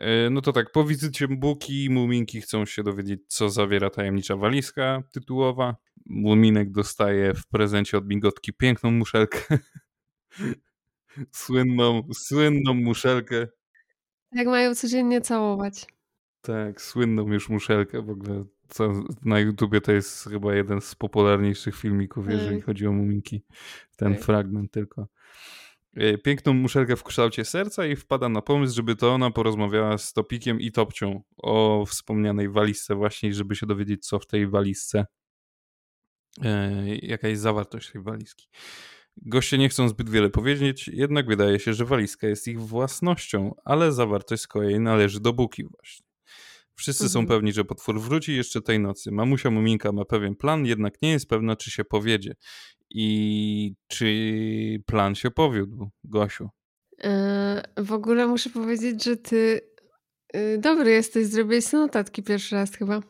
Y, 0.01 0.29
No 0.31 0.41
to 0.41 0.51
tak, 0.53 0.71
po 0.71 0.83
wizycie 0.83 1.27
Buki 1.27 1.89
Muminki 1.89 2.41
chcą 2.41 2.65
się 2.65 2.83
dowiedzieć, 2.83 3.19
co 3.27 3.49
zawiera 3.49 3.89
tajemnicza 3.89 4.35
walizka 4.35 5.03
tytułowa. 5.13 5.75
Muminek 6.05 6.71
dostaje 6.71 7.33
w 7.33 7.47
prezencie 7.47 7.97
od 7.97 8.07
Migotki 8.07 8.53
piękną 8.53 8.91
muszelkę. 8.91 9.39
słynną, 11.31 12.01
słynną 12.13 12.73
muszelkę. 12.73 13.47
Jak 14.31 14.47
mają 14.47 14.75
codziennie 14.75 15.21
całować. 15.21 15.85
Tak, 16.45 16.81
słynną 16.81 17.27
już 17.33 17.49
muszelkę 17.49 18.01
w 18.01 18.09
ogóle. 18.09 18.45
Co 18.69 18.93
na 19.25 19.39
YouTubie 19.39 19.81
to 19.81 19.91
jest 19.91 20.23
chyba 20.29 20.55
jeden 20.55 20.81
z 20.81 20.95
popularniejszych 20.95 21.75
filmików, 21.75 22.29
jeżeli 22.29 22.57
Tak. 22.57 22.65
chodzi 22.65 22.87
o 22.87 22.91
muminki. 22.91 23.43
Ten 23.95 24.13
Tak. 24.13 24.23
fragment 24.23 24.71
tylko. 24.71 25.07
E, 25.93 26.17
Piękną 26.17 26.53
muszelkę 26.53 26.95
w 26.95 27.03
kształcie 27.03 27.45
serca 27.45 27.85
i 27.85 27.95
wpada 27.95 28.29
na 28.29 28.41
pomysł, 28.41 28.75
żeby 28.75 28.95
to 28.95 29.13
ona 29.13 29.31
porozmawiała 29.31 29.97
z 29.97 30.13
Topikiem 30.13 30.59
i 30.61 30.71
Topcią 30.71 31.23
o 31.37 31.85
wspomnianej 31.85 32.49
walizce 32.49 32.95
właśnie, 32.95 33.33
żeby 33.33 33.55
się 33.55 33.65
dowiedzieć, 33.65 34.07
co 34.07 34.19
w 34.19 34.27
tej 34.27 34.47
walizce, 34.47 35.05
e, 36.43 36.85
jaka 36.95 37.27
jest 37.27 37.41
zawartość 37.41 37.91
tej 37.91 38.01
walizki. 38.01 38.47
Goście 39.17 39.57
nie 39.57 39.69
chcą 39.69 39.89
zbyt 39.89 40.09
wiele 40.09 40.29
powiedzieć, 40.29 40.87
jednak 40.87 41.27
wydaje 41.27 41.59
się, 41.59 41.73
że 41.73 41.85
walizka 41.85 42.27
jest 42.27 42.47
ich 42.47 42.61
własnością, 42.61 43.55
ale 43.65 43.91
zawartość 43.91 44.41
z 44.41 44.47
kolei 44.47 44.79
należy 44.79 45.19
do 45.19 45.33
Buki 45.33 45.63
właśnie. 45.63 46.04
Wszyscy 46.75 47.09
są 47.09 47.19
Mhm. 47.19 47.37
pewni, 47.37 47.53
że 47.53 47.63
potwór 47.65 48.01
wróci 48.01 48.35
jeszcze 48.35 48.61
tej 48.61 48.79
nocy. 48.79 49.11
Mamusia 49.11 49.51
Muminka 49.51 49.91
ma 49.91 50.05
pewien 50.05 50.35
plan, 50.35 50.65
jednak 50.65 51.01
nie 51.01 51.11
jest 51.11 51.29
pewna, 51.29 51.55
czy 51.55 51.71
się 51.71 51.83
powiedzie. 51.85 52.35
I 52.89 53.73
czy 53.87 54.83
plan 54.85 55.15
się 55.15 55.31
powiódł, 55.31 55.89
Gosiu? 56.03 56.49
E, 57.03 57.63
W 57.77 57.91
ogóle 57.93 58.27
muszę 58.27 58.49
powiedzieć, 58.49 59.03
że 59.03 59.17
ty 59.17 59.61
y, 60.35 60.57
dobry 60.57 60.91
jesteś, 60.91 61.25
zrobiłeś 61.25 61.71
notatki 61.71 62.23
pierwszy 62.23 62.55
raz 62.55 62.75
chyba. 62.75 63.01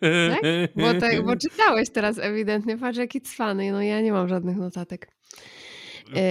Tak? 0.00 0.42
Bo, 0.76 0.94
tak, 1.00 1.24
bo 1.24 1.36
czytałeś 1.36 1.90
teraz 1.90 2.18
ewidentnie, 2.18 2.78
patrz 2.78 2.98
jaki 2.98 3.20
cwany, 3.20 3.72
no 3.72 3.82
ja 3.82 4.00
nie 4.00 4.12
mam 4.12 4.28
żadnych 4.28 4.56
notatek. 4.56 5.08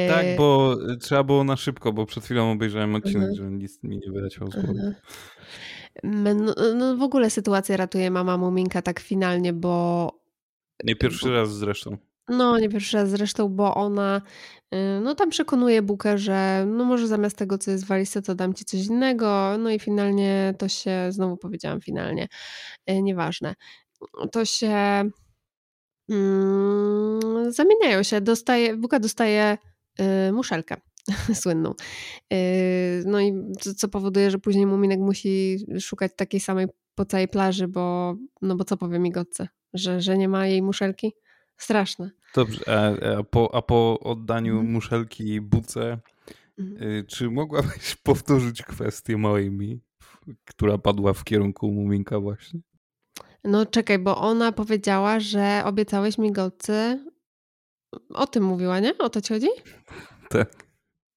Tak, 0.10 0.26
E, 0.26 0.36
bo 0.38 0.78
trzeba 1.02 1.24
było 1.24 1.44
na 1.44 1.58
szybko, 1.58 1.94
bo 1.94 2.06
przed 2.06 2.24
chwilą 2.24 2.52
obejrzałem 2.52 2.96
odcinek, 2.96 3.30
Mhm. 3.30 3.36
że 3.36 3.52
nic 3.58 3.84
mi 3.84 3.98
nie 3.98 4.12
wyleciał 4.12 4.48
z 4.48 4.54
głowy. 4.54 4.70
Mhm. 4.70 4.96
No, 6.46 6.54
no 6.76 6.98
w 6.98 7.02
ogóle 7.02 7.30
sytuację 7.30 7.78
ratuje 7.78 8.12
mama 8.12 8.38
Muminka 8.38 8.82
tak 8.82 9.00
finalnie, 9.00 9.54
bo 9.54 10.12
Nie 10.84 10.96
pierwszy 10.96 11.32
raz 11.34 11.54
zresztą. 11.54 11.98
no 12.30 12.60
nie 12.60 12.70
pierwszy 12.70 12.98
raz 12.98 13.10
zresztą, 13.10 13.50
bo 13.50 13.76
ona 13.76 14.22
no 15.02 15.16
tam 15.16 15.30
przekonuje 15.30 15.82
Bukę, 15.82 16.18
że 16.18 16.66
no 16.68 16.86
może 16.86 17.08
zamiast 17.08 17.38
tego, 17.38 17.58
co 17.58 17.72
jest 17.72 17.86
w 17.86 17.88
walizce, 17.88 18.22
to 18.22 18.36
dam 18.36 18.54
ci 18.54 18.66
coś 18.66 18.86
innego. 18.86 19.58
No 19.60 19.70
i 19.70 19.80
finalnie 19.80 20.54
to 20.58 20.68
się, 20.68 21.08
znowu 21.10 21.38
powiedziałam 21.38 21.82
finalnie, 21.82 22.28
nieważne. 22.88 23.54
To 24.32 24.46
się 24.46 25.04
mm, 26.12 27.52
zamieniają 27.54 28.04
się. 28.04 28.22
Dostaje, 28.22 28.78
Buka 28.78 29.00
dostaje 29.00 29.58
y, 30.30 30.32
muszelkę 30.32 30.76
słynną. 31.42 31.74
Y, 32.34 33.04
no 33.06 33.22
i 33.22 33.34
co, 33.60 33.74
co 33.74 33.88
powoduje, 33.88 34.32
że 34.32 34.40
później 34.40 34.66
Muminek 34.66 35.00
musi 35.00 35.58
szukać 35.80 36.12
takiej 36.16 36.40
samej 36.40 36.68
po 36.96 37.06
całej 37.06 37.28
plaży, 37.28 37.68
bo 37.68 38.16
no 38.42 38.56
bo 38.56 38.64
co 38.64 38.78
powie 38.78 39.00
migotce? 39.00 39.48
Że, 39.74 40.02
że 40.02 40.18
nie 40.18 40.30
ma 40.30 40.48
jej 40.48 40.62
muszelki? 40.62 41.14
Straszne. 41.58 42.12
Dobrze, 42.36 42.62
a, 42.68 43.18
a, 43.20 43.24
po, 43.24 43.56
a 43.56 43.62
po 43.62 44.00
oddaniu 44.00 44.54
Mhm. 44.54 44.72
muszelki 44.74 45.42
buce, 45.42 46.00
Mhm. 46.60 46.84
y, 46.90 47.04
czy 47.08 47.30
mogłabyś 47.30 47.96
powtórzyć 48.04 48.62
kwestię 48.64 49.18
mojej 49.18 49.52
mi, 49.52 49.80
która 50.46 50.78
padła 50.78 51.14
w 51.14 51.24
kierunku 51.24 51.72
Muminka 51.72 52.20
właśnie? 52.20 52.60
No 53.44 53.66
czekaj, 53.66 54.00
bo 54.00 54.18
ona 54.18 54.52
powiedziała, 54.52 55.20
że 55.20 55.62
obiecałeś 55.66 56.18
migotce. 56.18 57.06
O 58.14 58.28
tym 58.28 58.44
mówiła, 58.44 58.80
nie? 58.80 58.98
O 58.98 59.10
to 59.10 59.22
ci 59.22 59.34
chodzi? 59.34 59.48
Tak, 60.30 60.66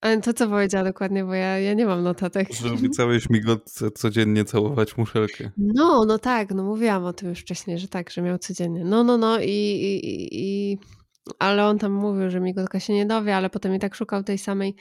Ale 0.01 0.21
to 0.21 0.33
co 0.33 0.49
powiedziała 0.49 0.85
dokładnie, 0.85 1.25
bo 1.25 1.35
ja, 1.35 1.59
ja 1.59 1.75
nie 1.75 1.87
mam 1.87 2.03
notatek. 2.03 2.53
że 2.53 2.73
obiecałeś 2.73 3.31
migotce 3.31 3.91
codziennie 3.91 4.45
całować 4.45 4.97
muszelkę. 4.97 5.51
No, 5.57 6.05
no 6.05 6.19
tak, 6.19 6.51
no 6.55 6.63
mówiłam 6.65 7.05
o 7.05 7.13
tym 7.13 7.29
już 7.29 7.39
wcześniej, 7.41 7.79
że 7.79 7.89
tak, 7.89 8.11
że 8.11 8.23
miał 8.23 8.39
codziennie. 8.39 8.85
No, 8.85 9.05
no, 9.05 9.19
no 9.19 9.41
i, 9.41 9.49
i- 9.51 10.29
i 10.41 10.79
ale 11.39 11.67
on 11.67 11.79
tam 11.79 11.93
mówił, 11.93 12.31
że 12.31 12.41
migotka 12.41 12.81
się 12.81 12.95
nie 12.95 13.07
dowie, 13.07 13.37
ale 13.37 13.51
potem 13.51 13.75
i 13.75 13.79
tak 13.79 13.95
szukał 13.95 14.23
tej 14.23 14.39
samej 14.39 14.75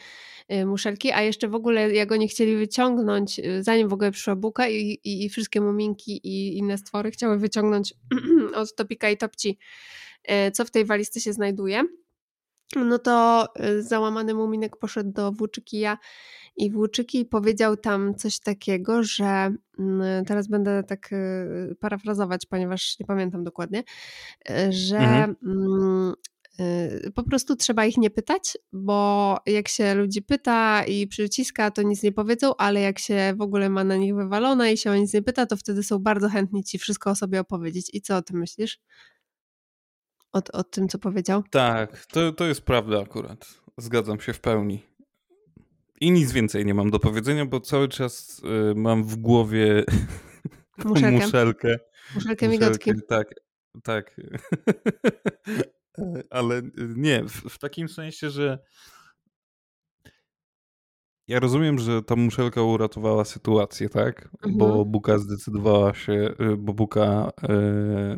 y, 0.52 0.66
muszelki, 0.66 1.12
a 1.12 1.22
jeszcze 1.22 1.48
w 1.48 1.56
ogóle 1.56 1.94
jak 1.94 2.12
oni 2.12 2.28
chcieli 2.28 2.58
wyciągnąć, 2.58 3.40
y, 3.40 3.64
zanim 3.64 3.90
w 3.90 3.94
ogóle 3.94 4.12
przyszła 4.12 4.36
buka 4.36 4.68
i, 4.68 5.00
i, 5.04 5.26
i 5.26 5.30
wszystkie 5.30 5.62
muminki 5.62 6.28
i 6.28 6.58
inne 6.58 6.78
stwory 6.78 7.12
chciały 7.12 7.38
wyciągnąć 7.38 7.94
od 8.56 8.76
Topika 8.76 9.10
i 9.10 9.18
Topci, 9.18 9.58
y, 10.48 10.52
co 10.52 10.66
w 10.66 10.72
tej 10.72 10.86
walizce 10.86 11.20
się 11.20 11.34
znajduje, 11.34 11.84
no 12.76 13.00
to 13.00 13.48
załamany 13.80 14.34
muminek 14.34 14.78
poszedł 14.78 15.12
do 15.12 15.32
włóczykija 15.32 15.98
i 16.58 16.72
włóczyki 16.72 17.26
powiedział 17.26 17.78
tam 17.78 18.16
coś 18.16 18.40
takiego, 18.40 19.04
że 19.04 19.56
mm, 19.80 20.26
teraz 20.26 20.48
będę 20.48 20.84
tak 20.84 21.10
parafrazować, 21.80 22.46
ponieważ 22.46 23.00
nie 23.00 23.06
pamiętam 23.06 23.44
dokładnie, 23.44 23.84
że 24.70 24.98
Mhm. 24.98 25.36
Y, 26.60 27.12
po 27.16 27.24
prostu 27.24 27.56
trzeba 27.56 27.86
ich 27.86 27.98
nie 27.98 28.10
pytać, 28.10 28.58
bo 28.74 29.38
jak 29.46 29.68
się 29.68 29.96
ludzi 29.96 30.22
pyta 30.22 30.84
i 30.84 31.08
przyciska, 31.08 31.72
to 31.72 31.82
nic 31.82 32.04
nie 32.04 32.12
powiedzą, 32.12 32.56
ale 32.58 32.82
jak 32.82 33.00
się 33.00 33.34
w 33.38 33.42
ogóle 33.42 33.70
ma 33.70 33.84
na 33.84 33.96
nich 33.96 34.16
wywalone 34.16 34.74
i 34.74 34.78
się 34.78 34.92
o 34.92 34.96
nic 34.96 35.14
nie 35.14 35.22
pyta, 35.22 35.46
to 35.46 35.58
wtedy 35.58 35.84
są 35.84 36.00
bardzo 36.00 36.30
chętni 36.30 36.64
ci 36.64 36.78
wszystko 36.78 37.10
o 37.10 37.16
sobie 37.16 37.40
opowiedzieć. 37.40 37.90
I 37.94 38.02
co 38.02 38.18
o 38.18 38.22
tym 38.22 38.40
myślisz? 38.40 38.80
O, 40.34 40.42
o 40.54 40.64
tym, 40.64 40.88
co 40.88 41.00
powiedział? 41.00 41.44
Tak, 41.52 42.06
to, 42.06 42.32
to 42.32 42.46
jest 42.46 42.62
prawda 42.62 43.02
akurat. 43.02 43.46
Zgadzam 43.78 44.20
się 44.20 44.34
w 44.34 44.40
pełni. 44.40 44.84
I 46.02 46.12
nic 46.12 46.32
więcej 46.32 46.66
nie 46.66 46.74
mam 46.74 46.92
do 46.92 47.00
powiedzenia, 47.00 47.46
bo 47.46 47.60
cały 47.60 47.88
czas 47.88 48.42
y, 48.72 48.76
mam 48.76 49.04
w 49.04 49.16
głowie 49.16 49.84
Muszelkę. 50.86 51.26
muszelkę. 51.26 51.76
Muszelkę 52.16 52.48
migotki. 52.48 52.92
Tak, 53.08 53.34
tak. 53.84 54.16
Ale 56.30 56.62
nie, 56.96 57.24
w, 57.24 57.32
w 57.32 57.58
takim 57.60 57.90
sensie, 57.90 58.30
że 58.30 58.60
ja 61.28 61.40
rozumiem, 61.40 61.80
że 61.80 62.02
ta 62.04 62.16
muszelka 62.16 62.62
uratowała 62.62 63.26
sytuację, 63.26 63.90
tak? 63.90 64.30
Bo 64.50 64.66
Mhm. 64.66 64.92
Buka 64.92 65.18
zdecydowała 65.18 65.94
się, 65.94 66.14
y, 66.14 66.58
bo 66.58 66.74
Buka 66.74 67.32
y, 67.44 68.18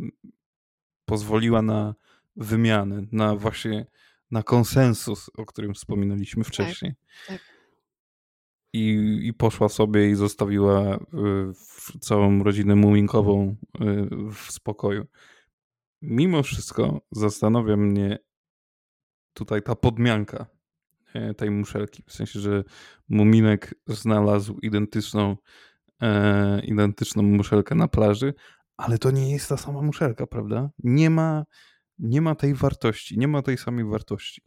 pozwoliła 1.05 1.61
na 1.61 1.95
wymianę, 2.35 3.01
na 3.11 3.35
właśnie 3.35 3.85
na 4.31 4.43
konsensus, 4.43 5.29
o 5.37 5.45
którym 5.45 5.73
wspominaliśmy 5.73 6.43
wcześniej. 6.43 6.93
tak. 7.27 7.39
I, 8.73 9.19
I 9.23 9.33
poszła 9.33 9.69
sobie 9.69 10.09
i 10.09 10.15
zostawiła 10.15 10.95
y, 10.95 10.99
całą 11.99 12.43
rodzinę 12.43 12.75
muminkową 12.75 13.55
y, 13.81 14.31
w 14.33 14.51
spokoju. 14.51 15.05
Mimo 16.07 16.43
wszystko 16.43 17.01
zastanawia 17.11 17.77
mnie 17.77 18.19
tutaj 19.33 19.61
ta 19.61 19.75
podmianka 19.75 20.45
e, 21.13 21.33
tej 21.33 21.51
muszelki. 21.51 22.03
W 22.07 22.13
sensie, 22.13 22.39
że 22.39 22.63
muminek 23.09 23.75
znalazł 23.87 24.59
identyczną, 24.61 25.37
e, 26.01 26.65
identyczną 26.65 27.23
muszelkę 27.23 27.75
na 27.75 27.87
plaży, 27.87 28.33
ale 28.77 28.97
to 28.97 29.11
nie 29.11 29.31
jest 29.31 29.49
ta 29.49 29.57
sama 29.57 29.81
muszelka, 29.81 30.27
prawda? 30.27 30.69
Nie 30.83 31.09
ma, 31.09 31.45
nie 31.99 32.21
ma 32.21 32.35
tej 32.35 32.53
wartości, 32.53 33.19
nie 33.19 33.27
ma 33.27 33.41
tej 33.41 33.57
samej 33.57 33.85
wartości. 33.85 34.41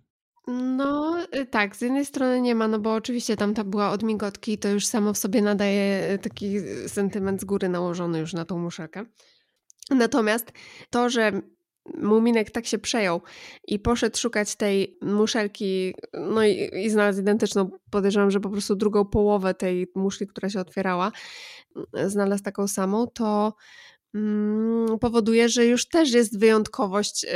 No 0.48 1.18
y, 1.36 1.46
tak, 1.46 1.76
z 1.76 1.80
jednej 1.80 2.06
strony 2.06 2.40
nie 2.40 2.54
ma, 2.54 2.68
no 2.68 2.78
bo 2.78 2.94
oczywiście 2.94 3.36
tamta 3.36 3.64
była 3.64 3.90
od 3.90 4.02
migotki 4.02 4.52
i 4.52 4.58
to 4.58 4.68
już 4.68 4.86
samo 4.86 5.12
w 5.12 5.18
sobie 5.18 5.42
nadaje 5.42 6.12
y, 6.12 6.18
taki 6.18 6.58
y, 6.58 6.88
sentyment 6.88 7.40
z 7.40 7.44
góry 7.44 7.68
nałożony 7.68 8.18
już 8.18 8.32
na 8.32 8.44
tą 8.44 8.58
muszelkę. 8.58 9.04
Natomiast 9.90 10.52
to, 10.90 11.10
że 11.10 11.32
Muminek 11.94 12.50
tak 12.50 12.66
się 12.66 12.78
przejął 12.78 13.22
i 13.66 13.78
poszedł 13.78 14.18
szukać 14.18 14.56
tej 14.56 14.98
muszelki, 15.02 15.94
no 16.14 16.44
i, 16.44 16.70
i 16.74 16.90
znalazł 16.90 17.20
identyczną, 17.20 17.70
podejrzewam, 17.90 18.30
że 18.30 18.40
po 18.40 18.50
prostu 18.50 18.76
drugą 18.76 19.04
połowę 19.04 19.54
tej 19.54 19.86
muszli, 19.94 20.26
która 20.26 20.50
się 20.50 20.60
otwierała, 20.60 21.12
znalazł 22.06 22.42
taką 22.42 22.68
samą, 22.68 23.06
to 23.06 23.54
powoduje, 25.00 25.48
że 25.48 25.66
już 25.66 25.88
też 25.88 26.12
jest 26.12 26.38
wyjątkowość 26.38 27.24
y, 27.24 27.28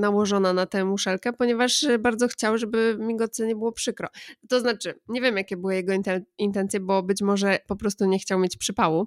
nałożona 0.00 0.52
na 0.52 0.66
tę 0.66 0.84
muszelkę, 0.84 1.32
ponieważ 1.32 1.82
y, 1.82 1.98
bardzo 1.98 2.28
chciał, 2.28 2.58
żeby 2.58 2.96
migotce 3.00 3.46
nie 3.46 3.56
było 3.56 3.72
przykro. 3.72 4.08
To 4.48 4.60
znaczy, 4.60 4.94
nie 5.08 5.20
wiem 5.20 5.36
jakie 5.36 5.56
były 5.56 5.74
jego 5.74 5.92
inten- 5.92 6.24
intencje, 6.38 6.80
bo 6.80 7.02
być 7.02 7.22
może 7.22 7.58
po 7.66 7.76
prostu 7.76 8.04
nie 8.04 8.18
chciał 8.18 8.38
mieć 8.38 8.56
przypału 8.56 9.06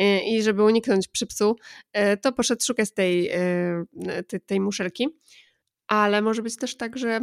y, 0.00 0.20
i 0.20 0.42
żeby 0.42 0.62
uniknąć 0.62 1.08
przypsu, 1.08 1.56
to 2.22 2.32
poszedł 2.32 2.62
szukać 2.64 2.94
tej, 2.94 3.30
tej, 4.46 4.60
muszelki, 4.60 5.08
ale 5.86 6.22
może 6.22 6.42
być 6.42 6.56
też 6.56 6.76
tak, 6.76 6.98
że 6.98 7.20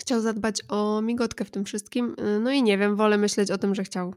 chciał 0.00 0.20
zadbać 0.20 0.62
o 0.68 1.02
migotkę 1.02 1.44
w 1.44 1.50
tym 1.50 1.64
wszystkim, 1.64 2.16
no 2.40 2.52
i 2.52 2.62
nie 2.62 2.78
wiem, 2.78 2.96
wolę 2.96 3.18
myśleć 3.18 3.50
o 3.50 3.58
tym, 3.58 3.74
że 3.74 3.84
chciał, 3.84 4.14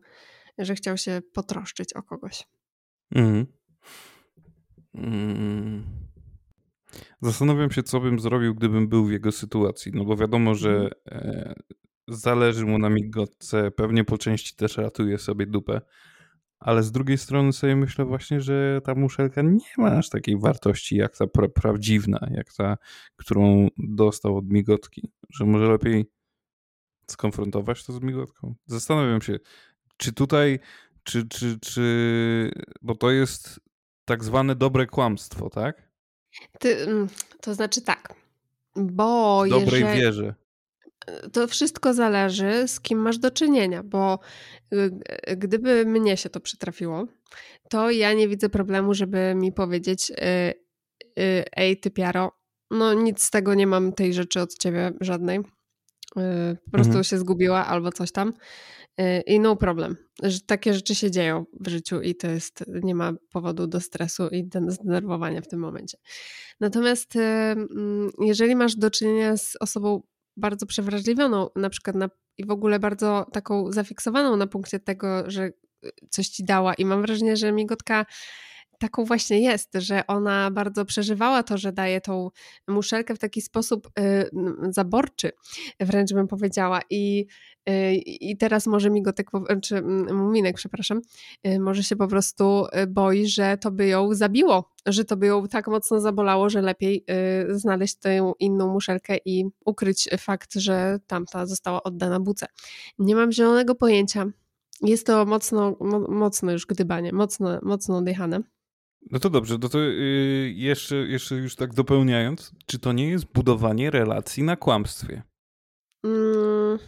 że 0.58 0.76
chciał 0.76 0.98
się 0.98 1.22
potroszczyć 1.34 1.94
o 1.94 2.04
kogoś. 2.04 2.48
Mhm. 3.16 3.46
Mm. 4.96 5.84
Zastanawiam 7.22 7.72
się, 7.72 7.84
co 7.84 8.00
bym 8.00 8.20
zrobił, 8.20 8.56
gdybym 8.56 8.88
był 8.88 9.06
w 9.06 9.12
jego 9.12 9.32
sytuacji. 9.32 9.92
No 9.96 10.06
bo 10.06 10.16
wiadomo, 10.16 10.56
że 10.56 10.90
e, 11.12 11.54
zależy 12.08 12.66
mu 12.66 12.78
na 12.78 12.90
migotce, 12.90 13.72
pewnie 13.72 14.04
po 14.04 14.18
części 14.18 14.56
też 14.56 14.78
ratuje 14.78 15.18
sobie 15.18 15.46
dupę. 15.46 15.82
Ale 16.60 16.84
z 16.84 16.92
drugiej 16.92 17.18
strony 17.18 17.54
sobie 17.54 17.76
myślę 17.76 18.06
właśnie, 18.06 18.42
że 18.42 18.82
ta 18.84 18.96
muszelka 18.96 19.42
nie 19.42 19.74
ma 19.78 19.92
aż 19.92 20.10
takiej 20.10 20.40
wartości 20.40 20.96
jak 20.96 21.18
ta 21.18 21.28
pra 21.28 21.48
prawdziwna, 21.48 22.28
jak 22.32 22.54
ta, 22.54 22.78
którą 23.16 23.68
dostał 23.78 24.38
od 24.38 24.50
migotki. 24.50 25.12
Że 25.30 25.46
może 25.46 25.72
lepiej 25.72 26.06
skonfrontować 27.08 27.86
to 27.86 27.94
z 27.94 28.02
migotką. 28.02 28.56
Zastanawiam 28.66 29.22
się, 29.22 29.40
czy 29.98 30.14
tutaj, 30.14 30.60
czy, 31.04 31.28
czy, 31.28 31.60
czy, 31.60 32.52
bo 32.82 32.96
to 32.96 33.12
jest 33.12 33.60
tak 34.06 34.24
zwane 34.24 34.56
dobre 34.56 34.86
kłamstwo, 34.86 35.50
tak? 35.50 35.90
Ty, 36.60 36.78
mm, 36.84 37.08
to 37.42 37.54
znaczy 37.54 37.82
tak, 37.82 38.14
bo 38.76 39.44
W 39.46 39.50
dobrej 39.50 39.82
jeżeli, 39.82 40.02
wierze. 40.02 40.36
to 41.34 41.48
wszystko 41.48 41.94
zależy 41.94 42.68
z 42.68 42.80
kim 42.80 43.00
masz 43.00 43.18
do 43.18 43.32
czynienia, 43.32 43.84
bo 43.84 44.20
y, 44.74 44.92
gdyby 45.38 45.86
mnie 45.86 46.18
się 46.18 46.30
to 46.30 46.40
przytrafiło, 46.40 47.06
to 47.70 47.92
ja 47.92 48.14
nie 48.14 48.28
widzę 48.28 48.50
problemu, 48.50 48.94
żeby 48.94 49.34
mi 49.36 49.52
powiedzieć 49.52 50.12
y, 50.12 50.16
y, 51.20 51.46
ej 51.56 51.80
ty 51.80 51.92
piaro, 51.92 52.32
no 52.72 52.94
nic 52.94 53.24
z 53.24 53.32
tego 53.32 53.54
nie 53.54 53.68
mam 53.68 53.94
tej 53.94 54.14
rzeczy 54.14 54.42
od 54.42 54.54
ciebie 54.58 54.92
żadnej, 55.02 55.40
po 56.66 56.72
prostu 56.72 56.90
Mhm. 56.90 57.04
się 57.04 57.18
zgubiła 57.18 57.66
albo 57.66 57.92
coś 57.92 58.12
tam 58.12 58.34
I 59.26 59.40
no 59.40 59.56
problem, 59.56 59.98
że 60.24 60.40
takie 60.40 60.74
rzeczy 60.74 60.96
się 60.96 61.12
dzieją 61.12 61.46
w 61.60 61.68
życiu 61.68 62.02
i 62.02 62.16
to 62.16 62.28
jest, 62.28 62.64
nie 62.68 62.96
ma 62.96 63.14
powodu 63.32 63.68
do 63.68 63.80
stresu 63.80 64.28
i 64.28 64.50
zdenerwowania 64.68 65.42
w 65.42 65.48
tym 65.48 65.60
momencie. 65.60 65.98
Natomiast 66.60 67.16
y, 67.16 67.20
mm, 67.20 68.10
jeżeli 68.20 68.56
masz 68.56 68.76
do 68.76 68.92
czynienia 68.92 69.38
z 69.38 69.58
osobą 69.60 70.02
bardzo 70.38 70.66
przewrażliwioną, 70.66 71.50
na 71.56 71.70
przykład 71.70 71.96
na, 71.96 72.10
i 72.38 72.46
w 72.46 72.52
ogóle 72.52 72.80
bardzo 72.80 73.26
taką 73.34 73.72
zafiksowaną 73.72 74.38
na 74.38 74.48
punkcie 74.48 74.80
tego, 74.80 75.32
że 75.32 75.52
coś 76.10 76.28
ci 76.28 76.44
dała 76.44 76.74
i 76.74 76.86
mam 76.86 77.02
wrażenie, 77.02 77.38
że 77.38 77.52
migotka 77.52 78.06
taką 78.80 79.06
właśnie 79.06 79.40
jest, 79.40 79.70
że 79.74 80.08
ona 80.08 80.52
bardzo 80.52 80.86
przeżywała 80.86 81.44
to, 81.44 81.58
że 81.58 81.72
daje 81.72 82.02
tą 82.02 82.30
muszelkę 82.68 83.16
w 83.16 83.20
taki 83.20 83.42
sposób 83.42 83.90
y, 84.00 84.30
zaborczy, 84.70 85.32
wręcz 85.80 86.14
bym 86.14 86.28
powiedziała. 86.28 86.82
I, 86.90 87.26
y, 87.70 87.96
i 87.96 88.38
teraz 88.38 88.68
może 88.68 88.90
migotek, 88.90 89.30
czy 89.62 89.82
muminek, 90.14 90.56
przepraszam, 90.56 91.02
y, 91.48 91.60
może 91.60 91.84
się 91.84 91.96
po 91.96 92.08
prostu 92.08 92.66
boi, 92.88 93.28
że 93.28 93.58
to 93.58 93.72
by 93.72 93.88
ją 93.88 94.14
zabiło, 94.14 94.72
że 94.86 95.06
to 95.06 95.18
by 95.18 95.26
ją 95.26 95.48
tak 95.48 95.68
mocno 95.68 96.00
zabolało, 96.00 96.50
że 96.50 96.62
lepiej 96.62 97.06
znaleźć 97.50 97.96
tę 97.96 98.34
inną 98.40 98.74
muszelkę 98.74 99.18
i 99.26 99.46
ukryć 99.66 100.10
fakt, 100.18 100.54
że 100.56 101.00
tamta 101.08 101.46
została 101.46 101.84
oddana 101.84 102.20
buce. 102.20 102.46
Nie 103.00 103.16
mam 103.16 103.32
zielonego 103.32 103.76
pojęcia. 103.76 104.26
Jest 104.82 105.08
to 105.08 105.26
mocno, 105.26 105.76
mocno 106.10 106.52
już 106.52 106.66
gdybanie, 106.66 107.14
mocno, 107.14 107.60
mocno 107.62 107.98
odjechane. 107.98 108.40
No 109.12 109.20
to 109.20 109.30
dobrze, 109.30 109.58
no 109.62 109.70
to 109.70 109.80
yy, 109.80 110.52
jeszcze, 110.56 110.96
jeszcze 110.96 111.36
już 111.36 111.56
tak 111.56 111.74
dopełniając, 111.74 112.52
czy 112.66 112.80
to 112.80 112.94
nie 112.94 113.10
jest 113.10 113.26
budowanie 113.26 113.92
relacji 113.92 114.44
na 114.44 114.56
kłamstwie? 114.56 115.24
Mm. 116.04 116.80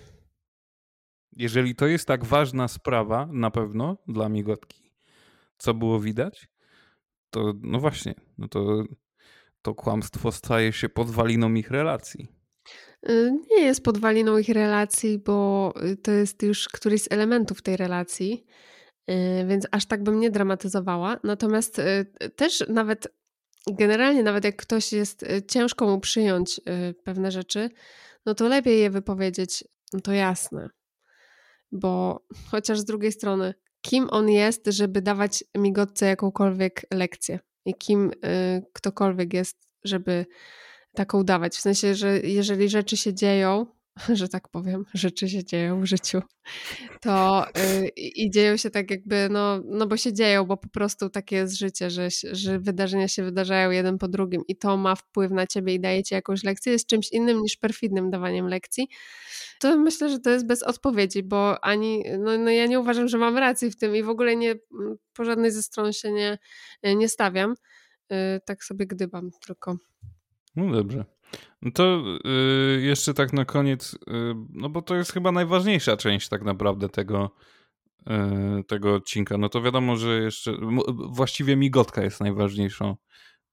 Jeżeli 1.31 1.75
to 1.75 1.87
jest 1.87 2.07
tak 2.07 2.25
ważna 2.25 2.67
sprawa, 2.67 3.29
na 3.31 3.51
pewno 3.51 3.97
dla 4.07 4.29
migotki, 4.29 4.91
co 5.57 5.73
było 5.73 5.99
widać, 5.99 6.49
to 7.29 7.53
no 7.61 7.79
właśnie, 7.79 8.15
no 8.37 8.47
to, 8.47 8.83
to 9.61 9.75
kłamstwo 9.75 10.31
staje 10.31 10.73
się 10.73 10.89
podwaliną 10.89 11.53
ich 11.53 11.71
relacji. 11.71 12.27
Y, 13.09 13.31
nie 13.49 13.61
jest 13.61 13.83
podwaliną 13.83 14.37
ich 14.37 14.49
relacji, 14.49 15.19
bo 15.19 15.73
y, 15.83 15.97
to 15.97 16.11
jest 16.11 16.43
już 16.43 16.67
któryś 16.67 17.01
z 17.01 17.11
elementów 17.11 17.61
tej 17.61 17.77
relacji. 17.77 18.45
Y, 19.11 19.45
więc 19.47 19.67
aż 19.71 19.85
tak 19.85 20.03
bym 20.03 20.19
nie 20.19 20.31
dramatyzowała. 20.31 21.19
Natomiast 21.23 21.79
y, 21.79 22.05
też 22.35 22.63
nawet 22.69 23.07
generalnie, 23.67 24.23
nawet 24.23 24.43
jak 24.43 24.55
ktoś 24.55 24.93
jest 24.93 25.23
y, 25.23 25.41
ciężko 25.47 25.87
mu 25.87 25.99
przyjąć 25.99 26.61
pewne 27.03 27.31
rzeczy, 27.31 27.69
no 28.25 28.35
to 28.35 28.47
lepiej 28.47 28.79
je 28.79 28.89
wypowiedzieć, 28.89 29.63
no 29.93 29.99
to 29.99 30.11
jasne. 30.11 30.69
Bo 31.71 32.25
chociaż 32.51 32.79
z 32.79 32.85
drugiej 32.85 33.11
strony, 33.11 33.53
kim 33.81 34.07
on 34.09 34.29
jest, 34.29 34.67
żeby 34.67 35.01
dawać 35.01 35.43
migotce 35.57 36.05
jakąkolwiek 36.05 36.81
lekcję 36.93 37.39
i 37.65 37.73
kim 37.75 38.11
ktokolwiek 38.73 39.33
jest, 39.33 39.57
żeby 39.83 40.25
taką 40.95 41.23
dawać. 41.23 41.55
W 41.55 41.61
sensie, 41.61 41.95
że 41.95 42.19
jeżeli 42.19 42.69
rzeczy 42.69 42.97
się 42.97 43.13
dzieją, 43.13 43.65
że 44.13 44.27
tak 44.27 44.49
powiem, 44.49 44.85
rzeczy 44.93 45.29
się 45.29 45.43
dzieją 45.43 45.81
w 45.81 45.85
życiu, 45.85 46.21
to 47.01 47.45
yy, 47.81 47.87
i 47.95 48.29
dzieją 48.31 48.57
się 48.57 48.69
tak 48.69 48.91
jakby, 48.91 49.27
no, 49.31 49.61
no 49.65 49.87
bo 49.87 49.97
się 49.97 50.13
dzieją, 50.13 50.45
bo 50.45 50.57
po 50.57 50.69
prostu 50.69 51.09
takie 51.09 51.35
jest 51.35 51.57
życie, 51.57 51.89
że, 51.89 52.07
że 52.31 52.59
wydarzenia 52.59 53.07
się 53.07 53.23
wydarzają 53.23 53.71
jeden 53.71 53.97
po 53.97 54.07
drugim 54.07 54.41
i 54.47 54.55
to 54.55 54.77
ma 54.77 54.95
wpływ 54.95 55.31
na 55.31 55.47
ciebie 55.47 55.73
i 55.73 55.79
daje 55.79 56.03
ci 56.03 56.13
jakąś 56.13 56.43
lekcję, 56.43 56.71
jest 56.71 56.87
czymś 56.87 57.11
innym 57.11 57.41
niż 57.41 57.57
perfidnym 57.57 58.09
dawaniem 58.09 58.47
lekcji, 58.47 58.87
to 59.59 59.77
myślę, 59.77 60.09
że 60.09 60.19
to 60.19 60.29
jest 60.29 60.47
bez 60.47 60.63
odpowiedzi, 60.63 61.23
bo 61.23 61.63
ani, 61.63 62.03
no, 62.19 62.37
no 62.37 62.51
ja 62.51 62.65
nie 62.65 62.79
uważam, 62.79 63.07
że 63.07 63.17
mam 63.17 63.37
rację 63.37 63.71
w 63.71 63.75
tym 63.75 63.95
i 63.95 64.03
w 64.03 64.09
ogóle 64.09 64.35
nie, 64.35 64.55
po 65.13 65.25
żadnej 65.25 65.51
ze 65.51 65.63
stron 65.63 65.93
się 65.93 66.11
nie, 66.11 66.37
nie 66.83 67.09
stawiam, 67.09 67.55
yy, 68.09 68.17
tak 68.45 68.63
sobie 68.63 68.87
gdybam 68.87 69.31
tylko. 69.45 69.77
No 70.55 70.71
dobrze. 70.71 71.16
No 71.61 71.71
to 71.71 72.03
yy, 72.23 72.81
jeszcze 72.81 73.13
tak 73.13 73.33
na 73.33 73.45
koniec, 73.45 73.93
yy, 74.07 74.35
no 74.49 74.69
bo 74.69 74.81
to 74.81 74.95
jest 74.95 75.13
chyba 75.13 75.31
najważniejsza 75.31 75.97
część 75.97 76.29
tak 76.29 76.43
naprawdę 76.43 76.89
tego, 76.89 77.35
yy, 78.05 78.63
tego 78.63 78.95
odcinka. 78.95 79.37
No 79.37 79.49
to 79.49 79.61
wiadomo, 79.61 79.95
że 79.95 80.21
jeszcze 80.21 80.57
właściwie 81.09 81.55
Migotka 81.55 82.03
jest 82.03 82.19
najważniejszą 82.19 82.95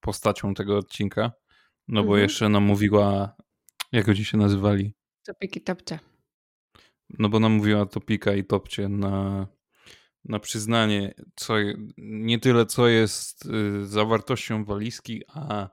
postacią 0.01 0.55
tego 0.55 0.79
odcinka. 0.79 1.33
No 1.89 2.03
bo 2.03 2.09
mhm. 2.09 2.23
jeszcze 2.23 2.49
nam 2.49 2.63
mówiła, 2.63 3.37
jak 3.93 4.09
oni 4.09 4.25
się 4.25 4.39
nazywali? 4.39 4.95
Topik 5.27 5.57
i 5.57 5.61
Topcie. 5.61 5.99
No 7.19 7.29
bo 7.29 7.41
nam 7.41 7.53
mówiła 7.53 7.87
Topika 7.87 8.35
i 8.35 8.45
Topcie 8.45 8.89
na, 8.89 9.47
na 10.25 10.39
przyznanie, 10.39 11.15
co, 11.37 11.55
nie 11.99 12.39
tyle 12.39 12.67
co 12.67 12.89
jest 12.89 13.47
y, 13.47 13.87
zawartością 13.87 14.65
walizki, 14.65 15.23
a 15.29 15.69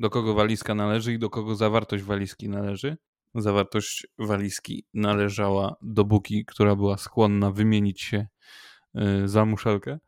do 0.00 0.10
kogo 0.10 0.34
walizka 0.34 0.74
należy 0.74 1.14
i 1.14 1.18
do 1.18 1.30
kogo 1.30 1.56
zawartość 1.56 2.04
walizki 2.04 2.48
należy. 2.48 2.96
Zawartość 3.34 4.06
walizki 4.18 4.84
należała 4.94 5.76
do 5.82 6.04
Buki, 6.04 6.44
która 6.44 6.76
była 6.76 6.98
skłonna 6.98 7.50
wymienić 7.50 8.00
się 8.00 8.26
y, 8.96 9.28
za 9.28 9.44
muszelkę, 9.44 9.98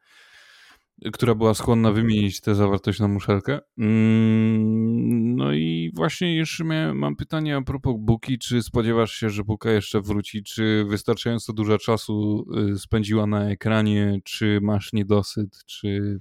która 1.12 1.34
była 1.34 1.54
skłonna 1.54 1.92
wymienić 1.92 2.40
tę 2.40 2.54
zawartość 2.54 3.00
na 3.00 3.08
muszelkę. 3.08 3.58
Mm, 3.78 5.36
no 5.36 5.52
i 5.52 5.90
właśnie 5.94 6.36
jeszcze 6.36 6.64
miałem, 6.64 6.98
mam 6.98 7.16
pytanie 7.16 7.56
a 7.56 7.62
propos 7.62 7.94
Buki. 7.98 8.38
Czy 8.38 8.62
spodziewasz 8.62 9.12
się, 9.12 9.30
że 9.30 9.44
Buka 9.44 9.70
jeszcze 9.70 10.00
wróci? 10.00 10.42
Czy 10.42 10.84
wystarczająco 10.88 11.52
dużo 11.52 11.78
czasu 11.78 12.46
y, 12.74 12.78
spędziła 12.78 13.26
na 13.26 13.50
ekranie? 13.50 14.18
Czy 14.24 14.58
masz 14.62 14.92
niedosyt? 14.92 15.64
Czy... 15.66 16.20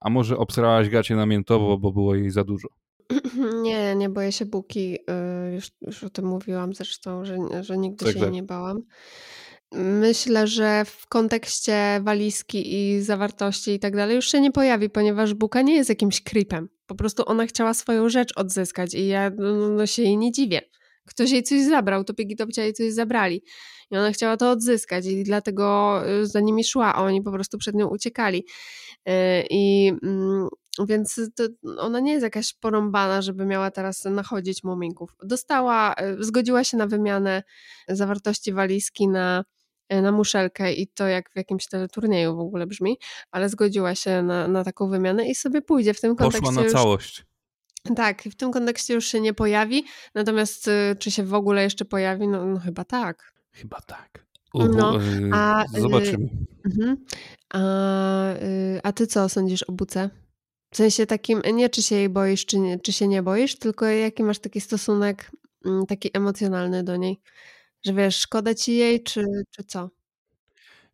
A 0.00 0.10
może 0.10 0.38
obsrałaś 0.38 0.88
gacie 0.88 1.16
namiętowo, 1.16 1.78
bo 1.78 1.92
było 1.92 2.14
jej 2.14 2.30
za 2.30 2.44
dużo? 2.44 2.68
Nie, 3.62 3.94
nie 3.94 4.08
boję 4.08 4.32
się 4.32 4.46
buki. 4.46 4.98
Y, 5.50 5.54
już, 5.54 5.70
już 5.80 6.04
o 6.04 6.10
tym 6.10 6.24
mówiłam 6.24 6.74
zresztą, 6.74 7.24
że, 7.24 7.36
że 7.60 7.78
nigdy 7.78 8.04
Tak, 8.04 8.14
się 8.14 8.20
jej 8.20 8.30
nie 8.30 8.42
bałam. 8.42 8.82
Myślę, 9.74 10.46
że 10.46 10.84
w 10.84 11.06
kontekście 11.08 12.00
walizki 12.02 12.74
i 12.74 13.02
zawartości 13.02 13.70
i 13.70 13.78
tak 13.78 13.96
dalej 13.96 14.16
już 14.16 14.30
się 14.30 14.40
nie 14.40 14.52
pojawi, 14.52 14.90
ponieważ 14.90 15.34
buka 15.34 15.62
nie 15.62 15.74
jest 15.74 15.88
jakimś 15.88 16.22
creepem. 16.22 16.68
Po 16.86 16.94
prostu 16.94 17.22
ona 17.26 17.46
chciała 17.46 17.74
swoją 17.74 18.08
rzecz 18.08 18.32
odzyskać 18.36 18.94
i 18.94 19.06
ja 19.06 19.30
no, 19.30 19.52
no, 19.52 19.68
no 19.68 19.86
się 19.86 20.02
jej 20.02 20.18
nie 20.18 20.32
dziwię. 20.32 20.60
Ktoś 21.06 21.30
jej 21.30 21.42
coś 21.42 21.62
zabrał, 21.62 22.04
to 22.04 22.14
Piggy 22.14 22.36
Topcia 22.36 22.62
jej 22.62 22.72
coś 22.72 22.92
zabrali. 22.92 23.42
I 23.90 23.96
ona 23.96 24.12
chciała 24.12 24.36
to 24.36 24.50
odzyskać 24.50 25.06
i 25.06 25.22
dlatego 25.22 26.00
y, 26.10 26.26
za 26.26 26.40
nimi 26.40 26.64
szła, 26.64 26.94
a 26.94 27.02
oni 27.02 27.22
po 27.22 27.32
prostu 27.32 27.58
przed 27.58 27.74
nią 27.74 27.88
uciekali. 27.88 28.44
Y, 29.08 29.12
I 29.50 29.92
mm, 30.02 30.48
więc 30.78 31.20
ona 31.78 32.00
nie 32.00 32.12
jest 32.12 32.22
jakaś 32.22 32.54
porąbana, 32.54 33.22
żeby 33.22 33.46
miała 33.46 33.70
teraz 33.70 34.04
nachodzić 34.04 34.64
muminków. 34.64 35.16
Dostała, 35.22 35.94
e, 35.94 36.24
zgodziła 36.24 36.64
się 36.64 36.76
na 36.76 36.86
wymianę 36.86 37.42
zawartości 37.88 38.52
walizki 38.52 39.08
na, 39.08 39.44
e, 39.88 40.02
na 40.02 40.12
muszelkę 40.12 40.72
i 40.72 40.88
to 40.88 41.06
jak 41.06 41.30
w 41.30 41.36
jakimś 41.36 41.66
teleturnieju 41.66 42.36
w 42.36 42.40
ogóle 42.40 42.66
brzmi, 42.66 42.98
ale 43.30 43.48
zgodziła 43.48 43.94
się 43.94 44.22
na, 44.22 44.48
na 44.48 44.64
taką 44.64 44.88
wymianę 44.88 45.28
i 45.28 45.34
sobie 45.34 45.62
pójdzie 45.62 45.94
w 45.94 46.00
tym 46.00 46.16
kontekście. 46.16 46.40
Poszła 46.40 46.60
na 46.60 46.64
już, 46.64 46.72
całość. 46.72 47.26
Tak, 47.96 48.22
w 48.22 48.34
tym 48.34 48.52
kontekście 48.52 48.94
już 48.94 49.06
się 49.06 49.20
nie 49.20 49.34
pojawi, 49.34 49.84
natomiast 50.14 50.68
e, 50.68 50.96
czy 50.98 51.10
się 51.10 51.24
w 51.24 51.34
ogóle 51.34 51.62
jeszcze 51.62 51.84
pojawi? 51.84 52.28
No, 52.28 52.46
no 52.46 52.60
chyba 52.60 52.84
tak. 52.84 53.32
Chyba 53.52 53.80
tak. 53.80 54.26
no, 54.54 54.98
a, 55.32 55.64
zobaczymy. 55.78 56.28
Uh, 56.64 56.98
a, 57.52 58.32
a 58.82 58.92
ty 58.92 59.06
co 59.06 59.28
sądzisz 59.28 59.62
o 59.62 59.72
Buce? 59.72 60.21
W 60.72 60.76
sensie 60.76 61.06
takim, 61.06 61.42
nie 61.52 61.68
czy 61.68 61.82
się 61.82 61.94
jej 61.96 62.08
boisz, 62.08 62.46
czy, 62.46 62.58
nie, 62.58 62.80
czy 62.80 62.92
się 62.92 63.08
nie 63.08 63.22
boisz, 63.22 63.58
tylko 63.58 63.86
jaki 63.86 64.22
masz 64.22 64.38
taki 64.38 64.60
stosunek 64.60 65.30
mm, 65.64 65.86
taki 65.86 66.10
emocjonalny 66.14 66.84
do 66.84 66.96
niej? 66.96 67.20
Że 67.84 67.92
wiesz, 67.92 68.16
szkoda 68.16 68.54
ci 68.54 68.76
jej, 68.76 69.02
czy, 69.02 69.24
czy 69.50 69.64
co? 69.64 69.90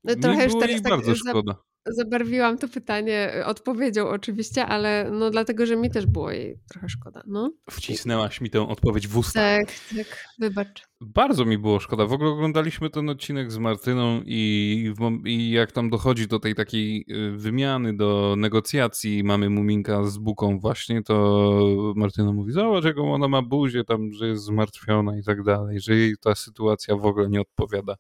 No, 0.05 0.17
trochę 0.17 0.45
już 0.45 0.53
teraz 0.61 0.83
tak 0.83 0.91
bardzo 0.91 1.15
szkoda 1.15 1.68
zabarwiłam 1.87 2.59
to 2.59 2.69
pytanie 2.69 3.35
y, 3.37 3.45
odpowiedzią 3.45 4.09
oczywiście, 4.09 4.67
ale 4.67 5.11
no 5.13 5.31
dlatego, 5.31 5.67
że 5.67 5.77
mi 5.77 5.91
też 5.91 6.07
było 6.07 6.31
jej 6.31 6.59
trochę 6.69 6.89
szkoda. 6.89 7.23
No. 7.27 7.53
Wcisnęłaś 7.71 8.41
mi 8.41 8.51
tę 8.51 8.69
odpowiedź 8.69 9.09
w 9.09 9.19
usta. 9.19 9.41
Tak, 9.41 9.67
tak, 9.97 10.25
wybacz. 10.39 10.89
Bardzo 11.01 11.45
mi 11.45 11.59
było 11.59 11.81
szkoda. 11.81 12.07
W 12.07 12.13
ogóle 12.13 12.31
oglądaliśmy 12.31 12.91
ten 12.91 13.09
odcinek 13.09 13.53
z 13.53 13.59
Martyną 13.59 14.23
i, 14.25 14.93
i 15.25 15.51
jak 15.51 15.73
tam 15.73 15.91
dochodzi 15.91 16.29
do 16.29 16.39
tej 16.39 16.55
takiej 16.55 17.05
y, 17.11 17.37
wymiany, 17.37 17.97
do 17.97 18.35
negocjacji, 18.39 19.25
mamy 19.25 19.51
Muminka 19.51 20.05
z 20.05 20.19
Buką 20.19 20.59
właśnie, 20.59 21.03
to 21.03 21.93
Martyna 21.97 22.33
mówi, 22.33 22.53
zobacz 22.53 22.85
jaką 22.85 23.15
ona 23.15 23.29
ma 23.29 23.43
buzię 23.43 23.85
tam, 23.85 24.13
że 24.13 24.29
jest 24.29 24.45
zmartwiona 24.45 25.19
i 25.19 25.23
tak 25.23 25.43
dalej, 25.43 25.81
że 25.81 25.95
jej 25.95 26.15
ta 26.21 26.35
sytuacja 26.35 26.97
w 26.97 27.07
ogóle 27.07 27.29
nie 27.29 27.41
odpowiada. 27.41 27.95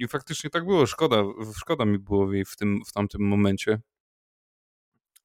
I 0.00 0.08
faktycznie 0.08 0.50
tak 0.50 0.64
było. 0.64 0.86
Szkoda, 0.86 1.22
szkoda 1.56 1.84
mi 1.84 1.98
było 1.98 2.32
jej 2.32 2.44
w, 2.44 2.56
tym, 2.56 2.80
w 2.86 2.92
tamtym 2.92 3.28
momencie, 3.28 3.80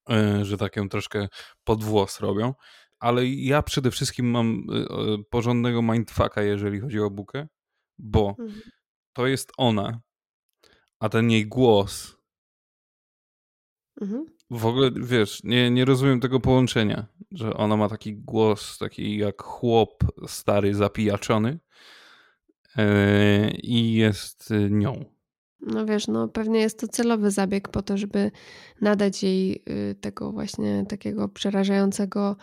e, 0.09 0.45
że 0.45 0.57
tak 0.57 0.75
ją 0.75 0.89
troszkę 0.89 1.27
pod 1.63 1.83
włos 1.83 2.19
robią. 2.19 2.53
Ale 2.99 3.27
ja 3.27 3.61
przede 3.61 3.91
wszystkim 3.91 4.29
mam 4.31 4.67
e, 4.69 5.23
porządnego 5.29 5.81
mindfucka, 5.81 6.41
jeżeli 6.41 6.79
chodzi 6.79 6.99
o 6.99 7.09
Bukę, 7.09 7.47
bo 7.97 8.35
mhm. 8.39 8.61
to 9.13 9.27
jest 9.27 9.51
ona, 9.57 10.01
a 10.99 11.09
ten 11.09 11.31
jej 11.31 11.47
głos. 11.47 12.17
Mhm. 14.01 14.25
W 14.49 14.65
ogóle, 14.65 14.91
wiesz, 14.95 15.43
nie, 15.43 15.71
nie 15.71 15.85
rozumiem 15.85 16.19
tego 16.19 16.39
połączenia, 16.39 17.05
że 17.31 17.53
ona 17.53 17.77
ma 17.77 17.89
taki 17.89 18.15
głos, 18.15 18.77
taki 18.77 19.17
jak 19.17 19.43
chłop 19.43 20.03
stary, 20.27 20.73
zapijaczony 20.73 21.59
i 23.63 23.93
jest 23.93 24.51
y, 24.51 24.69
nią. 24.71 25.05
No 25.59 25.85
wiesz, 25.85 26.07
no 26.07 26.27
pewnie 26.27 26.59
jest 26.59 26.79
to 26.79 26.87
celowy 26.87 27.31
zabieg 27.31 27.69
po 27.69 27.81
to, 27.81 27.97
żeby 27.97 28.31
nadać 28.81 29.23
jej 29.23 29.63
y, 29.69 29.95
tego 30.01 30.31
właśnie 30.31 30.85
takiego 30.89 31.29
przerażającego 31.29 32.35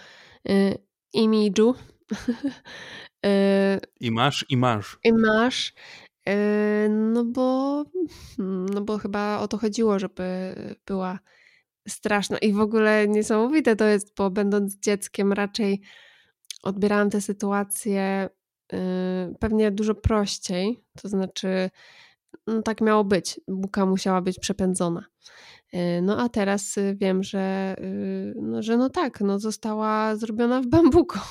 y, 0.48 0.78
imidżu. 1.12 1.74
I 4.00 4.10
masz, 4.10 4.46
i 4.48 4.56
masz. 4.56 4.98
I 5.04 5.12
masz. 5.12 5.74
No 6.90 7.24
bo, 7.24 7.84
no 8.74 8.80
bo 8.80 8.98
chyba 8.98 9.38
o 9.38 9.48
to 9.48 9.58
chodziło, 9.58 9.98
żeby 9.98 10.54
była 10.86 11.18
straszna. 11.88 12.38
I 12.38 12.52
w 12.52 12.60
ogóle 12.60 13.08
niesamowite 13.08 13.76
to 13.76 13.84
jest, 13.84 14.16
bo 14.16 14.30
będąc 14.30 14.78
dzieckiem 14.78 15.32
raczej 15.32 15.80
odbierałam 16.62 17.10
tę 17.10 17.20
sytuację 17.20 18.28
y, 18.28 18.41
pewnie 19.40 19.70
dużo 19.70 19.94
prościej. 19.94 20.84
To 21.02 21.08
znaczy, 21.08 21.70
no 22.46 22.62
tak 22.62 22.80
miało 22.80 23.04
być. 23.04 23.40
Buka 23.48 23.86
musiała 23.86 24.20
być 24.20 24.38
przepędzona. 24.38 25.04
Y, 25.74 26.02
No 26.02 26.18
a 26.18 26.28
teraz 26.28 26.78
y, 26.78 26.96
wiem, 27.00 27.22
że, 27.22 27.76
y, 27.78 28.34
no, 28.36 28.62
że 28.62 28.76
no 28.76 28.90
tak, 28.90 29.20
no 29.20 29.38
została 29.38 30.16
zrobiona 30.16 30.60
w 30.60 30.66
bambuko. 30.66 31.20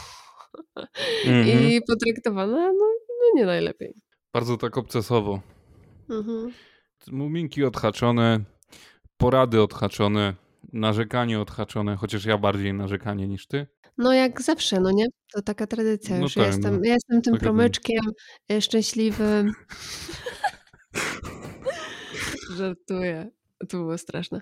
Mhm. 1.25 1.69
I 1.69 1.81
potraktowana 1.87 2.71
no, 2.71 2.87
no 3.09 3.25
nie 3.35 3.45
najlepiej. 3.45 3.93
Bardzo 4.33 4.57
tak 4.57 4.77
obcesowo. 4.77 5.39
Mhm. 6.09 6.51
Muminki 7.11 7.63
odhaczone, 7.63 8.39
porady 9.17 9.61
odhaczone, 9.61 10.35
narzekanie 10.73 11.39
odhaczone, 11.39 11.95
chociaż 11.95 12.25
ja 12.25 12.37
bardziej 12.37 12.73
narzekanie 12.73 13.27
niż 13.27 13.47
ty. 13.47 13.67
No 13.97 14.13
jak 14.13 14.41
zawsze, 14.41 14.79
no 14.79 14.91
nie? 14.91 15.05
To 15.33 15.41
taka 15.41 15.67
tradycja 15.67 16.15
No 16.17 16.21
już. 16.23 16.33
tak, 16.33 16.41
ja, 16.43 16.47
jestem, 16.47 16.75
no. 16.75 16.79
ja 16.83 16.93
jestem 16.93 17.21
tym 17.21 17.33
Tak 17.33 17.41
promyczkiem 17.41 18.01
y, 18.51 18.61
szczęśliwym. 18.61 19.51
Żartuję. 22.57 23.29
To 23.69 23.77
było 23.77 23.97
straszne. 23.97 24.41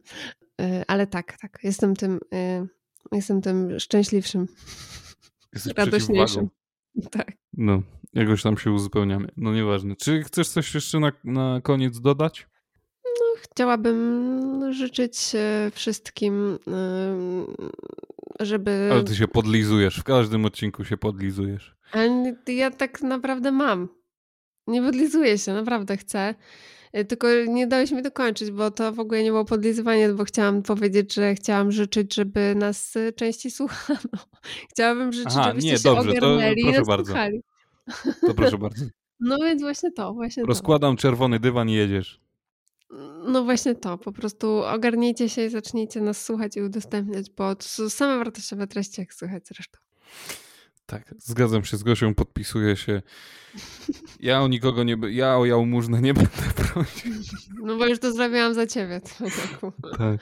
Y, 0.61 0.83
Ale 0.87 1.07
tak, 1.07 1.37
tak. 1.41 1.59
Jestem 1.63 1.95
tym, 1.95 2.19
y, 2.33 2.67
jestem 3.11 3.41
tym 3.41 3.79
szczęśliwszym, 3.79 4.47
Jesteś 5.53 5.73
radośniejszym. 5.75 6.49
Tak. 7.11 7.31
No, 7.53 7.81
jakoś 8.13 8.43
tam 8.43 8.57
się 8.57 8.71
uzupełniamy. 8.71 9.27
No 9.37 9.53
nieważne. 9.53 9.95
Czy 9.95 10.23
chcesz 10.23 10.49
coś 10.49 10.75
jeszcze 10.75 10.99
na, 10.99 11.11
na 11.23 11.61
koniec 11.63 11.99
dodać? 11.99 12.47
Chciałabym 13.41 14.73
życzyć 14.73 15.17
wszystkim, 15.73 16.59
żeby. 18.39 18.89
Ale 18.91 19.03
ty 19.03 19.15
się 19.15 19.27
podlizujesz, 19.27 19.97
w 19.99 20.03
każdym 20.03 20.45
odcinku 20.45 20.85
się 20.85 20.97
podlizujesz. 20.97 21.75
Ale 21.91 22.35
ja 22.47 22.71
tak 22.71 23.01
naprawdę 23.01 23.51
mam. 23.51 23.89
Nie 24.67 24.81
podlizuję 24.81 25.37
się, 25.37 25.53
naprawdę 25.53 25.97
chcę. 25.97 26.35
Y, 26.97 27.05
Tylko 27.05 27.27
nie 27.47 27.67
dałeś 27.67 27.91
mi 27.91 28.01
dokończyć, 28.01 28.51
bo 28.51 28.71
to 28.71 28.91
w 28.91 28.99
ogóle 28.99 29.23
nie 29.23 29.29
było 29.29 29.45
podlizywanie, 29.45 30.09
bo 30.09 30.23
chciałam 30.23 30.61
powiedzieć, 30.61 31.13
że 31.13 31.35
chciałam 31.35 31.71
życzyć, 31.71 32.15
żeby 32.15 32.55
nas 32.55 32.95
y, 32.95 33.13
częściej 33.13 33.51
słuchano. 33.59 33.99
Chciałabym 34.69 35.13
życzyć, 35.13 35.33
Aha, 35.35 35.43
żebyście 35.49 35.71
nie, 35.71 35.77
się 35.77 35.83
dobrze, 35.83 36.13
to 36.13 36.33
ogarnęli 36.33 36.59
i 36.59 36.63
proszę 36.63 36.79
nas 36.79 36.87
bardzo. 36.87 37.05
słuchali. 37.05 37.41
To 38.21 38.33
proszę 38.33 38.57
bardzo. 38.57 38.85
No 39.21 39.37
więc 39.37 39.61
właśnie 39.61 39.91
to, 39.91 40.13
właśnie 40.13 40.43
to. 40.43 40.47
Rozkładam 40.47 40.97
czerwony 40.97 41.39
dywan 41.39 41.69
i 41.69 41.73
jedziesz. 41.73 42.19
No 43.27 43.43
właśnie 43.43 43.75
to, 43.75 43.97
po 43.97 44.11
prostu 44.11 44.63
ogarnijcie 44.63 45.29
się 45.29 45.45
i 45.45 45.49
zacznijcie 45.49 46.01
nas 46.01 46.25
słuchać 46.25 46.57
i 46.57 46.61
udostępniać, 46.61 47.29
bo 47.29 47.55
to 47.55 47.63
są 47.63 47.89
same 47.89 48.17
wartościowe 48.17 48.67
treści, 48.67 49.01
jak 49.01 49.13
słychać 49.13 49.47
zresztą. 49.47 49.79
Tak, 50.85 51.15
zgadzam 51.17 51.65
się 51.65 51.77
z 51.77 51.83
Gosią, 51.83 52.15
podpisuję 52.15 52.75
się. 52.75 53.01
Ja 54.19 54.41
o 54.41 54.47
nikogo 54.47 54.83
nie... 54.83 54.97
Ja 55.09 55.37
o 55.37 55.45
jałmużnę 55.45 56.01
nie 56.01 56.13
będę 56.19 56.29
prosił. 56.55 57.13
No 57.63 57.77
bo 57.77 57.85
już 57.85 57.99
to 57.99 58.11
zrobiłam 58.13 58.53
za 58.53 58.67
ciebie. 58.67 59.01
Tak. 59.97 60.19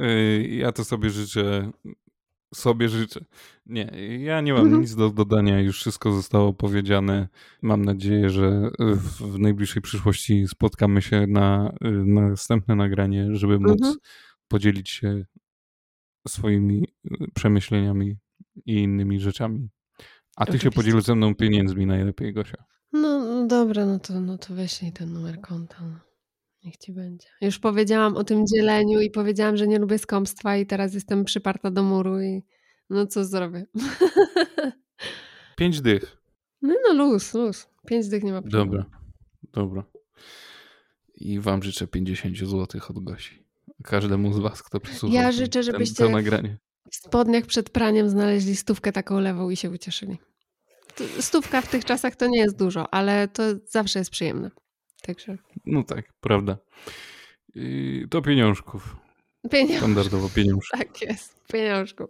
Y, 0.00 0.48
Ja 0.50 0.72
to 0.72 0.84
sobie 0.84 1.10
życzę. 1.10 1.70
Sobie 2.54 2.88
życzę. 2.88 3.24
Nie, 3.66 3.82
ja 4.18 4.40
nie 4.40 4.52
mam 4.52 4.62
Mhm. 4.62 4.80
nic 4.82 4.94
do 4.94 5.10
dodania, 5.10 5.60
już 5.60 5.80
wszystko 5.80 6.12
zostało 6.12 6.52
powiedziane. 6.52 7.28
Mam 7.62 7.84
nadzieję, 7.84 8.30
że 8.30 8.70
w 9.20 9.38
najbliższej 9.38 9.82
przyszłości 9.82 10.48
spotkamy 10.48 11.02
się 11.02 11.26
na, 11.26 11.72
na 12.06 12.28
następne 12.28 12.74
nagranie, 12.76 13.28
żeby 13.32 13.58
móc 13.58 13.70
Mhm. 13.72 13.94
podzielić 14.48 14.90
się 14.90 15.24
swoimi 16.28 16.84
y, 17.04 17.26
przemyśleniami 17.34 18.16
i 18.66 18.74
innymi 18.74 19.20
rzeczami. 19.20 19.68
A 20.36 20.46
ty 20.46 20.52
się 20.52 20.58
Oczywiście. 20.68 20.70
podziel 20.76 21.02
ze 21.02 21.14
mną 21.14 21.34
pieniędzmi 21.34 21.86
najlepiej, 21.86 22.32
Gosia. 22.32 22.64
No, 22.92 23.18
no 23.24 23.46
dobra, 23.46 23.86
no 23.86 23.98
to, 23.98 24.20
no 24.20 24.38
to 24.38 24.54
weź 24.54 24.80
ten 24.94 25.12
numer 25.12 25.40
konta. 25.40 26.00
Niech 26.64 26.76
ci 26.76 26.92
będzie. 26.92 27.28
Już 27.40 27.58
powiedziałam 27.58 28.16
o 28.16 28.24
tym 28.24 28.46
dzieleniu 28.46 29.00
i 29.00 29.10
powiedziałam, 29.10 29.56
że 29.56 29.66
nie 29.66 29.78
lubię 29.78 29.98
skąpstwa 29.98 30.56
i 30.56 30.66
teraz 30.66 30.94
jestem 30.94 31.24
przyparta 31.24 31.70
do 31.70 31.82
muru 31.82 32.20
i 32.20 32.42
no 32.90 33.06
co 33.06 33.24
zrobię. 33.24 33.66
Pięć 35.56 35.80
dych. 35.80 36.16
No, 36.62 36.74
no 36.88 36.94
luz, 36.94 37.34
luz. 37.34 37.66
Pięć 37.86 38.08
dych 38.08 38.22
nie 38.22 38.32
ma 38.32 38.42
problemu. 38.42 38.64
Dobra, 38.72 38.86
dobra. 39.52 39.84
I 41.14 41.40
wam 41.40 41.62
życzę 41.62 41.86
50 41.86 42.38
zł 42.38 42.80
od 42.88 43.04
Gosi. 43.04 43.44
Każdemu 43.84 44.32
z 44.32 44.38
was, 44.38 44.62
kto 44.62 44.80
przysłuchał 44.80 45.14
Ja 45.14 45.32
życzę, 45.32 45.48
ten- 45.48 45.62
żebyście 45.62 46.04
to 46.04 46.08
nagranie. 46.08 46.58
w 46.90 46.96
spodniach 46.96 47.46
przed 47.46 47.70
praniem 47.70 48.08
znaleźli 48.08 48.56
stówkę 48.56 48.92
taką 48.92 49.20
lewą 49.20 49.50
i 49.50 49.56
się 49.56 49.70
ucieszyli. 49.70 50.18
Stówka 51.20 51.60
w 51.60 51.70
tych 51.70 51.84
czasach 51.84 52.16
to 52.16 52.26
nie 52.26 52.38
jest 52.38 52.58
dużo, 52.58 52.94
ale 52.94 53.28
to 53.28 53.42
zawsze 53.70 53.98
jest 53.98 54.10
przyjemne. 54.10 54.50
Także 55.02 55.36
No 55.66 55.82
tak, 55.82 56.12
prawda. 56.20 56.58
I 57.54 58.04
to 58.10 58.22
pieniążków. 58.22 58.96
pieniądze. 59.50 59.78
Standardowo 59.78 60.28
pieniążków. 60.28 60.80
Tak 60.80 61.02
jest, 61.02 61.44
pieniążku. 61.52 62.08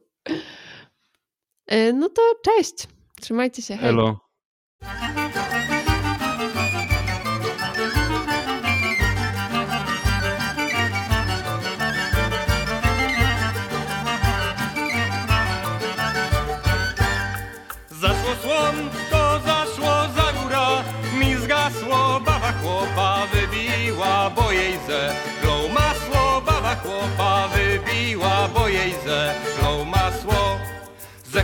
Y, 1.72 1.92
No 1.92 2.08
to 2.08 2.22
cześć. 2.44 2.74
Trzymajcie 3.20 3.62
się. 3.62 3.76
Hej. 3.76 3.88
Elo. 3.88 4.20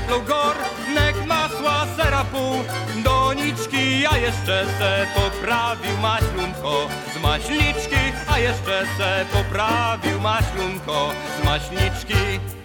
Zechlał 0.09 0.23
gornek 0.25 1.27
masła, 1.27 1.87
sera 1.97 2.25
pół, 2.25 2.65
doniczki, 3.05 4.07
a 4.11 4.19
jeszcze 4.19 4.67
se 4.79 5.07
poprawił 5.15 5.99
maślunko 6.03 6.89
z 7.15 7.23
maśliczki, 7.23 7.97
a 8.29 8.39
jeszcze 8.39 8.87
se 8.99 9.27
poprawił 9.33 10.21
maślunko 10.21 11.11
z 11.41 11.45
maśliczki. 11.45 12.58